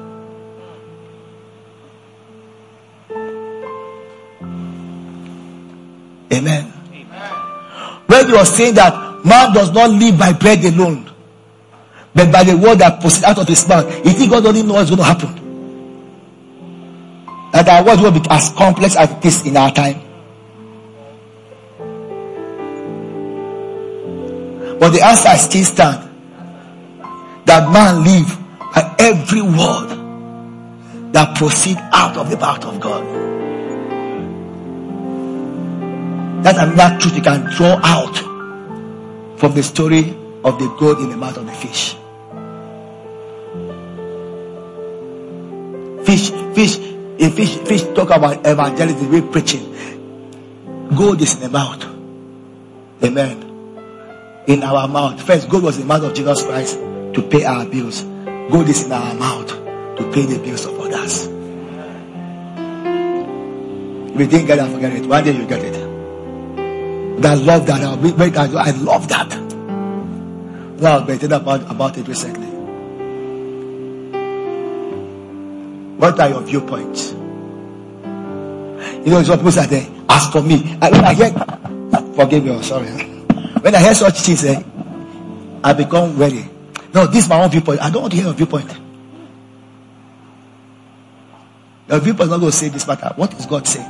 He 8.27 8.33
was 8.33 8.55
saying 8.55 8.75
that 8.75 9.25
man 9.25 9.53
does 9.53 9.71
not 9.71 9.89
live 9.89 10.17
by 10.17 10.33
bread 10.33 10.63
alone, 10.65 11.09
but 12.13 12.31
by 12.31 12.43
the 12.43 12.57
word 12.57 12.79
that 12.79 12.99
proceeds 13.01 13.23
out 13.23 13.37
of 13.39 13.47
his 13.47 13.67
mouth, 13.67 13.85
you 14.05 14.11
think 14.11 14.31
God 14.31 14.45
only 14.45 14.63
knows 14.63 14.89
what's 14.89 14.89
going 14.89 14.97
to 14.99 15.03
happen? 15.03 15.37
That 17.51 17.67
our 17.67 17.83
world 17.83 18.01
will 18.01 18.11
be 18.11 18.21
as 18.29 18.49
complex 18.49 18.95
as 18.95 19.11
it 19.11 19.25
is 19.25 19.45
in 19.45 19.57
our 19.57 19.71
time. 19.71 20.01
But 24.79 24.89
the 24.89 25.01
answer 25.05 25.35
still 25.37 25.63
stands 25.65 26.07
that 27.45 27.71
man 27.71 28.03
live 28.03 28.37
by 28.73 28.95
every 28.99 29.41
word 29.41 30.01
that 31.13 31.35
proceed 31.37 31.77
out 31.91 32.17
of 32.17 32.29
the 32.29 32.37
mouth 32.37 32.65
of 32.65 32.79
God. 32.79 33.40
That's 36.41 36.57
another 36.57 36.97
truth 36.99 37.15
you 37.15 37.21
can 37.21 37.49
draw 37.51 37.79
out 37.83 38.17
from 39.39 39.53
the 39.53 39.63
story 39.63 40.17
of 40.43 40.57
the 40.57 40.75
goat 40.79 40.99
in 40.99 41.09
the 41.09 41.17
mouth 41.17 41.37
of 41.37 41.45
the 41.45 41.51
fish. 41.51 41.95
Fish, 46.05 46.31
fish, 46.55 46.77
a 47.19 47.29
fish, 47.29 47.57
fish 47.59 47.83
talk 47.93 48.09
about 48.09 48.39
evangelism, 48.45 49.11
we 49.11 49.21
preaching. 49.21 49.67
Gold 50.95 51.21
is 51.21 51.35
in 51.35 51.41
the 51.41 51.49
mouth. 51.49 51.83
Amen. 53.03 54.45
In 54.47 54.63
our 54.63 54.87
mouth. 54.87 55.21
First, 55.21 55.47
gold 55.47 55.63
was 55.63 55.77
in 55.77 55.83
the 55.83 55.87
mouth 55.87 56.03
of 56.03 56.13
Jesus 56.15 56.43
Christ 56.43 56.75
to 56.75 57.27
pay 57.29 57.45
our 57.45 57.65
bills. 57.65 58.01
Gold 58.01 58.67
is 58.67 58.83
in 58.83 58.91
our 58.91 59.13
mouth 59.13 59.47
to 59.47 60.11
pay 60.11 60.25
the 60.25 60.39
bills 60.43 60.65
of 60.65 60.79
others. 60.79 61.27
If 64.13 64.19
you 64.19 64.27
didn't 64.27 64.47
get 64.47 64.59
it, 64.59 64.71
forget 64.71 64.91
it. 64.93 65.05
One 65.05 65.23
day 65.23 65.37
you 65.37 65.45
get 65.45 65.63
it. 65.63 65.80
I 67.23 67.35
love 67.35 67.65
that. 67.67 67.81
I 67.81 68.71
love 68.71 69.07
that. 69.09 69.29
Now 70.81 70.93
I 70.93 70.99
was 70.99 71.07
meditating 71.07 71.33
about, 71.33 71.69
about 71.69 71.97
it 71.97 72.07
recently. 72.07 72.47
What 75.97 76.19
are 76.19 76.29
your 76.29 76.41
viewpoints? 76.41 77.11
You 77.11 79.11
know, 79.11 79.23
some 79.23 79.37
people 79.37 79.51
say, 79.51 79.67
there. 79.67 79.87
As 80.09 80.27
for 80.29 80.41
me, 80.41 80.75
I, 80.81 80.89
when 80.89 81.05
I 81.05 81.13
hear, 81.13 81.31
forgive 82.15 82.43
me, 82.43 82.61
sorry. 82.63 82.87
When 83.61 83.75
I 83.75 83.79
hear 83.79 83.93
such 83.93 84.19
things, 84.21 84.43
eh, 84.43 84.61
I 85.63 85.73
become 85.73 86.13
very. 86.13 86.49
No, 86.93 87.05
this 87.05 87.25
is 87.25 87.29
my 87.29 87.43
own 87.43 87.51
viewpoint. 87.51 87.79
I 87.81 87.91
don't 87.91 88.01
want 88.01 88.11
to 88.13 88.17
hear 88.17 88.25
your 88.25 88.33
viewpoint. 88.33 88.75
Your 91.87 91.99
viewpoint 91.99 92.23
is 92.23 92.29
not 92.29 92.39
going 92.39 92.51
to 92.51 92.57
say 92.57 92.69
this 92.69 92.87
matter. 92.87 93.11
What 93.15 93.33
is 93.35 93.45
God 93.45 93.67
saying? 93.67 93.85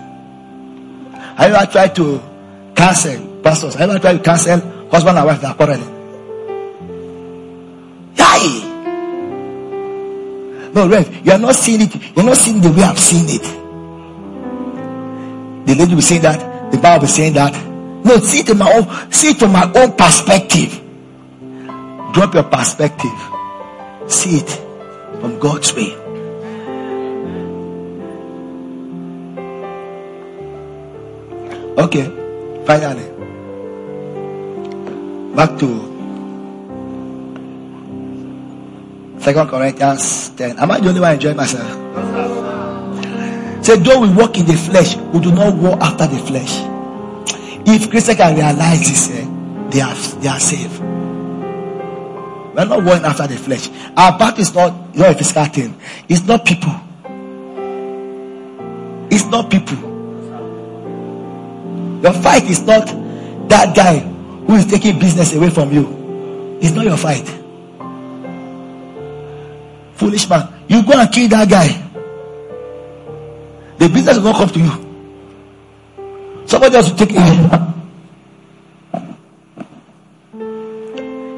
Have 1.15 1.49
you 1.49 1.55
ever 1.55 1.71
tried 1.71 1.95
to 1.95 2.21
cancel 2.81 3.41
pastors? 3.43 3.75
You 3.75 3.81
ever 3.81 3.99
tried 3.99 4.17
to 4.17 4.23
cancel 4.23 4.59
husband 4.89 5.17
and 5.17 5.27
wife 5.27 5.41
that 5.41 5.51
are 5.51 5.55
quarreling? 5.55 5.91
Yay! 8.17 8.71
No, 10.73 10.87
Rev, 10.89 11.25
you 11.25 11.31
are 11.31 11.37
not 11.37 11.53
seeing 11.55 11.81
it. 11.81 12.15
You're 12.15 12.25
not 12.25 12.37
seeing 12.37 12.59
the 12.59 12.71
way 12.71 12.83
I've 12.83 12.97
seen 12.97 13.25
it. 13.29 13.43
The 15.67 15.75
lady 15.75 15.93
will 15.93 16.01
say 16.01 16.17
that. 16.19 16.71
The 16.71 16.77
Bible 16.77 17.01
will 17.01 17.07
saying 17.07 17.33
that. 17.33 17.53
No, 18.03 18.17
see 18.17 18.39
it 18.39 18.49
in 18.49 18.57
my 18.57 18.73
own, 18.73 19.11
see 19.11 19.29
it 19.29 19.37
from 19.37 19.51
my 19.51 19.71
own 19.75 19.91
perspective. 19.95 20.81
Drop 22.13 22.33
your 22.33 22.43
perspective. 22.43 23.11
See 24.07 24.37
it 24.37 24.49
from 25.21 25.37
God's 25.37 25.75
way. 25.75 25.93
Okay, 31.77 32.20
finally, 32.65 33.07
back 35.35 35.57
to 35.59 35.91
Second 39.19 39.47
Corinthians 39.49 40.29
10. 40.29 40.57
Am 40.59 40.71
I 40.71 40.79
the 40.79 40.89
only 40.89 40.99
one 41.01 41.13
enjoying 41.13 41.37
myself? 41.37 41.69
Say, 43.63 43.77
though 43.77 44.01
we 44.01 44.09
walk 44.13 44.37
in 44.37 44.45
the 44.47 44.53
flesh, 44.57 44.95
we 44.95 45.19
do 45.19 45.31
not 45.31 45.53
walk 45.55 45.79
after 45.79 46.07
the 46.07 46.17
flesh. 46.17 46.63
If 47.67 47.89
Christians 47.91 48.17
can 48.17 48.35
realize 48.35 48.79
this, 48.79 49.11
eh, 49.11 49.27
they 49.69 49.81
are 49.81 49.95
they 50.19 50.27
are 50.27 50.39
saved. 50.39 50.79
We're 52.55 52.65
not 52.65 52.83
going 52.83 53.05
after 53.05 53.27
the 53.27 53.37
flesh. 53.37 53.69
Our 53.95 54.17
battle 54.17 54.41
is 54.41 54.53
not, 54.53 54.95
not 54.95 55.11
a 55.11 55.15
physical 55.15 55.45
thing. 55.45 55.77
It's 56.09 56.23
not 56.23 56.43
people. 56.45 56.73
It's 59.09 59.25
not 59.25 59.49
people. 59.49 59.90
Your 62.01 62.13
fight 62.13 62.43
is 62.49 62.61
not 62.61 62.85
that 63.49 63.75
guy 63.75 63.99
who 63.99 64.55
is 64.55 64.65
taking 64.65 64.97
business 64.99 65.33
away 65.33 65.49
from 65.49 65.71
you. 65.71 66.57
It's 66.61 66.73
not 66.73 66.85
your 66.85 66.97
fight. 66.97 67.27
Foolish 69.95 70.27
man. 70.29 70.47
You 70.67 70.83
go 70.83 70.93
and 70.93 71.11
kill 71.11 71.29
that 71.29 71.49
guy. 71.49 71.67
The 73.77 73.89
business 73.89 74.17
will 74.17 74.23
not 74.25 74.35
come 74.35 74.49
to 74.49 74.59
you. 74.59 76.45
Somebody 76.47 76.75
else 76.75 76.89
will 76.89 76.97
take 76.97 77.11
it. 77.11 77.17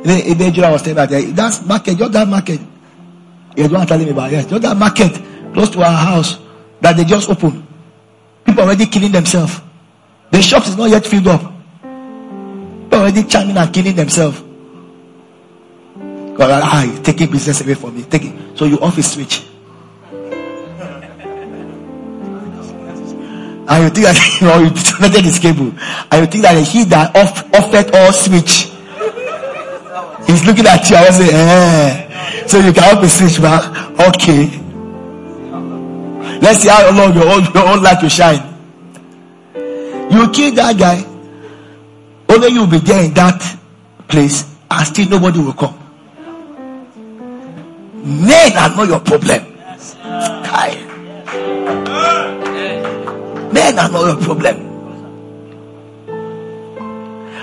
In 0.05 0.37
Nigeria, 0.37 0.69
I 0.69 0.71
was 0.71 0.81
telling 0.81 0.95
that 0.95 1.35
that's 1.35 1.65
market, 1.65 1.97
just 1.97 2.11
that 2.11 2.27
market. 2.27 2.59
You 3.55 3.67
don't 3.67 3.87
telling 3.87 4.05
me 4.05 4.11
about 4.11 4.31
yes, 4.31 4.45
just 4.45 4.61
that 4.61 4.75
market 4.75 5.13
close 5.53 5.69
to 5.71 5.81
our 5.81 5.95
house 5.95 6.39
that 6.81 6.97
they 6.97 7.05
just 7.05 7.29
opened. 7.29 7.65
People 8.43 8.63
already 8.63 8.85
killing 8.87 9.11
themselves. 9.11 9.61
The 10.33 10.41
shops 10.41 10.69
is 10.69 10.75
not 10.75 10.89
yet 10.89 11.05
filled 11.05 11.27
up. 11.27 11.41
People 11.43 12.97
already 12.97 13.23
charming 13.23 13.55
and 13.55 13.71
killing 13.71 13.95
themselves. 13.95 14.41
God, 16.33 16.49
ah, 16.49 16.99
taking 17.03 17.29
business 17.29 17.61
away 17.61 17.75
from 17.75 17.95
me. 17.95 18.01
Take 18.01 18.23
it. 18.23 18.57
So 18.57 18.65
you 18.65 18.79
off 18.79 18.95
his 18.95 19.11
switch. 19.11 19.45
And 23.69 23.83
you 23.83 23.89
think 23.91 24.05
that 24.09 24.37
you 24.41 24.47
know 24.47 24.57
you 24.57 24.71
disconnected 24.71 25.23
his 25.23 25.37
cable. 25.37 25.71
And 26.09 26.21
you 26.21 26.25
think 26.25 26.41
that 26.45 26.57
he 26.65 26.83
that 26.85 27.15
off 27.15 27.53
offered 27.53 27.93
all 27.93 28.11
switch. 28.11 28.73
He's 30.25 30.43
looking 30.47 30.65
at 30.65 30.89
you 30.89 30.95
and 30.95 31.13
say, 31.13 31.29
eh. 31.29 32.47
So 32.47 32.57
you 32.57 32.73
can 32.73 32.85
off 32.85 33.01
the 33.03 33.07
switch, 33.07 33.39
man. 33.39 33.61
Okay. 34.01 34.49
Let's 36.41 36.61
see 36.61 36.69
how 36.69 36.89
long 36.89 37.13
your 37.13 37.29
own 37.29 37.43
your 37.53 37.67
own 37.69 37.83
light 37.83 38.01
will 38.01 38.09
shine. 38.09 38.52
You 40.11 40.29
kill 40.31 40.53
that 40.55 40.75
guy. 40.77 41.05
Only 42.29 42.47
you 42.49 42.61
will 42.61 42.67
be 42.67 42.79
there 42.79 43.03
in 43.03 43.13
that 43.13 43.59
place 44.07 44.45
and 44.69 44.87
still 44.87 45.09
nobody 45.09 45.39
will 45.39 45.53
come. 45.53 45.79
Men 48.03 48.51
are 48.57 48.75
not 48.75 48.87
your 48.87 48.99
problem. 48.99 49.45
Kai. 50.43 50.75
Men 53.53 53.79
are 53.79 53.89
not 53.89 54.05
your 54.05 54.17
problem. 54.21 54.69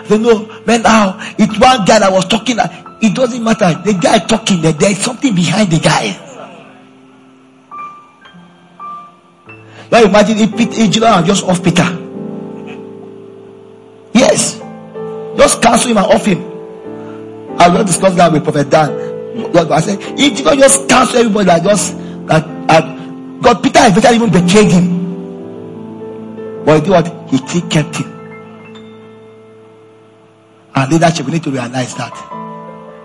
They 0.08 0.18
know, 0.18 0.44
man, 0.66 0.82
now 0.82 1.16
it's 1.38 1.56
one 1.58 1.84
guy 1.84 2.00
that 2.00 2.10
was 2.12 2.24
talking. 2.26 2.56
It 3.00 3.14
doesn't 3.14 3.44
matter. 3.44 3.80
The 3.84 3.94
guy 3.94 4.18
talking, 4.18 4.60
there 4.60 4.90
is 4.90 4.98
something 4.98 5.34
behind 5.34 5.70
the 5.70 5.78
guy. 5.78 6.18
Now 9.90 10.02
imagine 10.02 10.38
if 10.38 10.56
Peter, 10.56 10.86
Jesus 10.88 11.26
just 11.26 11.44
off 11.44 11.62
Peter. 11.62 12.09
Yes. 14.30 14.60
Just 15.36 15.60
cancel 15.60 15.90
him 15.90 15.98
and 15.98 16.06
off 16.06 16.24
him. 16.24 16.38
I 17.58 17.68
will 17.68 17.84
discuss 17.84 18.14
that 18.14 18.32
with 18.32 18.44
Prophet 18.44 18.70
Dan. 18.70 18.90
I 19.56 19.80
said, 19.80 19.98
if 20.18 20.36
Jesus 20.36 20.56
just 20.56 20.88
cancel 20.88 21.18
everybody 21.18 21.48
like 21.48 21.62
just 21.64 21.94
like 22.26 22.44
uh, 22.68 22.80
God, 23.40 23.62
Peter 23.62 23.80
eventually 23.82 24.16
even 24.16 24.30
betrayed 24.30 24.70
him. 24.70 25.00
But 26.64 26.76
he 26.76 26.80
did 26.82 26.90
what? 26.90 27.30
He 27.30 27.36
still 27.38 27.68
kept 27.68 27.96
him. 27.96 28.06
And 30.74 30.92
leadership, 30.92 31.26
we 31.26 31.32
need 31.32 31.42
to 31.44 31.50
realize 31.50 31.94
that. 31.96 32.14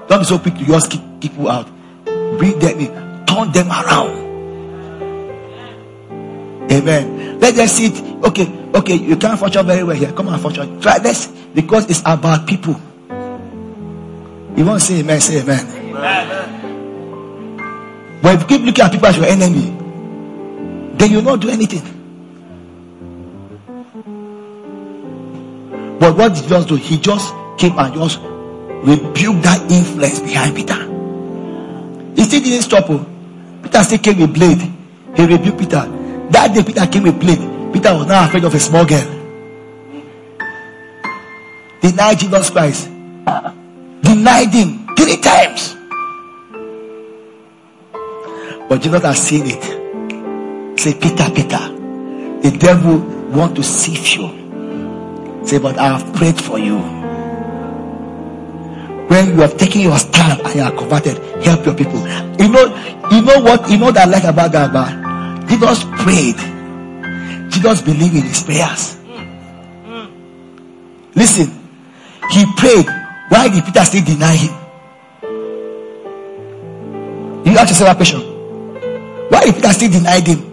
Don't 0.08 0.20
be 0.20 0.26
so 0.26 0.38
quick 0.38 0.56
to 0.56 0.66
just 0.66 0.92
kick 0.92 1.02
people 1.22 1.50
out. 1.50 1.68
Bring 2.06 2.60
them 2.60 2.80
in, 2.80 3.26
turn 3.26 3.52
them 3.52 3.70
around. 3.70 4.25
Amen. 6.72 7.40
Let 7.40 7.56
them 7.56 7.68
see 7.68 7.88
it. 7.88 8.24
Okay, 8.26 8.48
okay, 8.74 8.96
you 8.96 9.18
can't 9.18 9.40
function 9.40 9.66
very 9.66 9.84
well 9.84 9.96
here. 9.96 10.12
Come 10.12 10.30
on, 10.30 10.40
function. 10.40 10.80
Try 10.82 11.00
this 11.00 11.28
because 11.54 11.90
it's 11.90 12.02
about 12.06 12.48
people. 12.48 12.76
You 14.56 14.66
want 14.66 14.80
to 14.80 14.86
say 14.86 15.00
amen, 15.00 15.20
say 15.22 15.42
amen. 15.42 15.66
amen. 15.96 16.56
But 18.22 18.36
if 18.36 18.42
you 18.42 18.48
keep 18.48 18.62
looking 18.66 18.84
at 18.84 18.92
people 18.92 19.08
as 19.08 19.18
your 19.18 19.26
enemy, 19.26 19.76
then 20.98 21.12
you'll 21.12 21.22
not 21.22 21.42
do 21.42 21.50
anything. 21.50 21.84
But 26.00 26.18
what 26.18 26.34
did 26.34 26.44
he 26.44 26.50
just 26.50 26.68
do? 26.68 26.76
He 26.76 26.98
just 26.98 27.34
came 27.58 27.78
and 27.78 27.94
just 27.94 28.20
rebuked 28.22 29.44
that 29.44 29.70
influence 29.70 30.20
behind 30.20 30.56
Peter. 30.56 30.76
He 32.16 32.24
still 32.24 32.42
didn't 32.42 32.62
stop. 32.62 32.90
Oh. 32.90 33.06
Peter 33.62 33.84
still 33.84 33.98
came 34.00 34.20
with 34.20 34.34
blade. 34.34 34.62
He 35.16 35.26
rebuked 35.26 35.60
Peter. 35.60 36.05
That 36.32 36.54
day 36.54 36.64
Peter 36.64 36.88
came 36.88 37.04
with 37.04 37.20
blade. 37.20 37.74
Peter 37.74 37.94
was 37.94 38.08
now 38.08 38.26
afraid 38.26 38.44
of 38.44 38.54
a 38.54 38.60
small 38.60 38.86
girl. 38.86 39.06
Denied 41.82 42.20
Jesus 42.20 42.50
Christ. 42.50 42.88
Denied 44.02 44.54
him 44.54 44.88
three 44.96 45.18
times. 45.18 45.76
But 48.68 48.82
Jesus 48.82 49.04
has 49.04 49.22
seen 49.22 49.44
it. 49.46 50.80
Say, 50.80 50.94
Peter, 50.96 51.30
Peter, 51.30 51.60
the 52.42 52.58
devil 52.60 52.98
want 53.30 53.56
to 53.56 53.64
sift 53.64 54.16
you. 54.16 54.28
Say, 55.46 55.60
but 55.60 55.78
I 55.78 55.98
have 55.98 56.16
prayed 56.16 56.42
for 56.42 56.58
you. 56.58 56.80
When 59.08 59.28
you 59.30 59.42
have 59.42 59.58
taken 59.58 59.82
your 59.82 60.00
stand 60.00 60.42
and 60.42 60.56
you 60.56 60.62
are 60.62 60.72
converted, 60.72 61.18
help 61.44 61.66
your 61.66 61.76
people. 61.76 62.00
You 62.40 62.50
know, 62.50 62.66
you 63.12 63.22
know 63.22 63.40
what, 63.42 63.70
you 63.70 63.78
know 63.78 63.92
that 63.92 64.08
I 64.08 64.12
like 64.12 64.24
about 64.24 64.52
that, 64.54 64.74
but 64.74 65.05
Jesus 65.48 65.84
prayed. 66.04 66.38
Jesus 67.52 67.82
believed 67.82 68.16
in 68.16 68.24
his 68.24 68.44
prayers. 68.44 68.98
Listen, 71.16 71.48
he 72.32 72.46
prayed. 72.58 72.86
Why 73.30 73.50
did 73.50 73.64
Peter 73.66 73.86
still 73.86 74.04
deny 74.04 74.36
him? 74.36 74.54
You 77.46 77.58
ask 77.58 77.70
yourself 77.70 77.92
a 77.92 77.96
question. 77.96 78.22
Why 79.30 79.46
did 79.46 79.56
Peter 79.56 79.74
still 79.74 79.92
deny 79.92 80.20
him? 80.20 80.52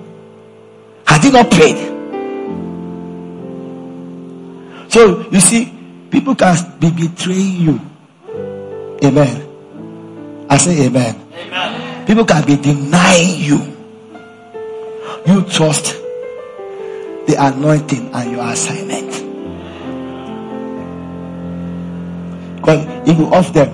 Had 1.06 1.24
he 1.24 1.31
not 1.31 1.51
prayed? 1.51 1.93
So 4.89 5.28
you 5.31 5.40
see, 5.40 5.73
people 6.10 6.35
can 6.35 6.55
be 6.78 6.90
betraying 6.90 7.56
you. 7.56 7.81
Amen. 9.02 9.48
I 10.48 10.56
say 10.59 10.86
amen. 10.86 11.19
amen. 11.35 12.06
People 12.06 12.24
can 12.24 12.44
be 12.44 12.56
denying 12.56 13.40
you. 13.40 13.81
You 15.24 15.44
trust 15.44 15.94
the 17.26 17.36
anointing 17.38 18.10
and 18.12 18.32
your 18.32 18.44
assignment. 18.44 19.12
Because 22.56 23.08
if 23.08 23.18
you 23.18 23.26
off 23.26 23.52
them, 23.52 23.70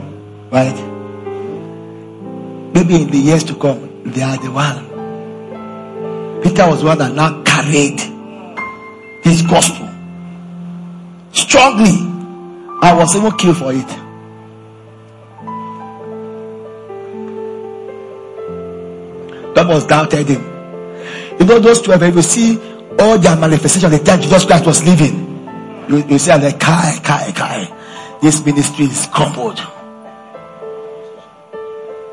right? 0.51 0.75
Maybe 2.75 3.03
in 3.03 3.11
the 3.11 3.19
years 3.19 3.45
to 3.45 3.55
come, 3.55 4.03
they 4.05 4.23
are 4.23 4.37
the 4.37 4.51
one. 4.51 4.89
Peter 6.43 6.67
was 6.69 6.85
one 6.85 6.99
that 6.99 7.15
now 7.15 7.43
carried 7.43 7.99
this 9.25 9.43
gospel 9.43 9.89
strongly. 11.33 11.97
I 12.81 12.93
was 12.95 13.17
even 13.17 13.33
killed 13.33 13.57
for 13.57 13.73
it. 13.73 13.89
That 19.55 19.67
was 19.67 19.87
doubted 19.87 20.29
him. 20.29 20.58
You 21.39 21.47
know, 21.47 21.59
those 21.59 21.83
12, 21.83 22.03
if 22.03 22.15
you 22.17 22.23
see 22.23 22.59
all 22.99 23.19
their 23.19 23.37
manifestation 23.37 23.91
the 23.91 23.99
time 23.99 24.21
Jesus 24.21 24.45
Christ 24.45 24.67
was 24.67 24.85
living, 24.85 25.87
you, 25.89 26.05
you 26.07 26.19
say, 26.19 26.39
like, 26.41 26.59
Kai, 26.59 26.99
Kai, 27.03 27.33
Kai. 27.33 28.19
This 28.21 28.45
ministry 28.45 28.87
is 28.87 29.07
crumbled. 29.13 29.61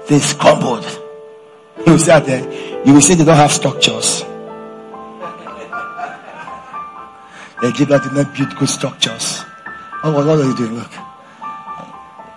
This 0.07 0.33
crumbled. 0.33 0.85
You 1.85 1.99
say 1.99 2.19
that 2.19 2.87
you 2.87 2.93
will 2.93 3.01
say 3.01 3.13
they 3.15 3.25
don't 3.25 3.35
have 3.35 3.51
structures. 3.51 4.23
They 7.61 7.71
give 7.73 7.91
us 7.91 8.11
not 8.11 8.35
build 8.35 8.55
good 8.55 8.69
structures. 8.69 9.43
Oh, 10.03 10.13
what, 10.13 10.25
what 10.25 10.39
are 10.39 10.45
you 10.45 10.55
doing? 10.55 10.75
Look. 10.75 10.91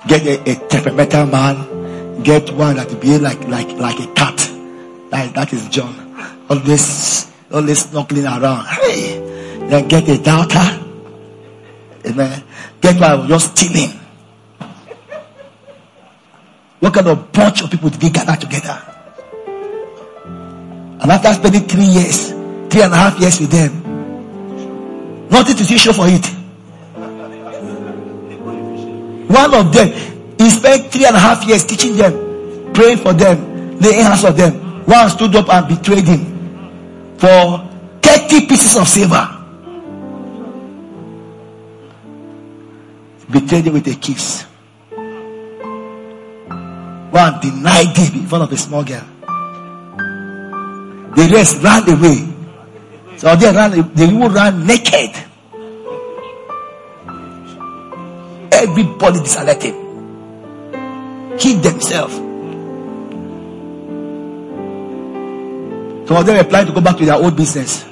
Get 0.06 0.26
a, 0.26 0.50
a 0.50 0.68
temperamental 0.68 1.26
man. 1.26 2.22
Get 2.22 2.50
one 2.52 2.76
that 2.76 2.88
will 2.88 2.96
be 2.96 3.16
like 3.18 3.46
like 3.48 3.70
like 3.72 4.00
a 4.00 4.12
cat. 4.12 4.36
That, 5.10 5.34
that 5.34 5.52
is 5.52 5.68
John. 5.68 6.07
Always 6.48 7.30
always 7.52 7.78
snuggling 7.90 8.24
around. 8.24 8.66
Hey. 8.66 9.18
Then 9.68 9.86
get 9.86 10.08
a 10.08 10.16
doubter. 10.16 10.80
Amen. 12.06 12.42
Get 12.80 12.98
one 12.98 13.28
just 13.28 13.56
stealing. 13.56 13.90
What 16.80 16.94
kind 16.94 17.08
of 17.08 17.32
bunch 17.32 17.62
of 17.62 17.70
people 17.70 17.90
did 17.90 18.00
they 18.00 18.08
gather 18.10 18.36
together? 18.36 18.80
And 21.00 21.12
after 21.12 21.34
spending 21.34 21.62
three 21.68 21.84
years, 21.84 22.30
three 22.70 22.82
and 22.82 22.94
a 22.94 22.96
half 22.96 23.20
years 23.20 23.40
with 23.40 23.50
them, 23.50 25.28
nothing 25.28 25.56
to 25.56 25.64
show 25.64 25.92
for 25.92 26.06
it. 26.08 26.26
One 29.28 29.54
of 29.54 29.72
them, 29.72 29.88
he 30.38 30.48
spent 30.48 30.90
three 30.90 31.04
and 31.04 31.14
a 31.16 31.18
half 31.18 31.44
years 31.44 31.64
teaching 31.66 31.96
them, 31.96 32.72
praying 32.72 32.98
for 32.98 33.12
them, 33.12 33.78
laying 33.80 34.02
hands 34.02 34.24
on 34.24 34.34
them. 34.34 34.54
One 34.86 35.10
stood 35.10 35.36
up 35.36 35.50
and 35.50 35.68
betrayed 35.68 36.04
him 36.04 36.37
for 37.18 37.68
30 38.00 38.46
pieces 38.46 38.76
of 38.76 38.88
silver. 38.88 39.34
Betrayed 43.30 43.66
him 43.66 43.74
with 43.74 43.86
a 43.88 43.94
kiss. 43.94 44.44
One 47.10 47.40
denied 47.40 47.96
him 47.96 48.20
in 48.20 48.26
front 48.26 48.44
of 48.44 48.52
a 48.52 48.56
small 48.56 48.84
girl. 48.84 49.04
The 51.16 51.28
rest 51.34 51.62
ran 51.62 51.88
away. 51.90 52.26
So 53.18 53.34
they 53.34 53.52
ran, 53.52 53.92
they 53.94 54.04
even 54.04 54.32
ran 54.32 54.64
naked. 54.64 55.10
Everybody 58.52 59.20
him. 59.62 59.74
Hid 61.38 61.62
themselves. 61.62 62.27
Some 66.08 66.16
of 66.16 66.24
them 66.24 66.36
were 66.38 66.44
to 66.64 66.72
go 66.72 66.80
back 66.80 66.96
to 66.96 67.04
their 67.04 67.16
old 67.16 67.36
business. 67.36 67.84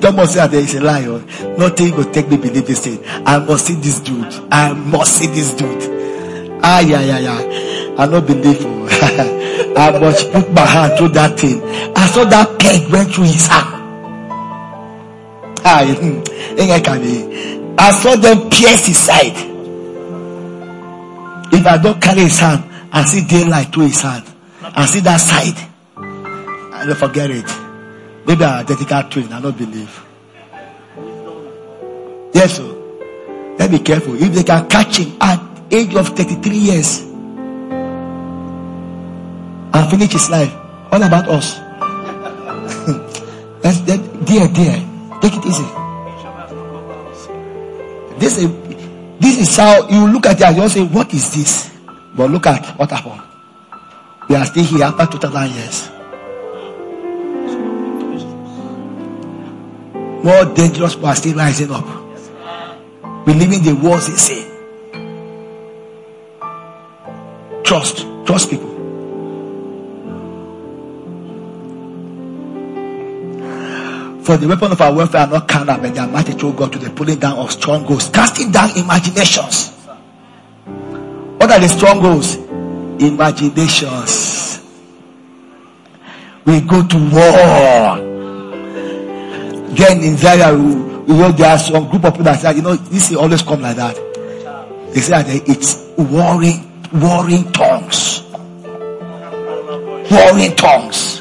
Thomas 0.00 0.32
said 0.32 0.46
there 0.46 0.62
is 0.62 0.74
a 0.74 0.80
lie. 0.80 1.04
Oh. 1.04 1.18
Nothing 1.58 1.94
will 1.94 2.10
take 2.10 2.30
me 2.30 2.38
believe 2.38 2.66
this 2.66 2.82
thing. 2.82 3.02
I 3.26 3.38
must 3.38 3.66
see 3.66 3.74
this 3.74 4.00
dude. 4.00 4.32
I 4.50 4.72
must 4.72 5.18
see 5.18 5.26
this 5.26 5.52
dude. 5.52 5.82
Ah, 6.64 6.80
yeah, 6.80 7.02
yeah, 7.02 7.18
yeah. 7.18 7.94
I 7.98 8.06
don't 8.06 8.26
believe. 8.26 8.64
I 9.76 9.90
must 10.00 10.32
put 10.32 10.50
my 10.52 10.64
hand 10.64 10.96
through 10.96 11.10
that 11.10 11.38
thing. 11.38 11.62
I 11.94 12.06
saw 12.06 12.24
that 12.24 12.58
peg 12.58 12.90
went 12.90 13.14
through 13.14 13.24
his 13.24 13.46
hand. 13.46 13.74
Ah, 15.66 15.84
hmm. 15.84 16.22
I 17.78 17.90
saw 17.92 18.16
them 18.16 18.48
pierce 18.48 18.86
his 18.86 18.96
side. 18.96 19.36
If 21.52 21.66
I 21.66 21.76
don't 21.76 22.00
carry 22.00 22.22
his 22.22 22.38
hand, 22.38 22.64
I 22.90 23.04
see 23.04 23.20
daylight 23.26 23.70
through 23.70 23.88
his 23.88 24.00
hand. 24.00 24.24
I 24.74 24.86
see 24.86 25.00
that 25.00 25.16
side. 25.18 25.68
I 25.96 26.84
don't 26.86 26.96
forget 26.96 27.30
it. 27.30 27.46
Maybe 28.26 28.44
I'm 28.44 28.60
identical 28.60 29.02
twin. 29.10 29.32
I 29.32 29.40
don't 29.40 29.56
believe. 29.56 30.04
Yes, 32.34 32.56
sir. 32.56 32.74
Let 33.58 33.70
be 33.70 33.78
careful. 33.80 34.14
If 34.22 34.32
they 34.32 34.44
can 34.44 34.68
catch 34.68 34.98
him 34.98 35.16
at 35.20 35.40
age 35.70 35.94
of 35.94 36.08
33 36.08 36.56
years, 36.56 37.08
and 39.78 39.90
finish 39.90 40.12
his 40.12 40.28
life. 40.30 40.52
What 40.90 41.02
about 41.02 41.28
us? 41.28 41.58
That's 43.62 43.80
that, 43.82 44.00
dear, 44.24 44.48
dear. 44.48 44.74
Take 45.20 45.36
it 45.36 45.46
easy. 45.46 45.64
This 48.18 48.38
is 48.38 48.48
this 49.20 49.38
is 49.38 49.56
how 49.56 49.88
you 49.88 50.08
look 50.10 50.26
at 50.26 50.40
it 50.40 50.44
and 50.44 50.56
you 50.56 50.68
say, 50.68 50.84
What 50.84 51.12
is 51.12 51.34
this? 51.34 51.70
But 52.16 52.30
look 52.30 52.46
at 52.46 52.66
what 52.78 52.90
happened. 52.90 53.22
We 54.28 54.36
are 54.36 54.44
still 54.44 54.64
here 54.64 54.84
after 54.84 55.06
2000 55.06 55.50
years. 55.56 55.88
More 60.22 60.44
dangerous 60.54 60.94
people 60.94 61.08
are 61.08 61.16
still 61.16 61.36
rising 61.36 61.70
up. 61.70 61.86
Believing 63.24 63.62
the 63.62 63.74
words 63.82 64.06
they 64.08 64.16
say. 64.16 64.44
Trust. 67.62 68.06
Trust 68.26 68.50
people. 68.50 68.68
For 74.24 74.36
the 74.36 74.46
weapon 74.46 74.72
of 74.72 74.80
our 74.82 74.92
warfare 74.92 75.22
are 75.22 75.26
not 75.26 75.48
carnal, 75.48 75.78
but 75.78 75.94
they 75.94 76.00
are 76.00 76.06
mighty 76.08 76.32
through 76.32 76.52
God 76.52 76.72
to 76.72 76.78
the 76.78 76.90
pulling 76.90 77.18
down 77.18 77.38
of 77.38 77.50
strongholds, 77.50 78.10
casting 78.10 78.50
down 78.50 78.76
imaginations. 78.76 79.70
What 81.38 81.50
are 81.50 81.58
the 81.58 81.68
strongholds? 81.68 82.47
Imaginations. 83.00 84.60
We 86.44 86.60
go 86.60 86.86
to 86.86 86.96
war. 87.10 87.98
Then 89.74 90.00
in 90.02 90.16
Zaria, 90.16 90.52
you 90.52 91.14
know, 91.14 91.32
there 91.32 91.50
are 91.50 91.58
some 91.58 91.88
group 91.88 92.04
of 92.04 92.12
people 92.12 92.24
that 92.24 92.40
say, 92.40 92.54
you 92.56 92.62
know, 92.62 92.74
this 92.74 93.14
always 93.14 93.42
come 93.42 93.60
like 93.62 93.76
that. 93.76 93.94
They 94.94 95.00
say 95.00 95.42
it's 95.46 95.86
warring, 95.96 96.64
warring 96.92 97.52
tongues. 97.52 98.22
Warring 100.10 100.56
tongues. 100.56 101.20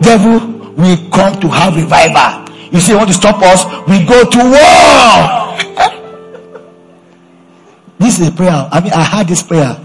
Devil 0.00 0.58
we 0.78 0.94
come 1.10 1.40
to 1.40 1.48
have 1.48 1.74
revival. 1.74 2.54
You 2.70 2.78
see, 2.78 2.92
you 2.92 2.98
want 2.98 3.08
to 3.08 3.14
stop 3.14 3.42
us? 3.42 3.64
We 3.88 4.06
go 4.06 4.22
to 4.22 4.38
war. 4.38 5.58
this 7.98 8.20
is 8.20 8.28
a 8.28 8.30
prayer. 8.30 8.68
I 8.70 8.80
mean, 8.80 8.92
I 8.92 9.02
had 9.02 9.26
this 9.26 9.42
prayer. 9.42 9.76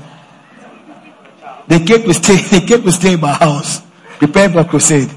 They 1.68 1.80
came 1.80 2.04
to 2.04 2.14
stay, 2.14 2.38
they 2.60 2.66
came 2.66 2.84
to 2.84 2.92
stay 2.92 3.14
in 3.14 3.22
my 3.22 3.34
house, 3.34 3.82
preparing 4.20 4.54
for 4.54 4.64
crusade. 4.64 5.10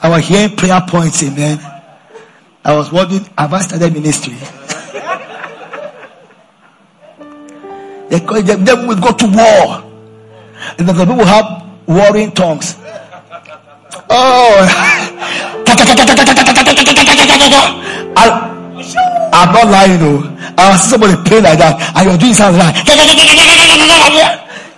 I 0.00 0.08
was 0.08 0.26
hearing 0.26 0.56
prayer 0.56 0.80
points, 0.86 1.22
amen. 1.22 1.58
I 2.64 2.74
was 2.74 2.92
wondering, 2.92 3.24
have 3.36 3.52
I 3.52 3.60
started 3.60 3.92
ministry? 3.92 4.34
they, 8.08 8.20
call, 8.20 8.42
they, 8.42 8.56
they 8.56 8.74
will 8.74 9.00
go 9.00 9.12
to 9.12 9.26
war. 9.26 9.84
And 10.78 10.88
then 10.88 10.96
the 10.96 11.06
people 11.06 11.24
have 11.24 11.66
warring 11.86 12.32
tongues. 12.32 12.76
Oh. 14.08 14.66
I, 18.16 18.50
I'm 19.32 19.52
not 19.52 19.66
lying, 19.66 20.00
no. 20.00 20.36
I 20.58 20.76
see 20.76 20.90
somebody 20.90 21.14
pray 21.28 21.40
like 21.40 21.58
that, 21.58 21.92
and 21.96 22.08
you're 22.08 22.18
doing 22.18 22.34
something 22.34 22.58
like 22.58 22.74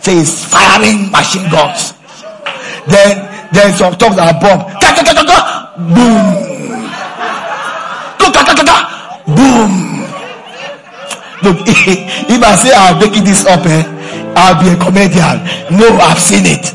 say 0.02 0.24
firing 0.24 1.10
machine 1.10 1.48
guns. 1.50 1.94
Then 2.90 3.30
then 3.52 3.72
some 3.72 3.94
tongues 3.96 4.18
are 4.18 4.34
bomb. 4.40 4.66
Boom. 5.78 6.42
Boom. 9.26 9.72
Look, 11.42 11.58
if 11.66 12.42
I 12.42 12.54
say 12.56 12.72
I'm 12.74 12.98
making 12.98 13.24
this 13.24 13.46
up, 13.46 13.64
eh, 13.66 13.82
I'll 14.36 14.62
be 14.62 14.70
a 14.70 14.76
comedian. 14.76 15.42
No, 15.78 15.88
I've 15.98 16.18
seen 16.18 16.44
it. 16.46 16.66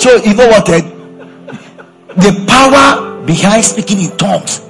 So 0.00 0.16
you 0.22 0.34
know 0.34 0.48
what? 0.48 0.68
Eh? 0.68 0.80
The 2.16 2.44
power 2.46 3.24
behind 3.24 3.64
speaking 3.64 4.00
in 4.00 4.16
tongues 4.16 4.60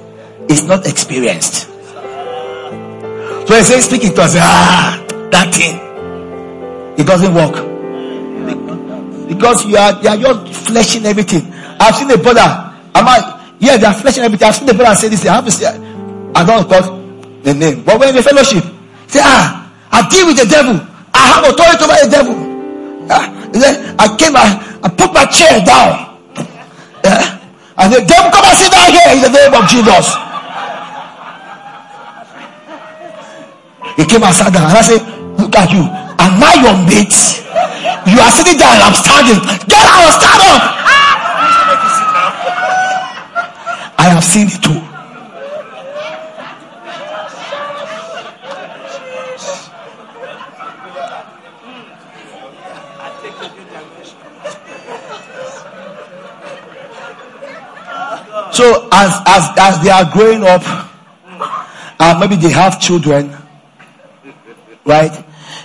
is 0.49 0.65
not 0.65 0.85
experienced. 0.87 1.68
Say 3.49 3.81
speaking 3.81 4.13
to 4.13 4.21
us. 4.21 4.35
ah, 4.37 5.01
that 5.33 5.49
thing, 5.49 5.73
it 7.01 7.05
doesn't 7.09 7.33
work 7.33 7.57
because 9.27 9.65
you 9.65 9.73
are 9.75 9.97
you 10.05 10.07
are 10.09 10.17
just 10.21 10.69
fleshing 10.69 11.03
everything. 11.05 11.49
I've 11.81 11.95
seen 11.97 12.11
a 12.13 12.17
brother. 12.17 12.45
Am 12.93 13.09
I? 13.09 13.17
Yeah, 13.57 13.77
they 13.77 13.87
are 13.89 13.93
fleshing 13.97 14.21
everything. 14.23 14.47
I've 14.47 14.53
seen 14.55 14.67
the 14.67 14.75
brother 14.75 14.93
say 14.95 15.09
this. 15.09 15.25
I 15.25 15.33
have 15.33 15.45
to 15.45 15.51
say, 15.51 15.65
I 15.65 16.45
don't 16.45 16.69
call 16.69 17.01
the 17.41 17.53
name, 17.57 17.81
but 17.83 17.99
when 17.99 18.13
the 18.13 18.21
fellowship, 18.21 18.63
say, 19.07 19.19
ah, 19.23 19.65
I 19.91 20.07
deal 20.07 20.27
with 20.27 20.37
the 20.37 20.45
devil. 20.45 20.77
I 21.11 21.21
have 21.33 21.43
authority 21.49 21.83
over 21.89 21.97
the 22.05 22.09
devil. 22.13 22.35
Ah, 23.09 23.33
I 23.97 24.15
came, 24.15 24.37
I, 24.37 24.77
I 24.85 24.89
put 24.93 25.11
my 25.11 25.25
chair 25.25 25.57
down. 25.65 26.21
Yeah. 27.03 27.41
And 27.81 27.93
the 27.97 28.05
devil 28.05 28.29
come 28.29 28.45
and 28.45 28.55
sit 28.55 28.69
down 28.71 28.93
here 28.93 29.09
in 29.17 29.21
the 29.25 29.33
name 29.33 29.53
of 29.57 29.65
Jesus. 29.67 30.28
He 33.99 34.05
came 34.05 34.23
and 34.23 34.33
sat 34.33 34.53
down 34.53 34.63
and 34.63 34.77
I 34.77 34.81
said, 34.81 35.03
Look 35.35 35.53
at 35.59 35.71
you. 35.75 35.83
Am 35.83 36.39
I 36.39 36.55
your 36.63 36.71
mate? 36.87 37.11
You 38.07 38.15
are 38.23 38.31
sitting 38.31 38.57
there 38.57 38.71
and 38.71 38.83
I'm 38.87 38.95
standing. 38.95 39.43
Get 39.67 39.83
out, 39.83 40.15
stand 40.15 40.39
up. 40.39 40.61
I 43.99 44.03
have 44.07 44.23
seen 44.23 44.47
it 44.47 44.63
too. 44.63 44.79
So 58.53 58.87
as 58.93 59.11
as 59.27 59.43
as 59.57 59.83
they 59.83 59.89
are 59.89 60.09
growing 60.11 60.43
up, 60.43 60.63
and 61.99 62.19
maybe 62.21 62.37
they 62.37 62.51
have 62.51 62.79
children, 62.79 63.38
right? 64.89 65.23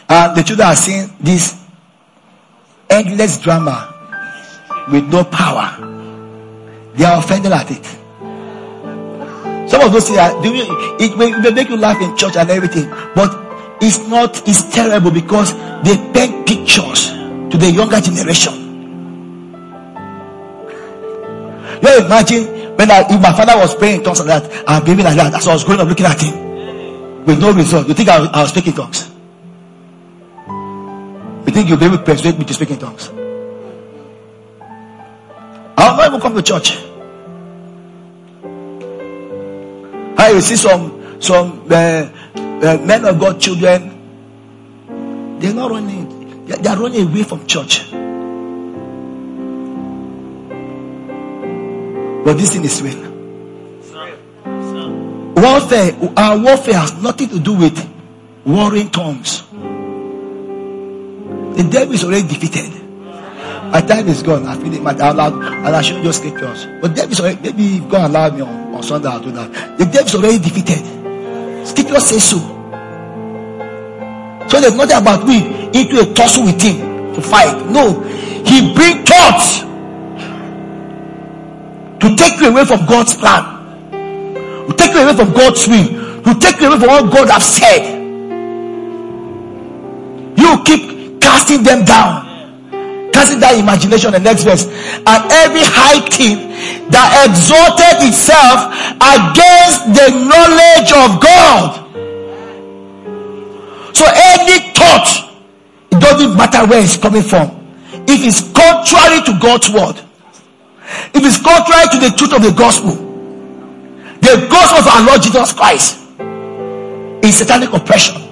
And 0.09 0.37
the 0.37 0.43
children 0.43 0.69
are 0.69 0.77
seeing 0.77 1.11
this 1.19 1.57
endless 2.91 3.41
drama 3.41 3.91
with 4.93 5.09
no 5.09 5.25
power. 5.25 5.81
They 6.95 7.05
are 7.05 7.19
offended 7.19 7.51
at 7.51 7.71
it. 7.71 7.85
Some 9.69 9.81
of 9.81 9.93
those 9.93 10.07
things 10.07 10.19
are, 10.19 10.37
it 10.45 11.17
may, 11.19 11.33
it 11.33 11.43
may 11.43 11.51
make 11.51 11.69
you 11.71 11.77
laugh 11.77 12.01
in 12.01 12.15
church 12.17 12.37
and 12.37 12.51
everything, 12.51 12.89
but 13.15 13.33
it's 13.81 14.07
not, 14.07 14.47
it's 14.47 14.63
terrible 14.73 15.11
because 15.11 15.55
they 15.83 15.97
paint 16.13 16.47
pictures 16.47 17.09
to 17.09 17.57
the 17.57 17.71
younger 17.73 18.01
generation. 18.01 18.53
You 21.83 22.05
imagine 22.05 22.77
when 22.77 22.91
I, 22.91 23.01
if 23.09 23.21
my 23.21 23.33
father 23.33 23.57
was 23.57 23.75
praying 23.75 23.99
in 23.99 24.05
tongues 24.05 24.25
like 24.25 24.43
that, 24.43 24.65
I'm 24.69 24.85
behaving 24.85 25.05
like 25.05 25.17
that, 25.17 25.35
as 25.35 25.49
I 25.49 25.53
was 25.55 25.65
going 25.65 25.81
up 25.81 25.89
looking 25.89 26.07
at 26.07 26.21
him 26.21 27.25
with 27.25 27.41
no 27.41 27.53
result. 27.53 27.89
You 27.89 27.95
think 27.95 28.09
I, 28.09 28.25
I 28.27 28.43
was 28.43 28.51
speaking 28.51 28.75
tongues? 28.75 29.14
You 31.55 31.61
think 31.61 31.71
you'll 31.71 31.79
be 31.79 31.87
able 31.87 31.99
to 31.99 32.03
persuade 32.03 32.37
me 32.37 32.45
to 32.47 32.53
speak 32.53 32.71
in 32.73 32.81
tongues? 32.81 33.11
I'll 35.79 35.97
not 35.97 36.09
even 36.09 36.21
come 36.21 36.35
to 36.35 36.43
church. 36.43 36.77
I 40.19 40.33
will 40.33 40.41
see 40.41 40.57
some 40.57 41.23
some 41.23 41.63
uh, 41.71 42.11
uh, 42.35 42.79
men 42.83 43.05
of 43.05 43.21
God 43.21 43.41
children. 43.41 45.39
They're 45.39 45.55
not 45.55 45.71
running. 45.71 46.45
They 46.47 46.69
are 46.69 46.77
running 46.77 47.07
away 47.07 47.23
from 47.23 47.47
church. 47.47 47.89
But 52.25 52.35
this 52.35 52.51
thing 52.51 52.65
is 52.65 52.83
real. 52.83 52.99
Warfare, 55.37 55.95
our 56.17 56.37
warfare 56.37 56.81
has 56.81 57.01
nothing 57.01 57.29
to 57.29 57.39
do 57.39 57.53
with 57.53 57.79
warring 58.45 58.91
tongues. 58.91 59.45
The 61.57 61.69
devil 61.71 61.95
is 61.95 62.05
already 62.05 62.29
defeated. 62.29 62.71
My 63.71 63.81
time 63.81 64.07
is 64.09 64.23
gone. 64.23 64.47
I 64.47 64.57
feel 64.57 64.75
it. 64.75 64.83
My, 64.83 64.93
I'll, 64.93 65.21
I'll, 65.21 65.43
I'll 65.43 65.83
show 65.83 65.97
you 66.01 66.13
scriptures. 66.13 66.67
But 66.81 66.95
devil 66.95 67.13
is 67.13 67.21
already, 67.21 67.41
maybe 67.43 67.81
God 67.81 68.11
allow 68.11 68.31
me 68.31 68.41
on, 68.43 68.75
on 68.75 68.83
Sunday, 68.83 69.09
I'll 69.09 69.21
do 69.21 69.33
that. 69.33 69.79
The 69.79 69.85
devil 69.87 70.07
is 70.07 70.15
already 70.15 70.39
defeated. 70.39 71.67
Scripture 71.67 72.01
says 72.01 72.25
so. 72.25 72.39
So 74.49 74.61
there's 74.61 74.77
nothing 74.77 74.99
about 74.99 75.25
we 75.27 75.39
into 75.73 76.01
a 76.01 76.15
tussle 76.15 76.45
with 76.45 76.61
him 76.61 77.15
to 77.15 77.23
fight. 77.23 77.67
No. 77.71 78.03
He 78.03 78.75
bring 78.75 79.05
thoughts 79.05 79.61
to 82.01 82.15
take 82.17 82.39
you 82.41 82.49
away 82.49 82.65
from 82.65 82.85
God's 82.87 83.17
plan, 83.17 83.43
to 84.69 84.75
take 84.77 84.93
you 84.93 85.01
away 85.01 85.17
from 85.17 85.33
God's 85.33 85.67
will, 85.67 86.23
to 86.23 86.39
take 86.39 86.61
you 86.61 86.69
away 86.69 86.79
from 86.79 86.89
what 86.89 87.13
God 87.13 87.31
has 87.31 87.45
said. 87.45 88.03
You 90.37 90.63
keep 90.65 90.94
casting 91.35 91.65
them 91.65 91.85
down, 91.85 93.11
casting 93.11 93.41
that 93.41 93.59
imagination. 93.59 94.13
The 94.13 94.21
next 94.23 94.45
verse, 94.45 94.71
and 94.71 95.21
every 95.43 95.67
high 95.67 95.99
thing 96.07 96.55
that 96.95 97.27
exalted 97.27 98.07
itself 98.07 98.71
against 99.03 99.99
the 99.99 100.15
knowledge 100.15 100.95
of 100.95 101.19
God. 101.19 101.83
So 103.91 104.07
any 104.07 104.71
thought, 104.79 105.11
it 105.91 105.99
doesn't 105.99 106.37
matter 106.39 106.67
where 106.71 106.83
it's 106.83 106.97
coming 106.97 107.23
from. 107.23 107.51
If 108.07 108.23
it's 108.23 108.47
contrary 108.55 109.19
to 109.27 109.35
God's 109.43 109.71
word, 109.75 109.99
if 111.15 111.23
it's 111.27 111.43
contrary 111.43 111.91
to 111.91 111.99
the 111.99 112.15
truth 112.15 112.33
of 112.33 112.43
the 112.43 112.53
gospel, 112.53 112.95
the 114.23 114.47
gospel 114.47 114.79
of 114.79 114.87
our 114.87 115.03
Lord 115.03 115.21
Jesus 115.21 115.53
Christ 115.53 115.99
is 117.27 117.35
satanic 117.35 117.73
oppression. 117.73 118.23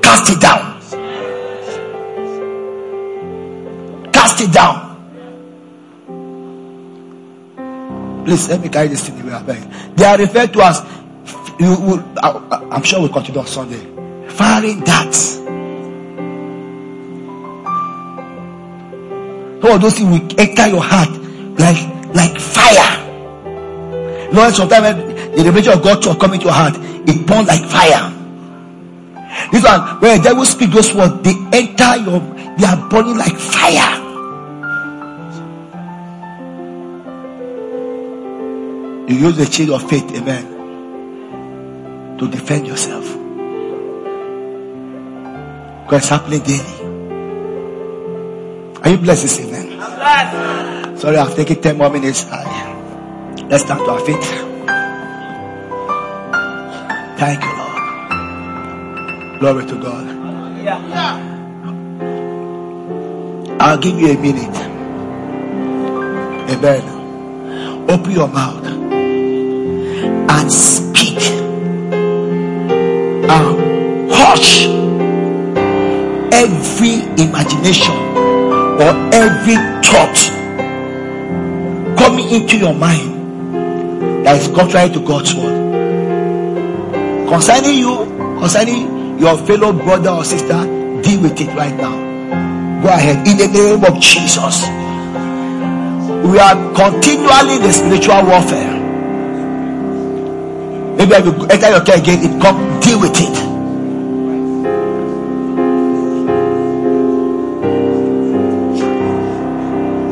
Cast 0.00 0.30
it 0.30 0.40
down. 0.40 0.73
Cast 4.24 4.40
it 4.40 4.52
down. 4.52 4.80
Please 8.24 8.48
let 8.48 8.58
me 8.58 8.70
carry 8.70 8.88
this 8.88 9.06
thing 9.06 9.20
away. 9.20 9.60
They 9.96 10.04
are 10.06 10.16
referred 10.16 10.50
to 10.54 10.62
as, 10.62 10.80
you 11.60 11.78
will, 11.78 12.02
I, 12.22 12.68
I'm 12.72 12.82
sure 12.82 13.00
we'll 13.00 13.10
continue 13.10 13.40
on 13.40 13.46
Sunday. 13.46 13.84
Firing 14.30 14.80
darts. 14.80 15.34
Some 19.60 19.80
those 19.82 19.98
things 19.98 20.08
will 20.08 20.40
enter 20.40 20.68
your 20.68 20.82
heart 20.82 21.10
like 21.60 21.84
like 22.14 22.40
fire. 22.40 23.04
You 23.44 24.32
know, 24.32 24.48
sometimes 24.48 25.36
the 25.36 25.42
revelation 25.44 25.74
of 25.74 25.82
God 25.82 26.00
to 26.00 26.14
come 26.14 26.32
into 26.32 26.46
your 26.46 26.54
heart, 26.54 26.76
it 26.78 27.26
burns 27.26 27.48
like 27.48 27.68
fire. 27.68 28.10
This 29.52 29.62
one, 29.62 30.00
when 30.00 30.16
the 30.16 30.24
devil 30.24 30.46
speak 30.46 30.70
those 30.70 30.94
words, 30.94 31.20
they 31.20 31.34
enter 31.52 31.96
your, 31.98 32.20
they 32.56 32.64
are 32.64 32.88
burning 32.88 33.18
like 33.18 33.36
fire. 33.36 34.03
You 39.06 39.16
use 39.16 39.36
the 39.36 39.44
shield 39.44 39.68
of 39.70 39.86
faith, 39.90 40.10
amen, 40.16 40.46
to 42.18 42.26
defend 42.30 42.66
yourself. 42.66 43.04
Because 45.84 46.00
it's 46.00 46.08
happening 46.08 46.40
daily. 46.40 46.64
Are 48.82 48.88
you 48.88 48.96
blessed 48.96 49.22
this 49.22 49.38
evening? 49.40 49.78
Sorry, 50.98 51.18
I've 51.18 51.34
taken 51.36 51.60
10 51.60 51.76
more 51.76 51.90
minutes. 51.90 52.24
Let's 52.30 53.64
stand 53.64 53.80
to 53.80 53.90
our 53.90 54.00
feet. 54.00 54.24
Thank 57.18 57.44
you, 57.44 57.52
Lord. 57.58 57.82
Glory 59.40 59.66
to 59.66 59.76
God. 59.82 60.06
Yeah. 60.64 61.20
I'll 63.60 63.76
give 63.78 63.98
you 64.00 64.12
a 64.12 64.16
minute. 64.16 64.56
Amen. 66.50 66.82
Open 67.90 68.10
your 68.12 68.28
mouth 68.28 68.64
and 70.28 70.52
speak. 70.52 71.18
And 73.30 74.10
hush 74.10 74.66
every 76.32 77.02
imagination 77.22 77.94
or 77.94 78.92
every 79.12 79.56
thought 79.86 80.18
coming 81.96 82.28
into 82.30 82.58
your 82.58 82.74
mind 82.74 84.24
that 84.24 84.40
is 84.40 84.48
contrary 84.54 84.90
to 84.90 85.00
God's 85.00 85.34
word. 85.34 85.64
Concerning 87.28 87.78
you, 87.78 87.96
concerning 88.38 89.18
your 89.18 89.36
fellow 89.38 89.72
brother 89.72 90.10
or 90.10 90.24
sister, 90.24 90.64
deal 91.02 91.22
with 91.22 91.40
it 91.40 91.48
right 91.56 91.74
now. 91.76 91.92
Go 92.82 92.88
ahead 92.88 93.26
in 93.26 93.36
the 93.38 93.48
name 93.48 93.84
of 93.84 94.00
Jesus. 94.00 94.66
We 96.24 96.38
are 96.38 96.56
continually 96.74 97.56
in 97.56 97.62
the 97.62 97.72
spiritual 97.72 98.24
warfare. 98.26 98.73
Maybe 101.04 101.16
I 101.16 101.20
will 101.20 101.52
enter 101.52 101.68
your 101.68 101.84
care 101.84 101.98
again, 101.98 102.24
it 102.24 102.40
come 102.40 102.80
deal 102.80 102.98
with 102.98 103.12
it. 103.12 103.36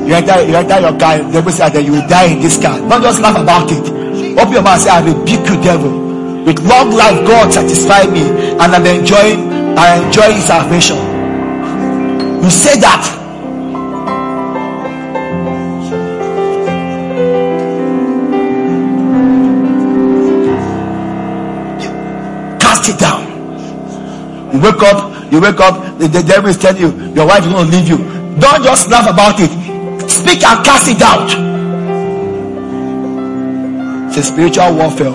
You 0.07 0.15
enter, 0.15 0.43
you 0.45 0.55
enter 0.55 0.81
your 0.81 0.99
car, 0.99 1.17
the 1.17 1.33
devil 1.33 1.51
says 1.51 1.61
ah, 1.63 1.69
that 1.71 1.83
you 1.83 1.93
will 1.93 2.07
die 2.09 2.27
in 2.27 2.41
this 2.43 2.61
car. 2.61 2.79
Don't 2.79 3.01
just 3.01 3.23
laugh 3.23 3.41
about 3.41 3.73
it. 3.73 3.89
Open 4.37 4.53
your 4.53 4.61
mouth 4.61 4.75
and 4.75 4.83
say, 4.83 4.91
I 4.91 5.01
rebuke 5.01 5.49
you, 5.49 5.63
devil. 5.63 6.45
With 6.45 6.61
long 6.69 6.91
life, 6.91 7.27
God 7.27 7.55
satisfy 7.55 8.05
me, 8.13 8.29
and 8.53 8.61
I'm 8.61 8.85
enjoying, 8.85 9.49
I 9.79 9.97
enjoy 10.05 10.29
salvation. 10.41 10.99
You 12.45 12.51
say 12.51 12.79
that. 12.81 13.22
Wake 24.63 24.83
up, 24.83 25.33
you 25.33 25.41
wake 25.41 25.61
up, 25.61 25.99
the, 25.99 26.09
the 26.09 26.23
devil 26.23 26.49
is 26.49 26.57
telling 26.57 26.81
you, 26.81 26.91
your 27.15 27.27
wife 27.27 27.45
is 27.45 27.53
going 27.53 27.67
to 27.69 27.77
leave 27.77 27.89
you. 27.89 27.99
Don't 28.39 28.63
just 28.63 28.89
laugh 28.89 29.11
about 29.11 29.37
it. 29.41 29.51
Speak 30.09 30.43
and 30.45 30.65
cast 30.65 30.89
it 30.89 31.03
out. 31.03 31.29
It's 34.09 34.19
a 34.19 34.23
spiritual 34.23 34.75
warfare. 34.75 35.13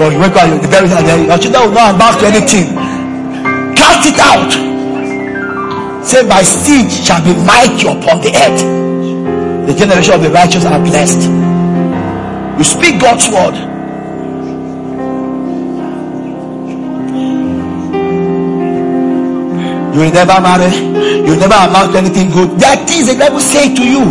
Oh, 0.00 0.10
you 0.10 0.20
wake 0.20 0.36
up, 0.36 0.62
the 0.62 0.68
devil 0.68 0.86
is 0.86 1.26
Your 1.26 1.38
children 1.38 1.62
will 1.64 1.74
not 1.74 1.94
amount 1.94 2.20
to 2.20 2.26
anything. 2.26 2.74
Cast 3.74 4.08
it 4.08 4.18
out. 4.20 4.68
Say, 6.04 6.22
My 6.26 6.42
seed 6.42 6.90
shall 6.90 7.24
be 7.24 7.34
mighty 7.44 7.88
upon 7.88 8.22
the 8.22 8.32
earth. 8.36 9.66
The 9.66 9.74
generation 9.74 10.14
of 10.14 10.22
the 10.22 10.30
righteous 10.30 10.64
are 10.64 10.78
blessed. 10.78 11.47
You 12.58 12.64
speak 12.64 13.00
God's 13.00 13.28
word. 13.28 13.54
You 19.94 20.00
will 20.04 20.12
never 20.12 20.40
marry. 20.40 20.76
You 21.24 21.32
will 21.32 21.38
never 21.38 21.54
amount 21.54 21.92
to 21.92 21.98
anything 21.98 22.30
good. 22.30 22.58
There 22.58 22.70
are 22.70 22.86
things 22.86 23.06
the 23.06 23.14
devil 23.14 23.40
say 23.40 23.74
to 23.74 23.88
you. 23.88 24.04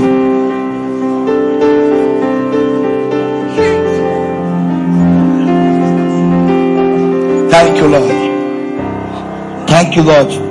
Thank 7.49 7.77
you, 7.77 7.87
Lord. 7.87 9.67
Thank 9.67 9.95
you, 9.95 10.03
Lord. 10.03 10.46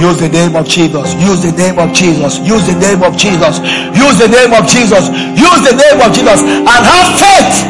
Use 0.00 0.16
the 0.16 0.28
name 0.28 0.56
of 0.56 0.66
Jesus. 0.66 1.12
Use 1.20 1.42
the 1.42 1.52
name 1.52 1.78
of 1.78 1.92
Jesus. 1.92 2.38
Use 2.40 2.66
the 2.66 2.74
name 2.80 3.02
of 3.02 3.16
Jesus. 3.16 3.60
Use 3.92 4.16
the 4.16 4.28
name 4.32 4.52
of 4.56 4.66
Jesus. 4.66 5.12
Use 5.36 5.60
the 5.60 5.76
name 5.76 6.00
of 6.00 6.08
Jesus. 6.16 6.40
And 6.40 6.80
have 6.88 7.20
faith 7.20 7.68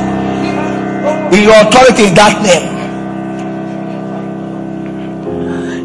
in 1.35 1.43
your 1.43 1.59
authority 1.59 2.07
in 2.07 2.15
that 2.15 2.39
name. 2.43 2.71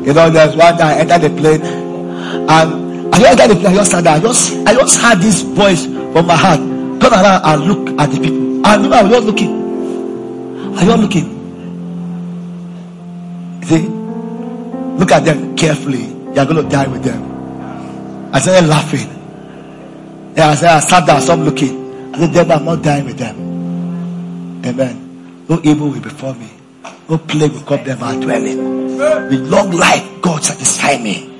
You 0.06 0.14
know, 0.14 0.30
there's 0.30 0.56
one 0.56 0.78
time 0.78 0.88
I 0.88 1.00
entered 1.00 1.22
the 1.22 1.30
plane 1.36 1.62
and 1.64 3.16
I 3.16 3.32
entered 3.32 3.50
the 3.50 3.56
plane, 3.56 3.74
I 3.74 3.76
just 3.76 3.90
sat 3.92 4.04
there. 4.04 4.14
I 4.14 4.20
just, 4.20 4.54
I 4.68 4.74
just 4.76 5.02
had 5.02 5.20
this 5.20 5.42
voice 5.42 5.86
from 5.86 6.28
my 6.28 6.36
heart. 6.36 6.60
Turn 6.60 7.12
around 7.12 7.42
and 7.44 7.64
look 7.66 8.00
at 8.00 8.12
the 8.12 8.20
people. 8.20 8.66
I 8.66 8.76
remember 8.76 8.96
I 8.98 9.02
was 9.02 9.12
just 9.12 9.26
looking. 9.26 9.52
I 10.78 10.86
was 10.86 11.00
looking. 11.00 11.26
See, 13.64 13.88
look 15.00 15.12
at 15.12 15.26
them 15.26 15.56
carefully. 15.56 16.15
You're 16.36 16.46
going 16.46 16.64
to 16.64 16.70
die 16.70 16.88
with 16.88 17.04
them. 17.04 18.34
I 18.34 18.40
started 18.40 18.68
laughing. 18.68 19.08
Yeah, 20.36 20.50
I 20.50 20.56
said, 20.56 20.70
I 20.70 20.80
sat 20.82 21.08
down, 21.08 21.22
stopped 21.22 21.44
looking. 21.44 22.14
I 22.14 22.20
said, 22.20 22.34
devil, 22.34 22.52
I'm 22.52 22.66
not 22.66 22.84
dying 22.84 23.06
with 23.06 23.18
them. 23.18 24.66
Amen. 24.66 25.46
No 25.48 25.62
evil 25.64 25.90
will 25.92 26.02
befall 26.02 26.34
me. 26.34 26.50
No 27.08 27.18
plague 27.18 27.54
will 27.54 27.62
come 27.62 27.86
near 27.86 27.96
my 27.96 28.20
dwelling. 28.20 28.98
With 28.98 29.48
long 29.50 29.72
life, 29.72 30.22
God 30.22 30.44
satisfy 30.44 30.98
me. 30.98 31.32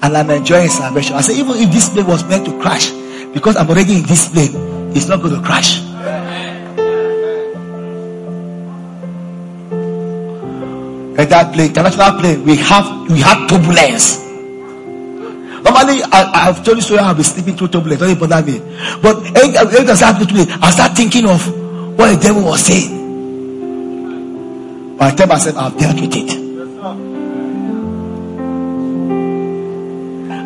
And 0.00 0.16
I'm 0.16 0.30
enjoying 0.30 0.70
salvation. 0.70 1.16
I 1.16 1.20
say, 1.20 1.38
even 1.38 1.56
if 1.56 1.70
this 1.70 1.90
plane 1.90 2.06
was 2.06 2.24
meant 2.24 2.46
to 2.46 2.58
crash, 2.58 2.90
because 3.34 3.56
I'm 3.56 3.68
already 3.68 3.98
in 3.98 4.04
this 4.04 4.30
plane, 4.30 4.52
it's 4.96 5.08
not 5.08 5.20
going 5.20 5.34
to 5.34 5.42
crash. 5.42 5.80
And 11.18 11.28
that 11.28 11.52
plane, 11.52 11.68
international 11.68 12.20
plane, 12.20 12.44
we 12.44 12.56
have 12.56 13.10
we 13.10 13.20
have 13.20 13.46
turbulence. 13.50 14.27
Normally, 15.88 16.04
I, 16.12 16.44
have 16.44 16.62
told 16.64 16.76
you 16.76 16.82
so 16.82 16.96
I'll 16.98 17.14
be 17.14 17.22
sleeping 17.22 17.56
through 17.56 17.68
turbulence. 17.68 18.00
Don't 18.00 18.20
bother 18.20 18.44
me. 18.44 18.58
But 19.00 19.24
every 19.34 19.54
time 19.86 19.96
happen 19.96 20.26
to 20.26 20.34
me, 20.34 20.44
I 20.60 20.70
start 20.70 20.92
thinking 20.94 21.24
of 21.26 21.40
what 21.96 22.14
the 22.14 22.20
devil 22.20 22.44
was 22.44 22.60
saying. 22.60 22.92
But 24.98 25.12
I 25.12 25.16
tell 25.16 25.26
myself, 25.26 25.56
I've 25.56 25.78
dealt 25.78 25.98
with 25.98 26.14
it. 26.14 26.30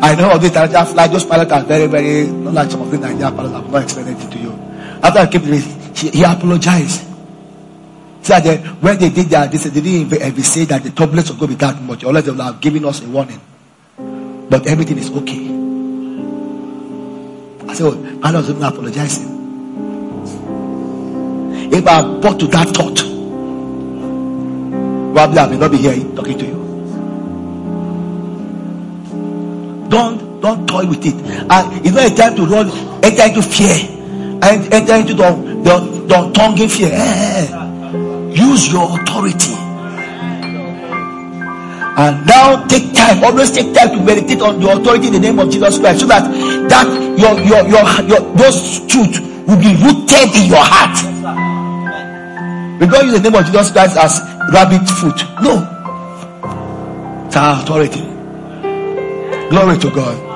I 0.01 0.15
know 0.15 0.29
all 0.29 0.39
the 0.39 0.47
Nigerian 0.49 0.85
flight, 0.85 1.11
those 1.11 1.25
pilots 1.25 1.51
are 1.51 1.63
very, 1.63 1.87
very, 1.87 2.27
not 2.27 2.53
like 2.53 2.71
some 2.71 2.81
of 2.81 2.91
the 2.91 2.97
Nigerian 2.97 3.35
pilots. 3.35 3.53
I'm 3.53 3.69
not 3.71 3.83
explaining 3.83 4.17
it 4.21 4.31
to 4.31 4.37
you. 4.39 4.51
After 5.03 5.19
I 5.19 5.25
to 5.25 5.39
this, 5.39 6.01
he, 6.01 6.09
he 6.09 6.23
apologized. 6.23 7.01
So 8.21 8.39
that 8.39 8.59
when 8.81 8.97
they 8.97 9.09
did 9.09 9.25
that, 9.27 9.51
they 9.51 9.57
said 9.57 9.73
they 9.73 9.81
didn't 9.81 10.13
even 10.13 10.43
say 10.43 10.63
that 10.65 10.83
the 10.83 10.91
turbulence 10.91 11.29
will 11.31 11.37
go 11.37 11.47
be 11.47 11.55
that 11.55 11.81
much, 11.81 12.03
unless 12.03 12.23
they 12.23 12.31
would 12.31 12.39
have 12.39 12.61
given 12.61 12.85
us 12.85 13.01
a 13.03 13.09
warning. 13.09 13.41
But 14.49 14.67
everything 14.67 14.97
is 14.97 15.09
okay. 15.11 15.47
I 17.69 17.73
said, 17.73 18.21
pilot 18.21 18.37
was 18.37 18.49
even 18.49 18.63
apologizing. 18.63 19.33
if 21.73 21.87
I 21.87 22.01
bought 22.19 22.39
to 22.39 22.47
that 22.47 22.67
thought, 22.69 22.97
probably 25.13 25.39
I 25.39 25.47
may 25.49 25.57
not 25.57 25.71
be 25.71 25.77
here 25.77 25.95
talking 26.15 26.37
to 26.37 26.45
you. 26.45 26.63
Don't 29.89 30.41
don't 30.41 30.67
toy 30.67 30.85
with 30.85 31.05
it. 31.05 31.15
It's 31.17 31.95
not 31.95 32.11
a 32.11 32.15
time 32.15 32.35
to 32.35 32.45
run, 32.45 32.69
enter 33.03 33.23
into 33.23 33.41
fear, 33.41 33.73
and 34.43 34.73
enter 34.73 34.95
into 34.95 35.13
the 35.15 35.31
the, 35.63 35.79
the 36.07 36.31
tongue 36.33 36.57
in 36.59 36.69
fear. 36.69 36.89
Eh, 36.93 38.33
use 38.33 38.71
your 38.71 38.99
authority. 38.99 39.62
And 41.95 42.25
now 42.25 42.65
take 42.67 42.93
time, 42.93 43.23
always 43.23 43.51
take 43.51 43.73
time 43.73 43.89
to 43.91 44.03
meditate 44.03 44.41
on 44.41 44.59
the 44.59 44.69
authority 44.71 45.07
in 45.07 45.13
the 45.13 45.19
name 45.19 45.37
of 45.37 45.51
Jesus 45.51 45.77
Christ, 45.77 45.99
so 46.01 46.07
that 46.07 46.25
that 46.69 46.87
your 47.19 47.37
your 47.45 47.61
your, 47.69 47.85
your 48.09 48.21
those 48.35 48.81
truth 48.87 49.19
will 49.45 49.61
be 49.61 49.75
rooted 49.77 50.33
in 50.33 50.49
your 50.49 50.63
heart. 50.63 50.97
We 52.81 52.87
don't 52.87 53.05
use 53.05 53.21
the 53.21 53.29
name 53.29 53.35
of 53.39 53.45
Jesus 53.45 53.71
Christ 53.71 53.97
as 53.97 54.19
rabbit 54.51 54.89
foot. 54.89 55.21
No. 55.43 55.61
It's 57.27 57.37
our 57.37 57.61
authority. 57.61 58.01
Glory 59.49 59.77
to 59.77 59.91
God. 59.91 60.32